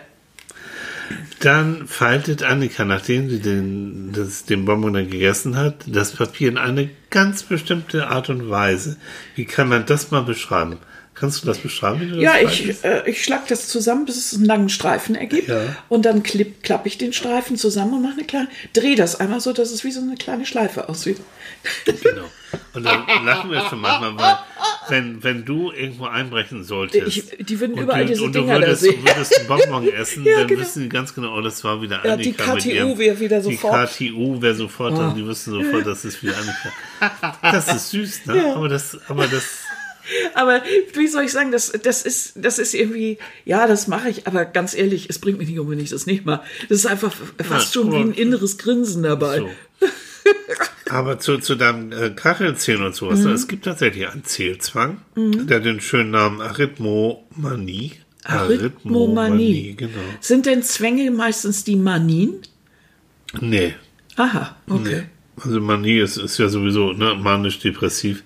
Dann 1.40 1.88
faltet 1.88 2.44
Annika, 2.44 2.86
nachdem 2.86 3.30
sie 3.30 3.40
den, 3.40 4.12
das, 4.12 4.46
den 4.46 4.66
Bonbon 4.66 4.94
dann 4.94 5.10
gegessen 5.10 5.56
hat, 5.56 5.86
das 5.88 6.12
Papier 6.14 6.50
in 6.50 6.58
eine 6.58 6.90
ganz 7.10 7.44
bestimmte 7.44 8.08
Art 8.08 8.30
und 8.30 8.50
Weise. 8.50 8.98
Wie 9.36 9.46
kann 9.46 9.70
man 9.70 9.86
das 9.86 10.12
mal 10.12 10.24
beschreiben? 10.24 10.78
Kannst 11.20 11.44
du 11.44 11.48
das 11.48 11.58
beschreiben? 11.58 12.00
Wie 12.02 12.06
du 12.08 12.14
das 12.16 12.24
Ja, 12.24 12.36
ich, 12.40 12.84
äh, 12.84 13.10
ich 13.10 13.24
schlag 13.24 13.48
das 13.48 13.68
zusammen, 13.68 14.06
bis 14.06 14.16
es 14.18 14.34
einen 14.34 14.46
langen 14.46 14.70
Streifen 14.70 15.16
ergibt. 15.16 15.50
Ja. 15.50 15.76
Und 15.90 16.04
dann 16.06 16.24
klipp, 16.24 16.64
klappe 16.64 16.88
ich 16.88 16.98
den 16.98 17.12
Streifen 17.14 17.58
zusammen 17.58 17.94
und 17.96 18.02
mache 18.04 18.14
eine 18.14 18.24
kleine, 18.26 18.48
drehe 18.74 18.96
das 18.96 19.20
einmal 19.20 19.42
so, 19.42 19.52
dass 19.52 19.72
es 19.72 19.84
wie 19.84 19.92
so 19.92 20.00
eine 20.02 20.16
kleine 20.16 20.46
Schleife 20.46 20.88
aussieht. 20.90 21.18
Genau. 21.86 22.24
Und 22.74 22.84
dann 22.86 23.04
lachen 23.26 23.52
wir 23.52 23.62
schon 23.70 23.82
manchmal, 23.82 24.18
weil 24.18 24.38
wenn, 24.88 25.24
wenn 25.24 25.46
du 25.46 25.72
irgendwo 25.72 26.06
einbrechen 26.06 26.64
solltest. 26.64 27.18
Ich- 27.18 27.46
die 27.46 27.60
würden 27.60 27.78
überall 27.78 28.06
du, 28.06 28.14
diese 28.14 28.24
und 28.24 28.34
du 28.34 28.40
Dinger 28.42 28.56
da 28.56 28.62
würdest, 28.68 28.82
sehen. 28.82 28.96
du 29.04 29.12
würdest 29.12 29.38
einen 29.40 29.48
Bonbon 29.48 29.88
essen, 29.94 30.24
Ja, 30.26 30.38
dann 30.40 30.48
genau. 30.48 30.62
wissen 30.62 30.84
die 30.84 30.90
ganz 30.90 31.14
genau, 31.14 31.38
oh, 31.38 31.42
das 31.42 31.64
war 31.64 31.82
wieder 31.82 32.00
Ja, 32.04 32.14
Annika. 32.14 32.56
die 32.56 32.70
KTU 32.72 32.98
wäre 32.98 33.20
wieder 33.20 33.42
sofort- 33.42 34.00
Die 34.00 34.10
KTU 34.10 34.42
wäre 34.42 34.56
sofort, 34.56 34.98
da, 34.98 35.14
die 35.16 35.28
wissen 35.28 35.52
sofort, 35.54 35.86
das 35.86 36.06
ist 36.06 36.24
wieder 36.24 36.34
Annika. 36.38 37.38
Das 37.42 37.68
ist 37.74 37.90
süß, 37.92 38.26
ne? 38.28 38.38
Ja. 38.38 38.56
Aber 38.56 38.68
das, 38.70 38.98
aber 39.08 39.28
das, 39.28 39.44
Aber 40.34 40.62
wie 40.94 41.08
soll 41.08 41.24
ich 41.24 41.32
sagen, 41.32 41.52
das, 41.52 41.72
das, 41.84 42.02
ist, 42.04 42.34
das 42.36 42.60
ist 42.60 42.74
irgendwie, 42.74 43.18
ja, 43.46 43.68
das 43.68 43.88
mache 43.88 44.10
ich, 44.10 44.28
aber 44.28 44.46
ganz 44.46 44.74
ehrlich, 44.76 45.10
es 45.10 45.20
bringt 45.20 45.38
mich 45.40 45.50
nicht 45.50 45.60
um, 45.60 45.70
wenn 45.70 45.80
ich 45.80 45.90
das 45.90 46.06
nicht 46.06 46.26
mache. 46.26 46.44
Das 46.68 46.80
ist 46.80 46.86
einfach 46.86 47.14
fast 47.44 47.74
Ja, 47.76 47.82
schon 47.82 47.92
wie 47.92 47.98
ein 47.98 48.14
inneres 48.14 48.58
Grinsen 48.58 49.04
dabei. 49.04 49.38
so. 49.40 49.50
Aber 50.90 51.20
zu, 51.20 51.38
zu 51.38 51.56
deinem 51.56 51.92
äh, 51.92 52.10
Kachelzählen 52.10 52.84
und 52.84 52.96
sowas, 52.96 53.20
Mhm. 53.20 53.32
es 53.32 53.48
gibt 53.48 53.66
tatsächlich 53.66 54.08
einen 54.08 54.24
Zählzwang, 54.26 54.98
der 55.16 55.58
hat 55.58 55.66
den 55.66 55.82
schönen 55.82 56.10
Namen 56.12 56.42
Arithmomanie. 56.42 57.94
Arithmomanie. 58.24 59.76
genau. 59.76 59.92
Sind 60.20 60.46
denn 60.46 60.64
Zwänge 60.64 61.10
meistens 61.12 61.64
die 61.64 61.76
Manien? 61.76 62.42
Nee. 63.40 63.76
Aha, 64.16 64.58
okay. 64.68 65.04
Also 65.44 65.60
Manie 65.62 66.00
ist, 66.00 66.18
ist 66.18 66.38
ja 66.38 66.48
sowieso 66.50 66.94
ne, 66.94 67.16
manisch-depressiv. 67.16 68.24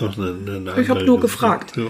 Auch 0.00 0.18
eine, 0.18 0.34
eine 0.46 0.60
Mhm. 0.60 0.68
Ich 0.80 0.88
hab 0.88 0.96
andere- 0.98 1.04
nur 1.06 1.20
gefragt. 1.20 1.76
Ja, 1.76 1.84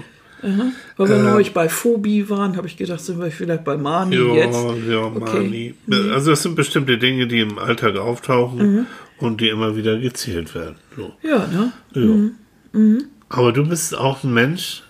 Weil 0.97 1.09
wir 1.09 1.17
neulich 1.19 1.53
bei 1.53 1.69
Phobie 1.69 2.29
waren, 2.29 2.55
habe 2.57 2.67
ich 2.67 2.77
gedacht, 2.77 2.99
sind 2.99 3.19
wir 3.19 3.31
vielleicht 3.31 3.63
bei 3.63 3.77
Mani 3.77 4.15
ja, 4.15 4.33
jetzt. 4.35 4.57
ja 4.89 4.99
Okay. 4.99 5.39
Mhm. 5.39 5.75
Manie. 5.89 6.11
Also 6.11 6.31
das 6.31 6.43
sind 6.43 6.55
bestimmte 6.55 6.97
Dinge, 6.97 7.25
die 7.27 7.39
im 7.39 7.57
Alltag 7.57 7.97
auftauchen 7.97 8.85
und 9.17 9.41
die 9.41 9.49
immer 9.49 9.75
wieder 9.75 9.97
gezählt 9.97 10.53
werden. 10.53 10.75
So. 10.95 11.13
Ja, 11.23 11.47
ne? 11.47 11.71
Ja. 11.93 12.91
Aber 13.29 13.51
du 13.53 13.67
bist 13.67 13.97
auch 13.97 14.23
ein 14.23 14.33
Mensch, 14.33 14.83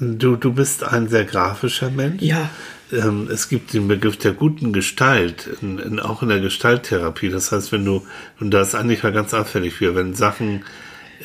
du, 0.00 0.36
du 0.36 0.52
bist 0.52 0.84
ein 0.84 1.08
sehr 1.08 1.24
grafischer 1.24 1.90
Mensch. 1.90 2.22
Ja. 2.22 2.50
Ähm, 2.92 3.28
es 3.30 3.48
gibt 3.48 3.72
den 3.72 3.88
Begriff 3.88 4.16
der 4.16 4.32
guten 4.32 4.72
Gestalt, 4.72 5.48
in, 5.60 5.78
in, 5.78 6.00
auch 6.00 6.22
in 6.22 6.28
der 6.28 6.40
Gestalttherapie. 6.40 7.28
Das 7.28 7.52
heißt, 7.52 7.72
wenn 7.72 7.84
du, 7.84 8.06
und 8.40 8.50
da 8.50 8.62
ist 8.62 8.74
Annika 8.74 9.10
ganz 9.10 9.34
anfällig 9.34 9.74
für, 9.74 9.94
wenn 9.94 10.14
Sachen 10.14 10.64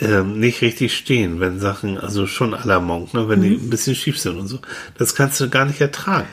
ähm, 0.02 0.40
nicht 0.40 0.62
richtig 0.62 0.96
stehen, 0.96 1.40
wenn 1.40 1.60
Sachen, 1.60 1.98
also 1.98 2.28
schon 2.28 2.54
à 2.54 2.66
la 2.66 2.80
Monk, 2.80 3.14
ne, 3.14 3.30
wenn 3.30 3.42
die 3.42 3.56
ein 3.56 3.70
bisschen 3.70 3.96
schief 3.96 4.20
sind 4.20 4.38
und 4.38 4.48
so, 4.48 4.60
das 4.98 5.16
kannst 5.16 5.40
du 5.40 5.50
gar 5.50 5.66
nicht 5.66 5.82
ertragen. 5.82 6.28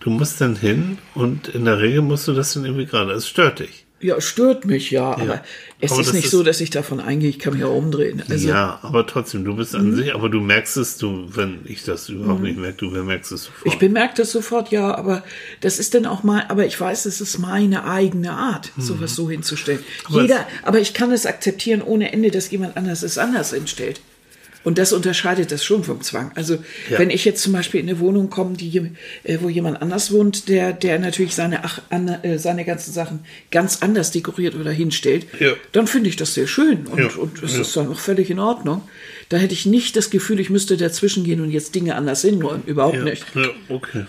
Du 0.00 0.10
musst 0.10 0.40
dann 0.40 0.56
hin 0.56 0.98
und 1.14 1.48
in 1.48 1.64
der 1.64 1.78
Regel 1.78 2.02
musst 2.02 2.26
du 2.26 2.32
das 2.32 2.54
dann 2.54 2.64
irgendwie 2.64 2.86
gerade, 2.86 3.12
es 3.12 3.28
stört 3.28 3.60
dich. 3.60 3.86
Ja, 4.02 4.20
stört 4.20 4.64
mich, 4.64 4.90
ja, 4.90 5.12
aber 5.12 5.42
es 5.80 5.92
Aber 5.92 6.00
ist 6.00 6.12
nicht 6.12 6.24
ist- 6.24 6.30
so, 6.32 6.42
dass 6.42 6.60
ich 6.60 6.70
davon 6.70 6.98
eingehe, 6.98 7.28
ich 7.30 7.38
kann 7.38 7.54
mich 7.54 7.62
auch 7.62 7.76
umdrehen. 7.76 8.20
Also, 8.28 8.48
ja, 8.48 8.80
aber 8.82 9.06
trotzdem, 9.06 9.44
du 9.44 9.54
bist 9.54 9.76
an 9.76 9.94
sich, 9.94 10.12
aber 10.14 10.28
du 10.28 10.40
merkst 10.40 10.76
es, 10.76 10.98
du, 10.98 11.28
wenn 11.34 11.60
ich 11.64 11.84
das 11.84 12.08
überhaupt 12.08 12.42
nicht 12.42 12.58
merke, 12.58 12.78
du 12.78 12.90
bemerkst 12.90 13.30
es 13.30 13.44
sofort. 13.44 13.66
Ich 13.72 13.78
bemerke 13.78 14.14
das 14.16 14.32
sofort, 14.32 14.70
ja, 14.72 14.92
aber 14.94 15.22
das 15.60 15.78
ist 15.78 15.94
dann 15.94 16.06
auch 16.06 16.24
mal, 16.24 16.44
aber 16.48 16.66
ich 16.66 16.80
weiß, 16.80 17.06
es 17.06 17.20
ist 17.20 17.38
meine 17.38 17.84
eigene 17.84 18.32
Art, 18.32 18.72
sowas 18.76 19.14
so 19.14 19.30
hinzustellen. 19.30 19.80
Mhm. 19.80 20.12
Aber 20.14 20.22
Jeder, 20.22 20.46
aber 20.64 20.80
ich 20.80 20.94
kann 20.94 21.12
es 21.12 21.24
akzeptieren 21.24 21.80
ohne 21.80 22.12
Ende, 22.12 22.30
dass 22.32 22.50
jemand 22.50 22.76
anders 22.76 23.02
es 23.04 23.18
anders 23.18 23.52
entstellt. 23.52 24.00
Und 24.64 24.78
das 24.78 24.92
unterscheidet 24.92 25.50
das 25.50 25.64
schon 25.64 25.82
vom 25.84 26.00
Zwang. 26.02 26.30
Also 26.36 26.54
Ja. 26.88 26.98
wenn 26.98 27.10
ich 27.10 27.24
jetzt 27.24 27.42
zum 27.42 27.52
Beispiel 27.52 27.80
in 27.80 27.88
eine 27.88 27.98
Wohnung 27.98 28.30
komme, 28.30 28.56
die, 28.56 28.92
äh, 29.24 29.38
wo 29.40 29.48
jemand 29.48 29.82
anders 29.82 30.12
wohnt, 30.12 30.48
der, 30.48 30.72
der 30.72 30.98
natürlich 30.98 31.34
seine, 31.34 31.64
ach, 31.64 31.80
an, 31.90 32.08
äh, 32.08 32.38
seine 32.38 32.64
ganzen 32.64 32.92
Sachen 32.92 33.20
ganz 33.50 33.78
anders 33.82 34.10
dekoriert 34.12 34.54
oder 34.54 34.70
hinstellt, 34.70 35.26
Ja. 35.40 35.52
dann 35.72 35.86
finde 35.86 36.08
ich 36.10 36.16
das 36.16 36.34
sehr 36.34 36.46
schön 36.46 36.86
und, 36.86 36.98
Ja. 36.98 37.08
und 37.18 37.42
es 37.42 37.54
Ja. 37.54 37.60
ist 37.62 37.76
dann 37.76 37.88
auch 37.88 37.98
völlig 37.98 38.30
in 38.30 38.38
Ordnung. 38.38 38.82
Da 39.30 39.36
hätte 39.38 39.54
ich 39.54 39.66
nicht 39.66 39.96
das 39.96 40.10
Gefühl, 40.10 40.38
ich 40.40 40.50
müsste 40.50 40.76
dazwischen 40.76 41.24
gehen 41.24 41.40
und 41.40 41.50
jetzt 41.50 41.74
Dinge 41.74 41.96
anders 41.96 42.22
hinräumen. 42.22 42.62
Überhaupt 42.66 43.02
nicht. 43.02 43.24
ja, 43.34 43.48
okay. 43.68 44.04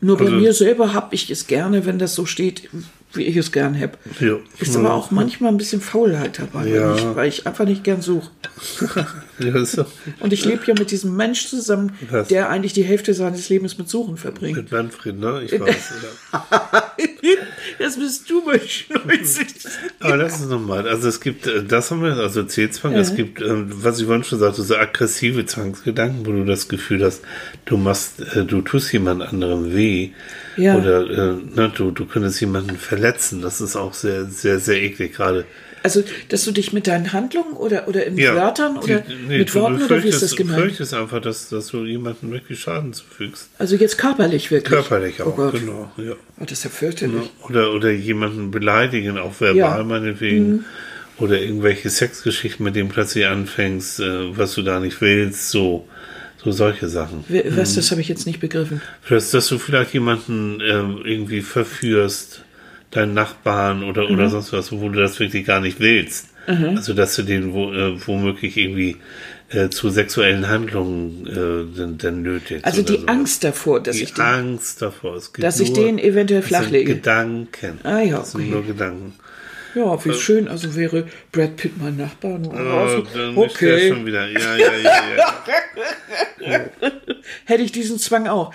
Nur 0.00 0.18
bei 0.18 0.24
Also- 0.26 0.36
mir 0.36 0.52
selber 0.52 0.92
habe 0.92 1.14
ich 1.14 1.30
es 1.30 1.46
gerne, 1.46 1.86
wenn 1.86 1.98
das 1.98 2.14
so 2.14 2.26
steht, 2.26 2.68
wie 3.16 3.22
ich 3.24 3.36
es 3.36 3.52
gern 3.52 3.78
habe. 3.80 3.92
Ja. 4.20 4.36
Ist 4.58 4.74
Ja. 4.74 4.80
aber 4.80 4.94
auch 4.94 5.10
manchmal 5.10 5.50
ein 5.52 5.56
bisschen 5.56 5.80
Faulheit 5.80 6.38
dabei, 6.38 6.66
Ja. 6.68 6.88
weil, 6.90 6.96
ich, 6.98 7.16
weil 7.16 7.28
ich 7.28 7.46
einfach 7.46 7.64
nicht 7.64 7.84
gern 7.84 8.02
suche. 8.02 8.30
Ja, 9.40 9.50
doch 9.50 9.86
Und 10.20 10.32
ich 10.32 10.44
lebe 10.44 10.62
ja 10.64 10.74
mit 10.78 10.92
diesem 10.92 11.16
Mensch 11.16 11.48
zusammen, 11.48 11.90
Was? 12.08 12.28
der 12.28 12.50
eigentlich 12.50 12.72
die 12.72 12.84
Hälfte 12.84 13.14
seines 13.14 13.48
Lebens 13.48 13.76
mit 13.78 13.88
Suchen 13.88 14.16
verbringt. 14.16 14.56
mit 14.56 14.70
Manfred, 14.70 15.18
ne? 15.18 15.42
Ich 15.44 15.50
weiß. 15.60 15.92
ja. 16.32 16.46
Das 17.80 17.96
bist 17.98 18.30
du, 18.30 18.42
Mensch. 18.46 18.86
Aber 20.00 20.16
das 20.18 20.40
ist 20.40 20.48
normal. 20.48 20.88
Also 20.88 21.08
es 21.08 21.20
gibt, 21.20 21.46
äh, 21.48 21.64
das 21.64 21.90
haben 21.90 22.02
wir, 22.02 22.16
also 22.16 22.44
C-Zwang, 22.44 22.94
es 22.94 23.14
gibt, 23.16 23.40
ähm, 23.42 23.66
was 23.68 23.98
ich 23.98 24.06
vorhin 24.06 24.22
schon 24.24 24.38
sagte, 24.38 24.62
so 24.62 24.76
aggressive 24.76 25.44
Zwangsgedanken, 25.44 26.24
wo 26.26 26.30
du 26.30 26.44
das 26.44 26.68
Gefühl 26.68 27.04
hast, 27.04 27.22
du 27.64 27.76
machst, 27.76 28.20
äh, 28.20 28.44
du 28.44 28.60
tust 28.62 28.92
jemand 28.92 29.22
anderem 29.22 29.74
weh. 29.74 30.10
Ja. 30.56 30.76
Oder 30.76 31.02
äh, 31.10 31.34
ne, 31.54 31.72
du, 31.74 31.90
du 31.90 32.06
könntest 32.06 32.40
jemanden 32.40 32.76
verletzen. 32.76 33.42
Das 33.42 33.60
ist 33.60 33.76
auch 33.76 33.94
sehr, 33.94 34.24
sehr, 34.26 34.58
sehr 34.60 34.82
eklig 34.82 35.14
gerade. 35.14 35.44
Also, 35.82 36.02
dass 36.30 36.44
du 36.44 36.50
dich 36.52 36.72
mit 36.72 36.86
deinen 36.86 37.12
Handlungen 37.12 37.52
oder, 37.52 37.88
oder 37.88 38.06
in 38.06 38.16
Wörtern 38.16 38.78
oder 38.78 39.00
Die- 39.00 39.14
nee, 39.28 39.38
mit 39.38 39.50
du 39.50 39.60
Worten 39.60 39.82
oder 39.82 40.02
wie 40.02 40.08
ist 40.08 40.22
das 40.22 40.34
gemeint? 40.34 40.56
befürchtest 40.56 40.94
einfach, 40.94 41.20
dass, 41.20 41.50
dass 41.50 41.66
du 41.66 41.84
jemandem 41.84 42.30
wirklich 42.32 42.58
Schaden 42.60 42.94
zufügst. 42.94 43.50
Also 43.58 43.76
jetzt 43.76 43.98
körperlich 43.98 44.50
wirklich. 44.50 44.70
Körperlich 44.72 45.20
Oh 45.20 45.24
auch, 45.28 45.36
Gott. 45.36 45.52
genau. 45.60 45.92
Ja. 45.98 46.12
Oh, 46.40 46.44
das 46.44 46.52
ist 46.52 46.64
ja 46.64 46.70
fürchterlich. 46.70 47.30
Oder, 47.48 47.72
oder 47.74 47.90
jemanden 47.90 48.50
beleidigen, 48.50 49.18
auch 49.18 49.38
verbal 49.38 49.56
Ja. 49.56 49.82
Mhm. 49.82 49.88
meinetwegen. 49.88 50.64
Oder 51.18 51.38
irgendwelche 51.40 51.90
Sexgeschichten, 51.90 52.64
mit 52.64 52.74
denen 52.76 52.88
plötzlich 52.88 53.26
anfängst, 53.26 54.00
äh, 54.00 54.36
was 54.38 54.54
du 54.54 54.62
da 54.62 54.80
nicht 54.80 55.00
willst, 55.02 55.50
so. 55.50 55.86
So 56.44 56.52
solche 56.52 56.88
Sachen. 56.88 57.24
Was, 57.28 57.74
das 57.74 57.90
habe 57.90 58.00
ich 58.02 58.08
jetzt 58.08 58.26
nicht 58.26 58.38
begriffen. 58.40 58.82
Dass, 59.08 59.30
dass 59.30 59.48
du 59.48 59.58
vielleicht 59.58 59.94
jemanden 59.94 60.60
ähm, 60.60 60.98
irgendwie 61.04 61.40
verführst, 61.40 62.42
deinen 62.90 63.14
Nachbarn 63.14 63.82
oder, 63.82 64.06
Mhm. 64.08 64.14
oder 64.14 64.28
sonst 64.30 64.52
was, 64.52 64.70
wo 64.70 64.88
du 64.88 65.00
das 65.00 65.18
wirklich 65.18 65.46
gar 65.46 65.60
nicht 65.60 65.80
willst. 65.80 66.28
Also, 66.46 66.92
dass 66.92 67.16
du 67.16 67.22
den 67.22 67.54
wo, 67.54 67.72
äh, 67.72 67.96
womöglich 68.06 68.58
irgendwie 68.58 68.96
äh, 69.48 69.70
zu 69.70 69.88
sexuellen 69.88 70.46
Handlungen 70.48 71.26
äh, 71.26 71.78
dann, 71.78 71.96
dann 71.96 72.20
nötigst. 72.22 72.66
Also 72.66 72.82
die 72.82 72.96
sowas. 72.96 73.08
Angst 73.08 73.44
davor, 73.44 73.82
dass 73.82 73.96
Die 73.96 74.02
ich 74.02 74.12
den, 74.12 74.22
Angst 74.24 74.82
davor. 74.82 75.16
Es 75.16 75.32
gibt 75.32 75.42
dass 75.42 75.58
ich 75.60 75.70
nur- 75.72 75.86
den 75.86 75.98
eventuell 75.98 76.42
sind 76.42 76.48
flachlege. 76.48 76.94
Gedanken. 76.96 77.78
Ah 77.82 78.00
ja, 78.00 78.18
Das 78.18 78.32
sind 78.32 78.42
okay. 78.42 78.50
nur 78.50 78.62
Gedanken. 78.66 79.14
Ja, 79.74 80.04
wie 80.04 80.12
schön. 80.14 80.48
Also 80.48 80.74
wäre 80.76 81.06
Brad 81.32 81.56
Pitt 81.56 81.72
mein 81.80 81.96
Nachbar. 81.96 82.38
Nur 82.38 82.52
Oh, 82.54 82.56
also, 82.56 83.02
dann 83.14 83.32
ist 83.32 83.38
okay, 83.38 83.88
schon 83.88 84.06
wieder. 84.06 84.28
Ja, 84.28 84.56
ja, 84.56 84.72
ja, 84.76 84.92
ja. 86.46 86.64
hätte 87.44 87.62
ich 87.62 87.72
diesen 87.72 87.98
Zwang 87.98 88.28
auch. 88.28 88.52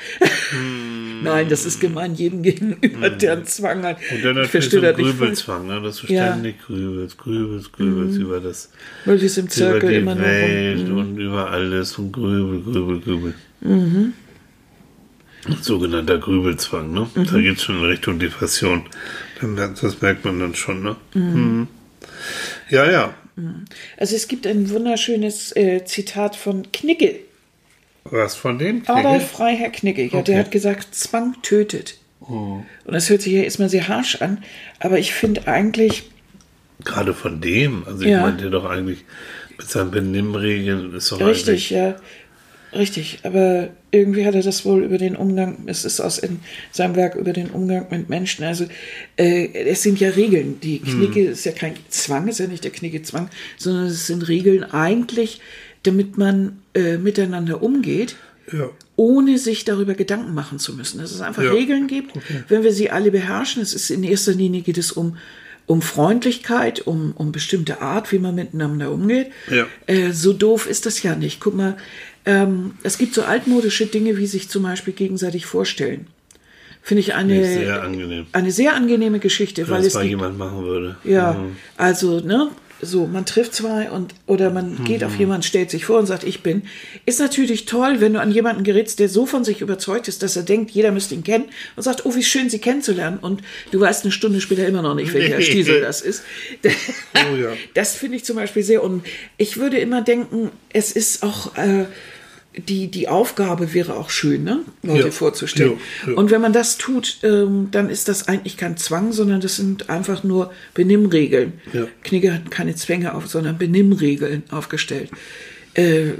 Nein, 1.23 1.49
das 1.49 1.65
ist 1.65 1.81
gemein 1.81 2.15
jedem 2.15 2.43
gegenüber, 2.43 3.09
der 3.09 3.33
einen 3.33 3.45
Zwang 3.45 3.83
hat. 3.83 3.99
Hm. 3.99 4.17
Und 4.17 4.23
dann 4.25 4.45
ich 4.45 4.53
natürlich 4.53 4.71
so 4.71 4.87
ein. 4.87 4.95
Grübelzwang, 4.95 5.67
ne? 5.67 5.81
dass 5.81 5.97
du 5.97 6.13
Ja. 6.13 6.27
Ständig 6.31 6.61
grübelst, 6.65 7.17
grübelst, 7.17 7.73
grübelst 7.73 8.17
über 8.19 8.39
das, 8.39 8.71
Möglichst 9.05 9.37
im 9.37 9.49
Zirkel 9.49 9.91
immer 9.91 10.15
nur 10.15 10.23
rum. 10.25 10.31
Welt 10.31 10.89
und 10.89 11.17
über 11.17 11.49
alles 11.49 11.97
und 11.97 12.11
grübel, 12.11 12.61
grübel, 12.61 12.99
grübel. 13.01 13.33
Mhm. 13.61 14.13
Sogenannter 15.61 16.17
Grübelzwang, 16.17 16.91
ne? 16.91 17.07
Da 17.15 17.21
Mhm. 17.37 17.41
geht 17.41 17.57
es 17.57 17.63
schon 17.63 17.79
in 17.79 17.85
Richtung 17.85 18.19
Depression. 18.19 18.83
Das 19.81 20.01
merkt 20.01 20.25
man 20.25 20.39
dann 20.39 20.55
schon, 20.55 20.83
ne? 20.83 20.95
Mhm. 21.13 21.67
Ja, 22.69 22.89
ja. 22.89 23.13
Also 23.97 24.15
es 24.15 24.27
gibt 24.27 24.45
ein 24.45 24.69
wunderschönes 24.69 25.55
äh, 25.55 25.85
Zitat 25.85 26.35
von 26.35 26.71
Knigge. 26.73 27.15
Was 28.03 28.35
von 28.35 28.59
dem? 28.59 28.83
Knigge? 28.83 28.99
Adolf 28.99 29.31
Freiherr 29.31 29.69
Knigge. 29.69 30.03
Ja, 30.03 30.13
Okay. 30.19 30.23
der 30.31 30.39
hat 30.39 30.51
gesagt, 30.51 30.93
Zwang 30.95 31.35
tötet. 31.41 31.97
Und 32.19 32.65
das 32.85 33.09
hört 33.09 33.21
sich 33.21 33.33
ja 33.33 33.41
erstmal 33.43 33.69
sehr 33.69 33.87
harsch 33.87 34.21
an, 34.21 34.43
aber 34.79 34.99
ich 34.99 35.13
finde 35.13 35.47
eigentlich, 35.47 36.03
Gerade 36.85 37.13
von 37.13 37.41
dem. 37.41 37.83
Also 37.85 38.03
ich 38.03 38.09
Ja. 38.09 38.21
meinte 38.21 38.49
doch 38.49 38.65
eigentlich, 38.65 39.03
mit 39.57 39.67
seinen 39.69 39.91
Benimmregeln 39.91 40.93
ist 40.95 41.11
doch 41.11 41.19
Richtig, 41.19 41.69
ja. 41.71 41.95
Richtig, 42.73 43.19
aber 43.23 43.69
irgendwie 43.91 44.25
hat 44.25 44.35
er 44.35 44.43
das 44.43 44.63
wohl 44.65 44.83
über 44.83 44.97
den 44.99 45.15
Umgang, 45.15 45.57
es 45.65 45.85
ist 45.85 45.99
aus 45.99 46.19
in 46.19 46.39
seinem 46.71 46.95
Werk 46.95 47.15
über 47.15 47.33
den 47.33 47.49
Umgang 47.49 47.87
mit 47.89 48.09
Menschen. 48.09 48.45
Also 48.45 48.65
äh, 49.17 49.47
es 49.65 49.81
sind 49.81 49.99
ja 49.99 50.09
Regeln. 50.09 50.59
Die 50.61 50.79
Knigge 50.79 51.25
ist 51.29 51.45
ja 51.45 51.51
kein 51.51 51.73
Zwang, 51.89 52.27
ist 52.27 52.39
ja 52.39 52.47
nicht 52.47 52.63
der 52.63 52.71
Knigge-Zwang, 52.71 53.29
sondern 53.57 53.87
es 53.87 54.05
sind 54.05 54.27
Regeln 54.27 54.63
eigentlich, 54.63 55.41
damit 55.83 56.17
man 56.17 56.59
äh, 56.75 56.97
miteinander 56.97 57.63
umgeht 57.63 58.15
Ja. 58.51 58.69
ohne 58.95 59.37
sich 59.39 59.65
darüber 59.65 59.95
Gedanken 59.95 60.33
machen 60.35 60.59
zu 60.59 60.75
müssen. 60.75 60.99
Dass 60.99 61.11
es 61.11 61.21
einfach 61.21 61.41
Ja. 61.43 61.51
Regeln 61.51 61.87
gibt, 61.87 62.11
wenn 62.49 62.63
wir 62.63 62.71
sie 62.73 62.91
alle 62.91 63.09
beherrschen. 63.11 63.61
Es 63.63 63.73
ist 63.73 63.89
in 63.89 64.03
erster 64.03 64.33
Linie 64.33 64.61
geht 64.61 64.77
es 64.77 64.91
um, 64.91 65.17
um 65.67 65.81
Freundlichkeit, 65.81 66.81
um, 66.85 67.13
um 67.15 67.31
bestimmte 67.31 67.81
Art, 67.81 68.11
wie 68.11 68.19
man 68.19 68.35
miteinander 68.35 68.91
umgeht. 68.91 69.31
Ja. 69.49 69.67
Äh, 69.87 70.11
so 70.11 70.33
doof 70.33 70.67
ist 70.67 70.85
das 70.85 71.01
ja 71.03 71.15
nicht. 71.15 71.39
Guck 71.39 71.55
mal, 71.55 71.77
ähm, 72.25 72.73
es 72.83 72.97
gibt 72.97 73.13
so 73.13 73.23
altmodische 73.23 73.85
Dinge, 73.87 74.17
wie 74.17 74.27
sich 74.27 74.49
zum 74.49 74.63
Beispiel 74.63 74.93
gegenseitig 74.93 75.45
vorstellen. 75.45 76.07
Finde 76.81 77.01
ich 77.01 77.13
eine, 77.13 77.43
Sehr 77.45 77.81
angenehm. 77.83 78.27
eine 78.31 78.51
sehr 78.51 78.73
angenehme 78.75 79.19
Geschichte, 79.19 79.63
Wenn 79.63 79.69
weil 79.71 79.77
das 79.79 79.87
es 79.87 79.93
mal 79.95 80.05
jemand 80.05 80.37
machen 80.37 80.63
würde. 80.63 80.95
ja, 81.03 81.33
Mhm. 81.33 81.55
also, 81.77 82.19
ne, 82.21 82.49
so, 82.81 83.07
man 83.07 83.25
trifft 83.25 83.53
zwei 83.53 83.89
und, 83.91 84.13
oder 84.25 84.51
man 84.51 84.83
geht 84.85 85.03
auf 85.03 85.17
jemanden, 85.17 85.43
stellt 85.43 85.69
sich 85.69 85.85
vor 85.85 85.99
und 85.99 86.05
sagt, 86.05 86.23
ich 86.23 86.41
bin. 86.41 86.63
Ist 87.05 87.19
natürlich 87.19 87.65
toll, 87.65 87.99
wenn 87.99 88.13
du 88.13 88.21
an 88.21 88.31
jemanden 88.31 88.63
gerätst, 88.63 88.99
der 88.99 89.09
so 89.09 89.25
von 89.25 89.43
sich 89.43 89.61
überzeugt 89.61 90.07
ist, 90.07 90.23
dass 90.23 90.35
er 90.35 90.43
denkt, 90.43 90.71
jeder 90.71 90.91
müsste 90.91 91.15
ihn 91.15 91.23
kennen 91.23 91.45
und 91.75 91.83
sagt, 91.83 92.05
oh, 92.05 92.15
wie 92.15 92.23
schön, 92.23 92.49
sie 92.49 92.59
kennenzulernen 92.59 93.19
und 93.19 93.41
du 93.71 93.79
weißt 93.79 94.03
eine 94.03 94.11
Stunde 94.11 94.41
später 94.41 94.65
immer 94.65 94.81
noch 94.81 94.95
nicht, 94.95 95.13
welcher. 95.13 95.41
Stiesel 95.41 95.81
das 95.81 96.01
ist. 96.01 96.23
Oh 97.15 97.35
ja. 97.35 97.49
Das 97.73 97.95
finde 97.95 98.17
ich 98.17 98.25
zum 98.25 98.35
Beispiel 98.35 98.63
sehr 98.63 98.83
un. 98.83 99.03
Ich 99.37 99.57
würde 99.57 99.77
immer 99.77 100.01
denken, 100.01 100.51
es 100.71 100.91
ist 100.91 101.23
auch, 101.23 101.55
äh, 101.57 101.85
die, 102.57 102.87
die 102.89 103.07
Aufgabe 103.07 103.73
wäre 103.73 103.95
auch 103.95 104.09
schön, 104.09 104.43
ne? 104.43 104.61
Leute 104.81 105.05
Ja. 105.05 105.11
vorzustellen. 105.11 105.73
Ja, 106.05 106.11
ja. 106.11 106.17
Und 106.17 106.31
wenn 106.31 106.41
man 106.41 106.51
das 106.51 106.77
tut, 106.77 107.19
ähm, 107.23 107.69
dann 107.71 107.89
ist 107.89 108.07
das 108.07 108.27
eigentlich 108.27 108.57
kein 108.57 108.75
Zwang, 108.77 109.13
sondern 109.13 109.39
das 109.39 109.55
sind 109.57 109.89
einfach 109.89 110.23
nur 110.23 110.51
Benimmregeln. 110.73 111.53
Ja. 111.73 111.87
Knigge 112.03 112.33
hat 112.33 112.49
keine 112.51 112.75
Zwänge 112.75 113.13
auf, 113.13 113.27
sondern 113.27 113.57
Benimmregeln 113.57 114.43
aufgestellt. 114.51 115.09
Äh, 115.75 116.11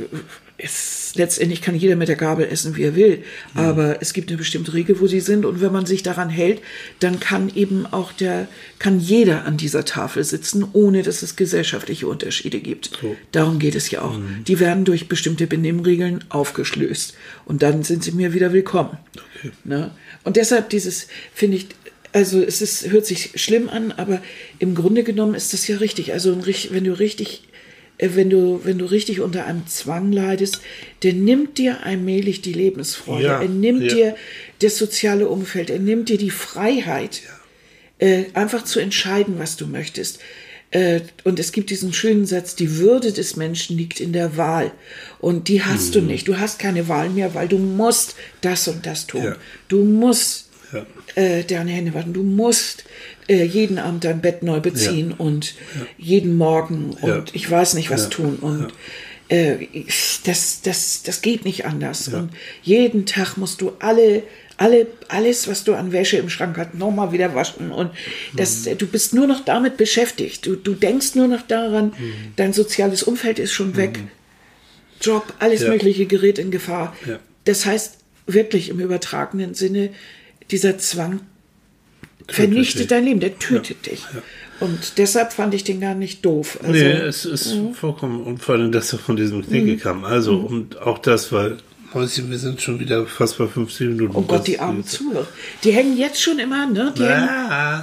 es, 0.60 1.14
letztendlich 1.16 1.62
kann 1.62 1.76
jeder 1.76 1.96
mit 1.96 2.08
der 2.08 2.16
Gabel 2.16 2.48
essen, 2.48 2.76
wie 2.76 2.84
er 2.84 2.96
will, 2.96 3.24
aber 3.56 4.02
es 4.02 4.14
gibt 4.14 4.30
eine 4.30 4.38
bestimmte 4.38 4.74
Regel, 4.74 5.00
wo 5.00 5.08
sie 5.08 5.22
sind 5.22 5.46
und 5.46 5.62
wenn 5.62 5.72
man 5.72 5.86
sich 5.86 6.04
daran 6.04 6.30
hält, 6.30 6.62
dann 7.00 7.20
kann 7.20 7.52
eben 7.56 7.86
auch 7.86 8.12
der, 8.12 8.48
kann 8.78 9.00
jeder 9.00 9.46
an 9.46 9.58
dieser 9.58 9.86
Tafel 9.86 10.24
sitzen, 10.24 10.66
ohne 10.74 11.02
dass 11.02 11.22
es 11.22 11.36
gesellschaftliche 11.36 12.08
Unterschiede 12.08 12.60
gibt. 12.60 12.92
So. 13.02 13.16
Darum 13.32 13.60
geht 13.60 13.76
es 13.76 13.90
ja 13.90 14.02
auch. 14.02 14.20
Die 14.48 14.60
werden 14.60 14.86
durch 14.86 15.08
bestimmte 15.08 15.48
Benimmregeln 15.48 16.24
aufgeschlöst 16.30 17.16
und 17.46 17.64
dann 17.64 17.84
sind 17.84 18.04
sie 18.04 18.12
mir 18.12 18.34
wieder 18.34 18.54
willkommen. 18.54 18.98
Ne? 19.64 19.92
Und 20.24 20.36
deshalb 20.36 20.70
dieses, 20.70 21.08
finde 21.34 21.58
ich, 21.58 21.68
also 22.12 22.42
es 22.42 22.62
ist, 22.62 22.90
hört 22.90 23.06
sich 23.06 23.32
schlimm 23.36 23.70
an, 23.70 23.92
aber 23.92 24.22
im 24.58 24.76
Grunde 24.76 25.04
genommen 25.04 25.36
ist 25.36 25.54
das 25.54 25.68
ja 25.68 25.78
richtig. 25.78 26.12
Also 26.14 26.36
wenn 26.72 26.84
du 26.84 27.00
richtig, 27.00 27.44
wenn 28.02 28.30
du, 28.30 28.62
wenn 28.64 28.78
du 28.78 28.86
richtig 28.86 29.20
unter 29.20 29.46
einem 29.46 29.68
Zwang 29.68 30.12
leidest, 30.12 30.62
der 31.04 31.14
nimmt 31.14 31.58
dir 31.58 31.84
allmählich 31.86 32.42
die 32.42 32.54
Lebensfreude, 32.54 33.26
Ja, 33.26 33.42
er 33.42 33.50
nimmt 33.50 33.84
ja. 33.84 33.94
dir 33.94 34.16
das 34.62 34.78
soziale 34.78 35.28
Umfeld, 35.28 35.70
er 35.70 35.80
nimmt 35.80 36.10
dir 36.10 36.18
die 36.18 36.30
Freiheit, 36.32 37.22
äh, 38.00 38.26
einfach 38.34 38.64
zu 38.64 38.80
entscheiden, 38.80 39.36
was 39.40 39.58
du 39.58 39.68
möchtest. 39.68 40.20
Äh, 40.72 41.02
und 41.24 41.40
es 41.40 41.52
gibt 41.52 41.72
diesen 41.72 41.94
schönen 41.94 42.26
Satz, 42.26 42.56
die 42.56 42.78
Würde 42.78 43.12
des 43.12 43.36
Menschen 43.36 43.76
liegt 43.78 44.00
in 44.00 44.14
der 44.14 44.38
Wahl. 44.38 44.72
Und 45.20 45.48
die 45.48 45.64
hast 45.64 45.90
Mhm. 45.90 45.94
du 45.94 46.02
nicht. 46.02 46.28
Du 46.28 46.38
hast 46.38 46.60
keine 46.60 46.88
Wahl 46.88 47.10
mehr, 47.10 47.34
weil 47.34 47.48
du 47.48 47.58
musst 47.58 48.16
das 48.42 48.68
und 48.68 48.86
das 48.86 49.08
tun. 49.08 49.24
Ja. 49.24 49.36
Du 49.68 49.84
musst 49.84 50.49
Ja. 50.74 50.86
äh, 51.16 51.44
deine 51.44 51.72
Hände 51.72 51.94
waschen. 51.94 52.14
Du 52.14 52.24
musst 52.24 52.84
äh, 53.28 53.44
jeden 53.44 53.80
Abend 53.80 54.04
dein 54.04 54.22
Bett 54.22 54.44
neu 54.44 54.60
beziehen 54.60 55.12
und 55.14 55.56
jeden 55.98 56.36
Morgen 56.38 56.92
und 57.02 57.08
Ja. 57.10 57.24
ich 57.34 57.50
weiß 57.50 57.74
nicht 57.74 57.90
was 57.90 58.04
Ja. 58.04 58.10
tun. 58.10 58.36
Und 58.42 58.68
äh, 59.30 59.68
das, 60.26 60.62
das, 60.64 61.04
das 61.04 61.22
geht 61.22 61.46
nicht 61.46 61.66
anders. 61.66 62.08
Und 62.10 62.32
jeden 62.64 63.06
Tag 63.06 63.38
musst 63.38 63.62
du 63.62 63.74
alle, 63.80 64.24
alle, 64.58 64.88
alles, 65.08 65.48
was 65.48 65.64
du 65.64 65.74
an 65.76 65.92
Wäsche 65.92 66.18
im 66.18 66.30
Schrank 66.30 66.58
hast, 66.58 66.74
nochmal 66.76 67.12
wieder 67.12 67.34
waschen. 67.36 67.72
Und 67.72 67.92
das, 68.36 68.66
Mhm. 68.66 68.78
du 68.78 68.88
bist 68.88 69.14
nur 69.14 69.26
noch 69.28 69.46
damit 69.46 69.78
beschäftigt. 69.78 70.46
Du, 70.46 70.56
du 70.56 70.74
denkst 70.74 71.16
nur 71.16 71.28
noch 71.28 71.44
daran, 71.44 71.94
Mhm. 71.98 72.14
dein 72.36 72.54
soziales 72.54 73.04
Umfeld 73.04 73.40
ist 73.40 73.54
schon 73.54 73.76
weg. 73.78 74.00
Job, 75.02 75.34
alles 75.40 75.62
Ja. 75.62 75.70
Mögliche 75.70 76.06
gerät 76.06 76.40
in 76.40 76.52
Gefahr. 76.52 76.96
Ja. 77.08 77.20
Das 77.46 77.66
heißt 77.66 77.98
wirklich 78.28 78.70
im 78.70 78.80
übertragenen 78.80 79.54
Sinne, 79.54 79.90
dieser 80.52 80.78
Zwang 80.78 81.22
vernichtet 82.28 82.82
dich. 82.82 82.88
dein 82.88 83.06
Leben, 83.06 83.20
der 83.20 83.38
tötet 83.40 83.86
dich. 83.86 84.04
Und 84.60 84.98
deshalb 84.98 85.32
fand 85.34 85.54
ich 85.54 85.64
den 85.64 85.80
gar 85.80 85.96
nicht 85.96 86.26
doof. 86.26 86.60
Also, 86.62 86.74
nee, 86.74 86.92
es 86.92 87.26
ist 87.26 87.56
vollkommen, 87.74 88.24
und 88.24 88.40
vor 88.40 88.56
allem, 88.56 88.72
dass 88.72 88.92
er 88.92 89.00
von 89.00 89.16
diesem 89.16 89.46
Knigge 89.46 89.74
Mhm. 89.74 89.80
kam. 89.80 90.04
Also, 90.06 90.36
und 90.36 90.80
auch 90.82 90.98
das, 91.00 91.32
weil, 91.32 91.58
Mäuschen, 91.94 92.30
wir 92.30 92.38
sind 92.38 92.62
schon 92.62 92.80
wieder 92.80 93.06
fast 93.08 93.38
bei 93.38 93.48
50 93.48 93.88
Minuten. 93.90 94.16
oh 94.16 94.22
Gott, 94.22 94.48
die 94.48 94.60
armen 94.60 94.86
Zuhörer. 94.86 95.26
Die 95.64 95.72
hängen 95.72 95.98
jetzt 95.98 96.22
schon 96.22 96.38
immer, 96.40 96.66
ne? 96.68 96.94
Die 96.98 97.02
Ja. 97.02 97.10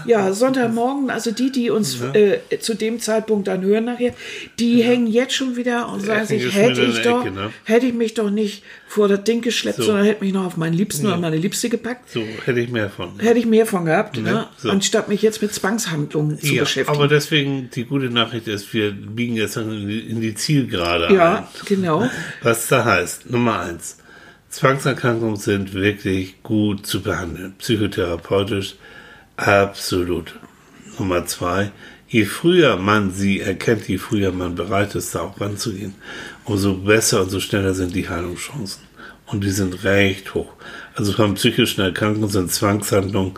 hängen, 0.05 0.09
ja, 0.09 0.33
Sonntagmorgen, 0.33 1.11
also 1.11 1.31
die, 1.33 1.51
die 1.51 1.71
uns 1.71 2.01
äh, 2.15 2.39
zu 2.61 2.75
dem 2.75 3.01
Zeitpunkt 3.01 3.49
dann 3.49 3.63
hören 3.63 3.85
nachher, 3.87 4.15
die 4.59 4.83
hängen 4.83 5.07
jetzt 5.07 5.35
schon 5.35 5.57
wieder 5.57 5.89
und 5.93 6.01
sagen 6.01 6.27
sich, 6.27 6.55
hätte 6.55 6.83
ich 6.83 7.03
doch, 7.03 7.23
Ecke, 7.25 7.35
ne? 7.35 7.51
hätte 7.65 7.87
ich 7.87 7.95
mich 7.95 8.15
doch 8.15 8.31
nicht 8.31 8.63
vor 8.87 9.09
das 9.09 9.25
Ding 9.25 9.43
geschleppt, 9.43 9.79
So. 9.79 9.85
sondern 9.85 10.05
hätte 10.05 10.25
mich 10.25 10.33
noch 10.33 10.45
auf 10.47 10.57
meinen 10.57 10.75
Liebsten 10.75 11.07
oder 11.07 11.17
meine 11.17 11.37
Liebste 11.37 11.69
gepackt. 11.69 12.11
So, 12.11 12.23
hätte 12.45 12.61
ich 12.61 12.71
mehr 12.71 12.89
von. 12.91 13.19
Hätte 13.19 13.39
ich 13.41 13.47
mehr 13.47 13.67
von 13.67 13.85
gehabt, 13.85 14.17
ne? 14.19 14.47
so. 14.59 14.71
anstatt 14.71 15.09
mich 15.09 15.23
jetzt 15.23 15.43
mit 15.43 15.53
Zwangshandlungen 15.53 16.39
zu 16.39 16.47
Ja, 16.55 16.63
beschäftigen. 16.63 16.97
aber 16.97 17.09
deswegen, 17.09 17.71
die 17.75 17.85
gute 17.85 18.11
Nachricht 18.11 18.47
ist, 18.47 18.73
wir 18.73 18.93
biegen 18.93 19.35
jetzt 19.35 19.57
in 19.57 19.89
die, 19.89 20.01
in 20.01 20.21
die 20.21 20.35
Zielgerade 20.35 21.13
ja, 21.13 21.35
ein. 21.39 21.45
genau. 21.65 22.09
Was 22.43 22.69
da 22.69 22.85
heißt, 22.85 23.29
Nummer 23.31 23.61
eins, 23.61 23.96
Zwangserkrankungen 24.57 25.37
sind 25.37 25.75
wirklich 25.75 26.43
gut 26.43 26.87
zu 26.87 27.03
behandeln, 27.03 27.53
psychotherapeutisch 27.59 28.77
absolut. 29.37 30.35
Nummer 30.99 31.27
zwei, 31.27 31.73
je 32.09 32.25
früher 32.25 32.79
man 32.79 33.11
sie 33.11 33.41
erkennt, 33.41 33.87
je 33.87 33.99
früher 33.99 34.33
man 34.33 34.55
bereit 34.55 34.95
ist, 34.95 35.15
da 35.15 35.21
auch 35.21 35.39
ranzugehen, 35.39 35.95
umso 36.47 36.73
besser 36.73 37.21
und 37.21 37.29
so 37.29 37.39
schneller 37.39 37.75
sind 37.75 37.95
die 37.95 38.09
Heilungschancen. 38.09 38.81
Und 39.27 39.45
die 39.45 39.51
sind 39.51 39.85
recht 39.85 40.33
hoch. 40.33 40.55
Also 40.95 41.15
beim 41.15 41.35
psychischen 41.35 41.83
Erkrankungen 41.83 42.31
sind 42.31 42.51
Zwangshandlungen 42.51 43.35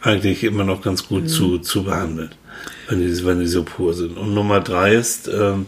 eigentlich 0.00 0.42
immer 0.42 0.64
noch 0.64 0.80
ganz 0.80 1.06
gut 1.06 1.28
zu, 1.28 1.58
zu 1.58 1.84
behandeln, 1.84 2.30
wenn 2.88 2.98
die, 2.98 3.24
wenn 3.26 3.40
die 3.40 3.46
so 3.46 3.62
pur 3.62 3.92
sind. 3.92 4.16
Und 4.16 4.32
Nummer 4.32 4.60
drei 4.60 4.94
ist, 4.94 5.28
ähm, 5.28 5.66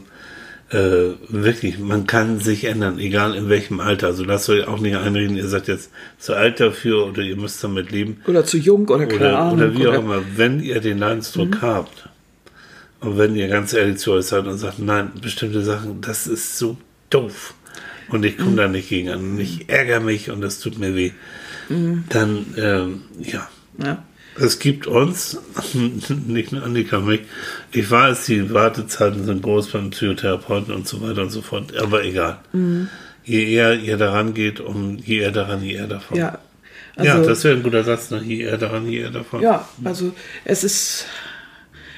äh, 0.74 1.14
wirklich, 1.28 1.78
man 1.78 2.06
kann 2.06 2.40
sich 2.40 2.64
ändern, 2.64 2.98
egal 2.98 3.34
in 3.34 3.48
welchem 3.48 3.80
Alter. 3.80 4.08
Also 4.08 4.24
lasst 4.24 4.48
euch 4.48 4.66
auch 4.66 4.80
nicht 4.80 4.96
einreden, 4.96 5.36
ihr 5.36 5.46
seid 5.48 5.68
jetzt 5.68 5.90
zu 6.18 6.34
alt 6.34 6.58
dafür 6.60 7.06
oder 7.06 7.22
ihr 7.22 7.36
müsst 7.36 7.62
damit 7.62 7.90
leben. 7.92 8.20
Oder 8.26 8.44
zu 8.44 8.58
jung 8.58 8.88
oder 8.88 9.06
keine 9.06 9.20
Oder, 9.20 9.38
Ahnung. 9.38 9.54
oder 9.58 9.78
wie 9.78 9.86
auch 9.86 9.94
immer, 9.94 10.22
wenn 10.36 10.60
ihr 10.60 10.80
den 10.80 10.98
Leidensdruck 10.98 11.62
habt 11.62 12.08
und 13.00 13.18
wenn 13.18 13.36
ihr 13.36 13.48
ganz 13.48 13.72
ehrlich 13.72 13.98
zu 13.98 14.12
euch 14.12 14.26
seid 14.26 14.46
und 14.46 14.58
sagt, 14.58 14.78
nein, 14.80 15.12
bestimmte 15.20 15.62
Sachen, 15.62 16.00
das 16.00 16.26
ist 16.26 16.58
so 16.58 16.76
doof 17.10 17.54
und 18.08 18.24
ich 18.24 18.36
komme 18.36 18.56
da 18.56 18.68
nicht 18.68 18.88
gegen 18.88 19.10
an 19.10 19.20
und 19.20 19.40
ich 19.40 19.68
ärgere 19.68 20.00
mich 20.00 20.30
und 20.30 20.40
das 20.40 20.58
tut 20.60 20.78
mir 20.78 20.94
weh, 20.96 21.12
dann, 22.08 22.46
ähm, 22.56 23.02
ja, 23.20 23.48
Ja. 23.78 24.02
Es 24.38 24.58
gibt 24.58 24.86
uns, 24.86 25.38
nicht 26.26 26.52
nur 26.52 26.62
Annika 26.64 26.98
mich, 27.00 27.20
ich 27.72 27.90
weiß, 27.90 28.26
die 28.26 28.52
Wartezeiten 28.52 29.24
sind 29.24 29.42
groß 29.42 29.68
beim 29.68 29.90
Psychotherapeuten 29.90 30.74
und 30.74 30.86
so 30.88 31.00
weiter 31.02 31.22
und 31.22 31.30
so 31.30 31.42
fort, 31.42 31.76
aber 31.76 32.04
egal. 32.04 32.38
Mhm. 32.52 32.88
Je 33.24 33.44
eher 33.54 33.74
ihr 33.80 33.96
daran 33.96 34.34
geht, 34.34 34.60
um 34.60 34.98
je 34.98 35.18
eher 35.20 35.32
daran, 35.32 35.62
je 35.62 35.74
eher 35.74 35.86
davon. 35.86 36.18
Ja. 36.18 36.38
ja, 37.00 37.14
Also- 37.14 37.28
das 37.28 37.44
wäre 37.44 37.56
ein 37.56 37.62
guter 37.62 37.84
Satz, 37.84 38.10
ne? 38.10 38.22
je 38.22 38.40
eher 38.42 38.58
daran, 38.58 38.86
je 38.86 39.00
eher 39.00 39.10
davon. 39.10 39.40
Ja, 39.42 39.66
also 39.84 40.12
es 40.44 40.64
ist. 40.64 41.06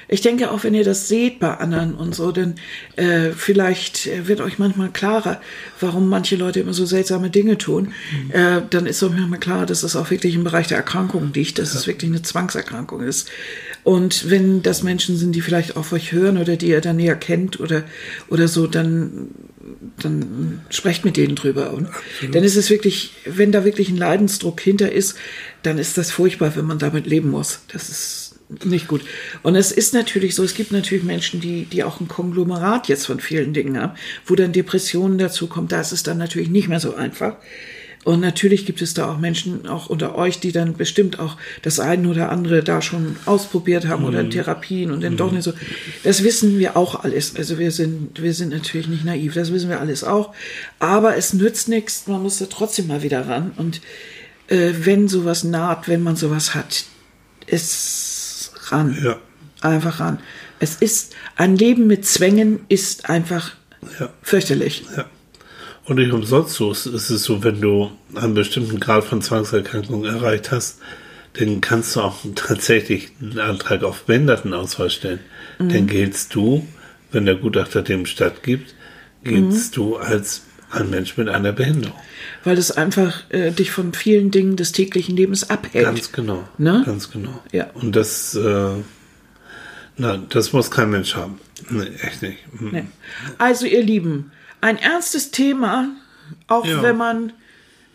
Ich 0.09 0.21
denke 0.21 0.51
auch, 0.51 0.63
wenn 0.63 0.73
ihr 0.73 0.83
das 0.83 1.07
seht 1.07 1.39
bei 1.39 1.55
anderen 1.55 1.95
und 1.95 2.15
so, 2.15 2.31
dann 2.31 2.55
äh, 2.95 3.31
vielleicht 3.31 4.07
äh, 4.07 4.27
wird 4.27 4.39
euch 4.41 4.57
manchmal 4.57 4.89
klarer, 4.89 5.41
warum 5.79 6.07
manche 6.07 6.35
Leute 6.35 6.61
immer 6.61 6.73
so 6.73 6.85
seltsame 6.85 7.29
Dinge 7.29 7.57
tun. 7.57 7.93
Äh, 8.29 8.61
dann 8.69 8.85
ist 8.85 9.03
euch 9.03 9.11
manchmal 9.11 9.39
klar, 9.39 9.65
dass 9.65 9.83
es 9.83 9.95
auch 9.95 10.09
wirklich 10.09 10.35
im 10.35 10.43
Bereich 10.43 10.67
der 10.67 10.77
Erkrankung 10.77 11.33
liegt, 11.33 11.59
dass 11.59 11.73
es 11.73 11.87
wirklich 11.87 12.09
eine 12.09 12.21
Zwangserkrankung 12.21 13.01
ist. 13.01 13.29
Und 13.83 14.29
wenn 14.29 14.63
das 14.63 14.83
Menschen 14.83 15.17
sind, 15.17 15.33
die 15.33 15.41
vielleicht 15.41 15.75
auf 15.75 15.91
euch 15.91 16.11
hören 16.11 16.37
oder 16.37 16.55
die 16.55 16.67
ihr 16.67 16.81
dann 16.81 16.97
näher 16.97 17.15
kennt 17.15 17.59
oder, 17.59 17.83
oder 18.29 18.47
so, 18.47 18.67
dann, 18.67 19.29
dann 20.01 20.61
sprecht 20.69 21.05
mit 21.05 21.17
denen 21.17 21.35
drüber. 21.35 21.73
Und 21.73 21.89
dann 22.31 22.43
ist 22.43 22.55
es 22.55 22.69
wirklich, 22.69 23.13
wenn 23.25 23.51
da 23.51 23.65
wirklich 23.65 23.89
ein 23.89 23.97
Leidensdruck 23.97 24.59
hinter 24.61 24.91
ist, 24.91 25.15
dann 25.63 25.77
ist 25.77 25.97
das 25.97 26.11
furchtbar, 26.11 26.55
wenn 26.55 26.65
man 26.65 26.79
damit 26.79 27.07
leben 27.07 27.29
muss. 27.29 27.61
Das 27.71 27.89
ist 27.89 28.26
nicht 28.63 28.87
gut. 28.87 29.01
Und 29.43 29.55
es 29.55 29.71
ist 29.71 29.93
natürlich 29.93 30.35
so, 30.35 30.43
es 30.43 30.53
gibt 30.53 30.71
natürlich 30.71 31.03
Menschen, 31.03 31.41
die, 31.41 31.65
die 31.65 31.83
auch 31.83 31.99
ein 31.99 32.07
Konglomerat 32.07 32.87
jetzt 32.87 33.05
von 33.05 33.19
vielen 33.19 33.53
Dingen 33.53 33.79
haben, 33.79 33.93
wo 34.25 34.35
dann 34.35 34.53
Depressionen 34.53 35.17
dazu 35.17 35.47
kommt. 35.47 35.71
Da 35.71 35.81
ist 35.81 35.91
es 35.91 36.03
dann 36.03 36.17
natürlich 36.17 36.49
nicht 36.49 36.69
mehr 36.69 36.79
so 36.79 36.95
einfach. 36.95 37.35
Und 38.07 38.21
natürlich 38.21 38.65
gibt 38.65 38.81
es 38.81 38.93
da 38.93 39.11
auch 39.11 39.17
Menschen, 39.17 39.67
auch 39.67 39.87
unter 39.87 40.15
euch, 40.15 40.39
die 40.39 40.53
dann 40.53 40.77
bestimmt 40.77 41.19
auch 41.19 41.35
das 41.61 41.81
eine 41.81 42.07
oder 42.07 42.31
andere 42.31 42.63
da 42.63 42.81
schon 42.81 43.17
ausprobiert 43.25 43.85
haben 43.85 44.05
oder 44.05 44.21
in 44.21 44.29
Therapien 44.29 44.91
und 44.91 45.03
dann 45.03 45.17
doch 45.17 45.33
nicht 45.33 45.43
so. 45.43 45.51
Das 46.05 46.23
wissen 46.23 46.57
wir 46.57 46.77
auch 46.77 47.03
alles. 47.03 47.35
Also 47.35 47.59
wir 47.59 47.71
sind, 47.71 48.21
wir 48.21 48.33
sind 48.33 48.53
natürlich 48.53 48.87
nicht 48.87 49.03
naiv, 49.03 49.33
das 49.33 49.51
wissen 49.51 49.67
wir 49.67 49.81
alles 49.81 50.05
auch. 50.05 50.33
Aber 50.79 51.17
es 51.17 51.33
nützt 51.33 51.67
nichts, 51.67 52.07
man 52.07 52.23
muss 52.23 52.37
da 52.37 52.45
trotzdem 52.45 52.87
mal 52.87 53.03
wieder 53.03 53.27
ran. 53.27 53.51
Und 53.57 53.81
äh, 54.47 54.71
wenn 54.83 55.09
sowas 55.09 55.43
naht, 55.43 55.89
wenn 55.89 56.01
man 56.01 56.15
sowas 56.15 56.55
hat, 56.55 56.85
ist 57.45 58.16
ran. 58.71 58.97
Ja. 59.03 59.17
Einfach 59.61 59.99
ran. 59.99 60.19
Es 60.59 60.75
ist, 60.75 61.15
ein 61.35 61.55
Leben 61.55 61.87
mit 61.87 62.05
Zwängen 62.05 62.59
ist 62.69 63.09
einfach 63.09 63.51
Ja. 63.99 64.09
fürchterlich. 64.21 64.85
Ja. 64.95 65.05
Und 65.85 65.97
nicht 65.97 66.11
umsonst 66.11 66.55
so 66.55 66.71
ist 66.71 66.85
ist 66.85 67.09
es 67.09 67.23
so, 67.23 67.43
wenn 67.43 67.61
du 67.61 67.91
einen 68.13 68.33
bestimmten 68.33 68.79
Grad 68.79 69.05
von 69.05 69.21
Zwangserkrankung 69.21 70.03
erreicht 70.05 70.51
hast, 70.51 70.79
dann 71.33 71.61
kannst 71.61 71.95
du 71.95 72.01
auch 72.01 72.17
tatsächlich 72.35 73.11
einen 73.21 73.39
Antrag 73.39 73.83
auf 73.83 74.03
Behindertenausweis 74.03 74.93
stellen. 74.93 75.19
Dann 75.59 75.87
giltst 75.87 76.35
du, 76.35 76.67
wenn 77.11 77.25
der 77.25 77.35
Gutachter 77.35 77.81
dem 77.83 78.05
stattgibt, 78.05 78.73
giltst 79.23 79.77
du 79.77 79.95
als 79.97 80.41
ein 80.69 80.89
Mensch 80.89 81.17
mit 81.17 81.29
einer 81.29 81.51
Behinderung. 81.53 81.97
Weil 82.43 82.57
es 82.57 82.71
einfach 82.71 83.23
äh, 83.29 83.51
dich 83.51 83.71
von 83.71 83.93
vielen 83.93 84.31
Dingen 84.31 84.55
des 84.57 84.71
täglichen 84.73 85.15
Lebens 85.15 85.49
abhält. 85.49 85.85
Ganz 85.85 86.11
genau. 86.11 86.47
Ne? 86.57 86.83
Ganz 86.85 87.09
genau. 87.11 87.41
Ja. 87.51 87.69
Und 87.73 87.95
das, 87.95 88.35
äh, 88.35 88.69
na, 89.97 90.17
das 90.29 90.53
muss 90.53 90.69
kein 90.69 90.89
Mensch 90.89 91.15
haben. 91.15 91.39
Nee, 91.69 91.87
echt 92.01 92.21
nicht. 92.21 92.37
Hm. 92.59 92.69
Nee. 92.71 92.83
Also, 93.37 93.65
ihr 93.65 93.81
Lieben, 93.83 94.31
ein 94.61 94.77
ernstes 94.77 95.31
Thema, 95.31 95.89
auch 96.47 96.65
Ja. 96.65 96.83
wenn 96.83 96.97
man 96.97 97.33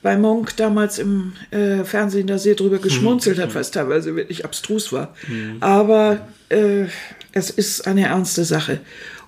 bei 0.03 0.17
Monk 0.17 0.57
damals 0.57 0.99
im 0.99 1.35
äh, 1.53 1.85
Fernsehen 1.85 2.27
da 2.27 2.39
sehr 2.39 2.55
drüber 2.57 2.79
geschmunzelt 2.79 3.37
Hm. 3.37 3.45
hat, 3.45 3.55
was 3.55 3.71
teilweise 3.71 4.17
wirklich 4.17 4.45
abstrus 4.45 4.93
war. 4.93 5.15
Aber 5.61 6.27
äh, 6.49 6.87
es 7.33 7.51
ist 7.51 7.87
eine 7.87 8.07
ernste 8.07 8.45
Sache. 8.45 8.81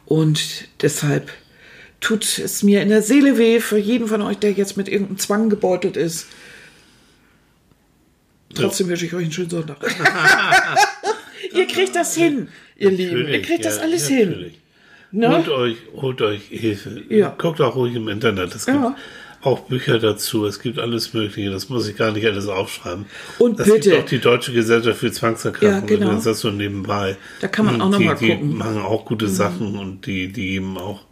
Und 0.05 0.67
deshalb 0.83 1.31
tut 2.05 2.39
es 2.39 2.63
mir 2.63 2.83
in 2.83 2.91
der 2.91 3.01
Seele 3.03 3.39
weh 3.39 3.61
für 3.61 3.79
jeden 3.79 4.07
von 4.09 4.21
euch, 4.23 4.37
der 4.39 4.53
jetzt 4.53 4.77
mit 4.77 4.89
irgendeinem 4.89 5.19
Zwang 5.19 5.49
gebeutelt 5.49 5.97
ist. 5.97 6.27
Trotzdem 8.55 8.89
wünsche 8.89 9.07
ich 9.07 9.15
euch 9.15 9.25
einen 9.25 9.33
schönen 9.33 9.51
Sonntag. 9.51 9.79
ihr 11.55 11.67
kriegt 11.67 11.97
das 11.97 12.15
hin, 12.15 12.49
ihr 12.77 12.91
Lieben. 12.91 13.17
Ihr 13.17 13.23
Natürlich, 13.23 13.47
kriegt 13.47 13.65
das 13.65 13.77
ja, 13.79 13.83
alles 13.83 14.07
hin. 14.09 14.29
natürlich. 14.31 14.61
Ne? 15.13 15.29
Holt 15.31 15.49
euch, 15.49 15.77
holt 15.97 16.23
euch 16.23 16.43
Hilfe. 16.49 17.03
Ja. 17.09 17.35
Guckt 17.39 17.61
auch 17.61 17.75
ruhig 17.77 17.95
im 17.95 18.09
Internet. 18.09 18.55
Es 18.55 18.67
gibt 18.67 18.79
Ja. 18.79 18.97
auch 19.43 19.61
Bücher 19.61 19.99
dazu. 19.99 20.45
Es 20.47 20.61
gibt 20.61 20.79
alles 20.79 21.15
Mögliche. 21.15 21.51
Das 21.51 21.69
muss 21.69 21.89
ich 21.89 21.97
gar 21.97 22.13
nicht 22.13 22.27
alles 22.27 22.47
aufschreiben. 22.49 23.07
Und 23.39 23.59
das 23.59 23.67
bitte- 23.69 23.91
gibt 23.91 24.03
auch 24.03 24.09
die 24.09 24.19
Deutsche 24.19 24.53
Gesellschaft 24.53 24.99
für 24.99 25.11
Zwangserkrankungen. 25.11 25.89
Ja, 25.89 25.97
genau. 25.97 26.13
Das 26.13 26.27
ist 26.27 26.41
so 26.41 26.51
nebenbei. 26.51 27.17
Da 27.41 27.49
kann 27.49 27.67
man 27.67 27.81
auch 27.81 27.91
noch 27.91 27.99
die, 27.99 28.05
mal 28.05 28.15
die 28.17 28.29
gucken. 28.31 28.51
Mhm. 28.51 28.59
machen 28.59 28.79
auch 28.83 29.05
gute 29.05 29.29
Sachen 29.29 29.79
und 29.79 30.07
die, 30.07 30.33
die 30.33 30.49
geben 30.49 30.79
auch, 30.79 31.03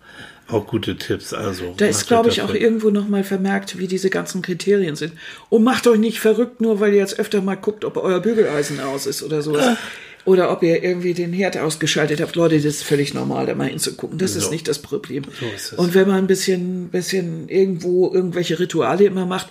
auch 0.52 0.66
gute 0.66 0.96
Tipps. 0.96 1.32
Also, 1.32 1.74
Da 1.76 1.86
ist, 1.86 2.06
glaube 2.06 2.28
ich, 2.28 2.42
auch 2.42 2.54
irgendwo 2.54 2.90
nochmal 2.90 3.24
vermerkt, 3.24 3.78
wie 3.78 3.86
diese 3.86 4.10
ganzen 4.10 4.42
Kriterien 4.42 4.96
sind. 4.96 5.12
Und 5.48 5.64
macht 5.64 5.86
euch 5.86 5.98
nicht 5.98 6.20
verrückt, 6.20 6.60
nur 6.60 6.80
weil 6.80 6.92
ihr 6.92 7.00
jetzt 7.00 7.18
öfter 7.18 7.40
mal 7.42 7.54
guckt, 7.56 7.84
ob 7.84 7.96
euer 7.96 8.20
Bügeleisen 8.20 8.80
aus 8.80 9.06
ist 9.06 9.22
oder 9.22 9.42
sowas. 9.42 9.76
Oder 10.24 10.52
ob 10.52 10.62
ihr 10.62 10.84
irgendwie 10.84 11.14
den 11.14 11.32
Herd 11.32 11.58
ausgeschaltet 11.58 12.20
habt. 12.20 12.36
Leute, 12.36 12.54
das 12.54 12.64
ist 12.66 12.84
völlig 12.84 13.12
normal, 13.12 13.46
da 13.46 13.56
mal 13.56 13.66
hinzugucken. 13.68 14.18
Das 14.18 14.36
ist 14.36 14.44
So. 14.44 14.50
nicht 14.52 14.68
das 14.68 14.78
Problem. 14.80 15.24
So 15.40 15.46
ist 15.46 15.72
es. 15.72 15.78
Und 15.78 15.94
wenn 15.94 16.06
man 16.06 16.18
ein 16.18 16.26
bisschen, 16.28 16.90
bisschen 16.90 17.48
irgendwo 17.48 18.08
irgendwelche 18.14 18.60
Rituale 18.60 19.04
immer 19.04 19.26
macht, 19.26 19.48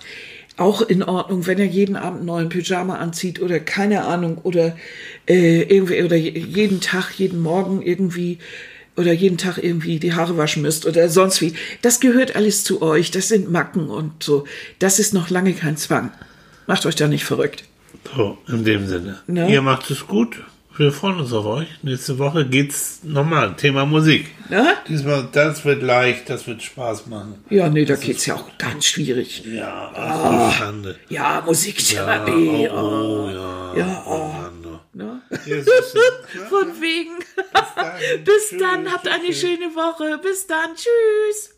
auch 0.56 0.80
in 0.80 1.02
Ordnung, 1.02 1.46
wenn 1.46 1.58
er 1.58 1.66
jeden 1.66 1.96
Abend 1.96 2.18
einen 2.20 2.26
neuen 2.26 2.48
Pyjama 2.48 2.96
anzieht 2.96 3.40
oder 3.42 3.60
keine 3.60 4.04
Ahnung 4.04 4.38
oder 4.44 4.76
äh, 5.26 5.62
irgendwie 5.62 6.02
oder 6.02 6.16
je- 6.16 6.38
jeden 6.38 6.80
Tag, 6.80 7.10
jeden 7.18 7.40
Morgen 7.40 7.82
irgendwie 7.82 8.38
oder 8.96 9.12
jeden 9.12 9.38
Tag 9.38 9.58
irgendwie 9.58 9.98
die 9.98 10.14
Haare 10.14 10.36
waschen 10.36 10.62
müsst 10.62 10.86
oder 10.86 11.08
sonst 11.08 11.40
wie. 11.40 11.54
Das 11.80 12.00
gehört 12.00 12.36
alles 12.36 12.64
zu 12.64 12.82
euch. 12.82 13.10
Das 13.10 13.28
sind 13.28 13.50
Macken 13.50 13.88
und 13.88 14.22
so. 14.22 14.44
Das 14.78 14.98
ist 14.98 15.14
noch 15.14 15.30
lange 15.30 15.54
kein 15.54 15.76
Zwang. 15.76 16.10
Macht 16.66 16.86
euch 16.86 16.94
da 16.94 17.08
nicht 17.08 17.24
verrückt. 17.24 17.64
So, 18.16 18.38
in 18.48 18.64
dem 18.64 18.86
Sinne. 18.86 19.20
Ne? 19.26 19.50
Ihr 19.50 19.62
macht 19.62 19.90
es 19.90 20.06
gut. 20.06 20.36
Wir 20.76 20.90
freuen 20.90 21.20
uns 21.20 21.32
auf 21.34 21.44
euch. 21.44 21.68
Nächste 21.82 22.18
Woche 22.18 22.46
geht's 22.46 23.00
nochmal. 23.02 23.54
Thema 23.56 23.84
Musik. 23.84 24.30
Ne? 24.48 24.74
Diesmal, 24.88 25.28
das 25.30 25.66
wird 25.66 25.82
leicht, 25.82 26.30
das 26.30 26.46
wird 26.46 26.62
Spaß 26.62 27.08
machen. 27.08 27.34
Ja, 27.50 27.68
nee, 27.68 27.84
da 27.84 27.94
geht's 27.94 28.24
ja 28.24 28.36
auch 28.36 28.46
ganz 28.56 28.86
schwierig. 28.86 29.44
Ja, 29.44 29.92
ach 29.94 30.50
du 30.50 30.56
Schande. 30.56 30.96
Ja, 31.10 31.42
Musiktherapie. 31.44 32.68
oh, 32.70 32.74
oh, 32.74 33.30
ja. 33.30 33.74
Ja, 33.76 34.02
oh, 34.06 34.34
oh. 34.34 34.41
Jesus. 35.44 35.94
Von 36.48 36.80
wegen. 36.80 37.18
dann. 37.76 38.18
Bis 38.24 38.50
dann, 38.58 38.92
habt 38.92 39.08
eine 39.08 39.32
schöne 39.32 39.74
Woche. 39.74 40.18
Bis 40.18 40.46
dann, 40.46 40.74
tschüss. 40.74 41.54